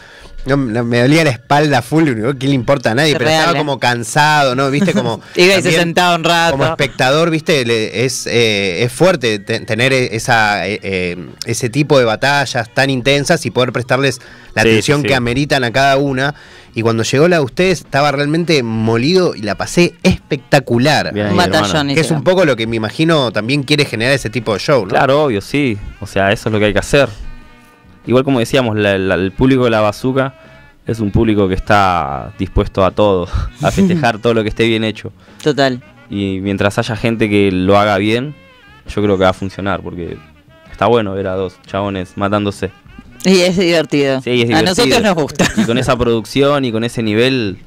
No, 0.45 0.57
no, 0.57 0.83
me 0.83 1.01
dolía 1.01 1.23
la 1.23 1.29
espalda 1.29 1.81
full, 1.81 2.09
¿qué 2.39 2.47
le 2.47 2.53
importa 2.53 2.91
a 2.91 2.95
nadie? 2.95 3.11
Es 3.11 3.17
Pero 3.17 3.29
real, 3.29 3.39
estaba 3.41 3.57
¿eh? 3.57 3.61
como 3.61 3.79
cansado, 3.79 4.55
¿no? 4.55 4.69
¿Viste? 4.69 4.93
Como. 4.93 5.21
Iba 5.35 5.45
y 5.53 5.55
se 5.57 5.61
también 5.61 5.81
sentaba 5.81 6.15
un 6.15 6.23
rato. 6.23 6.51
Como 6.57 6.65
espectador, 6.65 7.29
¿viste? 7.29 7.65
Le- 7.65 8.05
es, 8.05 8.27
eh, 8.27 8.83
es 8.83 8.91
fuerte 8.91 9.39
te- 9.39 9.61
tener 9.61 9.93
esa, 9.93 10.67
eh, 10.67 10.79
eh, 10.83 11.17
ese 11.45 11.69
tipo 11.69 11.97
de 11.97 12.05
batallas 12.05 12.73
tan 12.73 12.89
intensas 12.89 13.45
y 13.45 13.51
poder 13.51 13.71
prestarles 13.71 14.19
la 14.53 14.63
Sí, 14.63 14.69
atención 14.69 15.01
sí, 15.01 15.07
que 15.07 15.15
ameritan 15.15 15.63
a 15.63 15.71
cada 15.71 15.97
una. 15.97 16.35
Y 16.75 16.81
cuando 16.81 17.03
llegó 17.03 17.27
la 17.27 17.37
de 17.37 17.43
ustedes, 17.43 17.81
estaba 17.81 18.11
realmente 18.11 18.63
molido 18.63 19.35
y 19.35 19.43
la 19.43 19.55
pasé 19.55 19.93
espectacular. 20.01 21.13
Bien 21.13 21.27
Un 21.27 21.37
batallón. 21.37 21.87
Que 21.93 21.99
es 21.99 22.09
un 22.11 22.23
poco 22.23 22.45
lo 22.45 22.55
que 22.55 22.65
me 22.67 22.75
imagino 22.75 23.31
también 23.31 23.63
quiere 23.63 23.85
generar 23.85 24.13
ese 24.13 24.29
tipo 24.29 24.53
de 24.53 24.59
show, 24.59 24.81
¿no? 24.83 24.89
Claro, 24.89 25.23
obvio, 25.25 25.39
sí. 25.41 25.77
O 25.99 26.07
sea, 26.07 26.31
eso 26.31 26.49
es 26.49 26.53
lo 26.53 26.59
que 26.59 26.65
hay 26.65 26.73
que 26.73 26.79
hacer. 26.79 27.07
Igual 28.05 28.23
como 28.23 28.39
decíamos, 28.39 28.75
la- 28.77 28.97
la- 28.97 29.15
el 29.15 29.31
público 29.31 29.63
de 29.65 29.69
la 29.69 29.81
bazooka 29.81 30.35
es 30.85 30.99
un 30.99 31.11
público 31.11 31.47
que 31.47 31.53
está 31.55 32.33
dispuesto 32.37 32.83
a 32.85 32.91
todo, 32.91 33.27
a 33.61 33.71
festejar 33.71 34.19
todo 34.19 34.33
lo 34.33 34.43
que 34.43 34.49
esté 34.49 34.67
bien 34.67 34.83
hecho. 34.83 35.11
Total. 35.41 35.81
Y 36.09 36.39
mientras 36.41 36.77
haya 36.79 36.95
gente 36.95 37.29
que 37.29 37.51
lo 37.51 37.77
haga 37.77 37.97
bien, 37.97 38.35
yo 38.93 39.01
creo 39.01 39.17
que 39.17 39.23
va 39.23 39.29
a 39.29 39.33
funcionar, 39.33 39.81
porque 39.81 40.17
está 40.71 40.87
bueno 40.87 41.13
ver 41.13 41.27
a 41.27 41.35
dos 41.35 41.57
chabones 41.65 42.17
matándose. 42.17 42.71
Y 43.25 43.39
es 43.39 43.57
divertido. 43.57 44.19
Sí, 44.21 44.41
es 44.41 44.43
A 44.43 44.47
divertido. 44.59 44.63
nosotros 44.69 45.01
nos 45.01 45.15
gusta. 45.15 45.45
Y 45.55 45.63
con 45.65 45.77
esa 45.77 45.95
producción 45.97 46.65
y 46.65 46.71
con 46.73 46.83
ese 46.83 47.01
nivel 47.01 47.57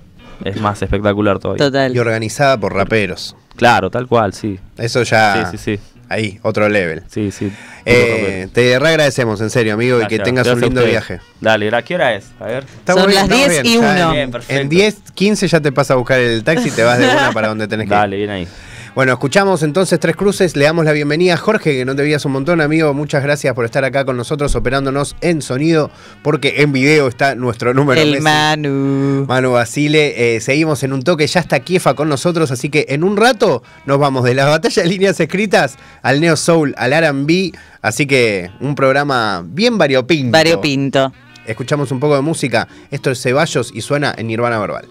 es 0.45 0.61
más 0.61 0.82
espectacular 0.82 1.39
todavía. 1.39 1.64
Total. 1.64 1.97
Y 1.97 1.99
organizada 1.99 2.61
por 2.61 2.74
raperos. 2.74 3.34
Claro, 3.57 3.89
tal 3.91 4.07
cual, 4.07 4.34
sí. 4.34 4.59
Eso 4.76 5.03
ya. 5.03 5.49
Sí, 5.51 5.57
sí, 5.57 5.76
sí. 5.78 5.82
Ahí, 6.09 6.38
otro 6.42 6.68
level. 6.68 7.02
Sí, 7.11 7.30
sí. 7.32 7.50
Eh, 7.84 8.48
te 8.52 8.78
re 8.78 8.88
agradecemos, 8.88 9.40
en 9.40 9.50
serio, 9.50 9.74
amigo, 9.74 9.96
y 10.00 10.07
que 10.07 10.16
Gracias, 10.16 10.24
tengas 10.24 10.46
un 10.46 10.52
gracias 10.54 10.70
lindo 10.70 10.84
viaje. 10.84 11.20
Dale, 11.40 11.74
¿a 11.76 11.82
¿qué 11.82 11.94
hora 11.96 12.14
es? 12.14 12.26
A 12.40 12.46
ver. 12.46 12.64
Estamos 12.64 13.04
Son 13.04 13.14
las 13.14 13.24
estamos 13.24 13.48
10 13.48 13.64
y 13.64 13.72
ya 13.74 13.78
uno. 13.80 13.88
en- 14.09 14.12
Bien, 14.12 14.30
perfecto. 14.30 14.61
En 14.62 14.68
10, 14.68 14.96
15 15.14 15.48
ya 15.48 15.61
te 15.61 15.72
pasa 15.72 15.94
a 15.94 15.96
buscar 15.96 16.20
el 16.20 16.42
taxi 16.44 16.68
y 16.68 16.70
te 16.72 16.82
vas 16.84 16.98
de 16.98 17.09
una 17.09 17.30
para 17.34 17.48
donde 17.48 17.66
tenés 17.68 17.88
que 17.88 17.94
ir. 17.94 17.98
Dale, 18.00 18.16
bien 18.16 18.30
ahí. 18.30 18.48
Bueno, 18.97 19.12
escuchamos 19.12 19.62
entonces 19.62 20.01
Tres 20.01 20.16
Cruces, 20.16 20.57
le 20.57 20.64
damos 20.64 20.86
la 20.86 20.92
bienvenida 20.92 21.34
a 21.34 21.36
Jorge, 21.36 21.76
que 21.76 21.84
no 21.84 21.94
te 21.94 22.01
veías 22.01 22.24
un 22.24 22.32
montón, 22.32 22.62
amigo. 22.62 22.94
Muchas 22.94 23.22
gracias 23.22 23.53
por 23.53 23.66
estar 23.66 23.84
acá 23.84 24.07
con 24.07 24.16
nosotros 24.16 24.55
operándonos 24.55 25.16
en 25.20 25.42
sonido, 25.42 25.90
porque 26.22 26.62
en 26.62 26.72
video 26.72 27.07
está 27.07 27.34
nuestro 27.34 27.74
número. 27.74 28.01
El 28.01 28.12
Messi. 28.12 28.22
Manu. 28.22 29.26
Manu 29.28 29.53
Basile, 29.53 30.36
eh, 30.36 30.40
seguimos 30.40 30.82
en 30.82 30.94
un 30.94 31.03
toque, 31.03 31.26
ya 31.26 31.40
está 31.40 31.61
Kiefa 31.61 31.92
con 31.92 32.09
nosotros, 32.09 32.51
así 32.51 32.70
que 32.70 32.86
en 32.88 33.05
un 33.05 33.18
rato 33.18 33.62
nos 33.84 33.99
vamos 33.99 34.24
de 34.24 34.32
la 34.32 34.47
batalla 34.47 34.82
de 34.82 34.88
líneas 34.88 35.20
escritas 35.20 35.76
al 36.01 36.22
Neo 36.22 36.36
Soul, 36.36 36.74
al 36.78 36.94
R&B, 36.94 37.53
así 37.82 38.07
que 38.07 38.51
un 38.61 38.74
programa 38.74 39.44
bien 39.47 39.76
variopinto. 39.76 40.32
Variopinto. 40.32 41.12
Escuchamos 41.44 41.92
un 41.92 42.01
poco 42.01 42.16
de 42.16 42.22
música, 42.22 42.66
esto 42.90 43.11
es 43.11 43.20
Ceballos 43.20 43.72
y 43.74 43.82
suena 43.82 44.14
en 44.16 44.26
Nirvana 44.28 44.59
Verbal. 44.59 44.86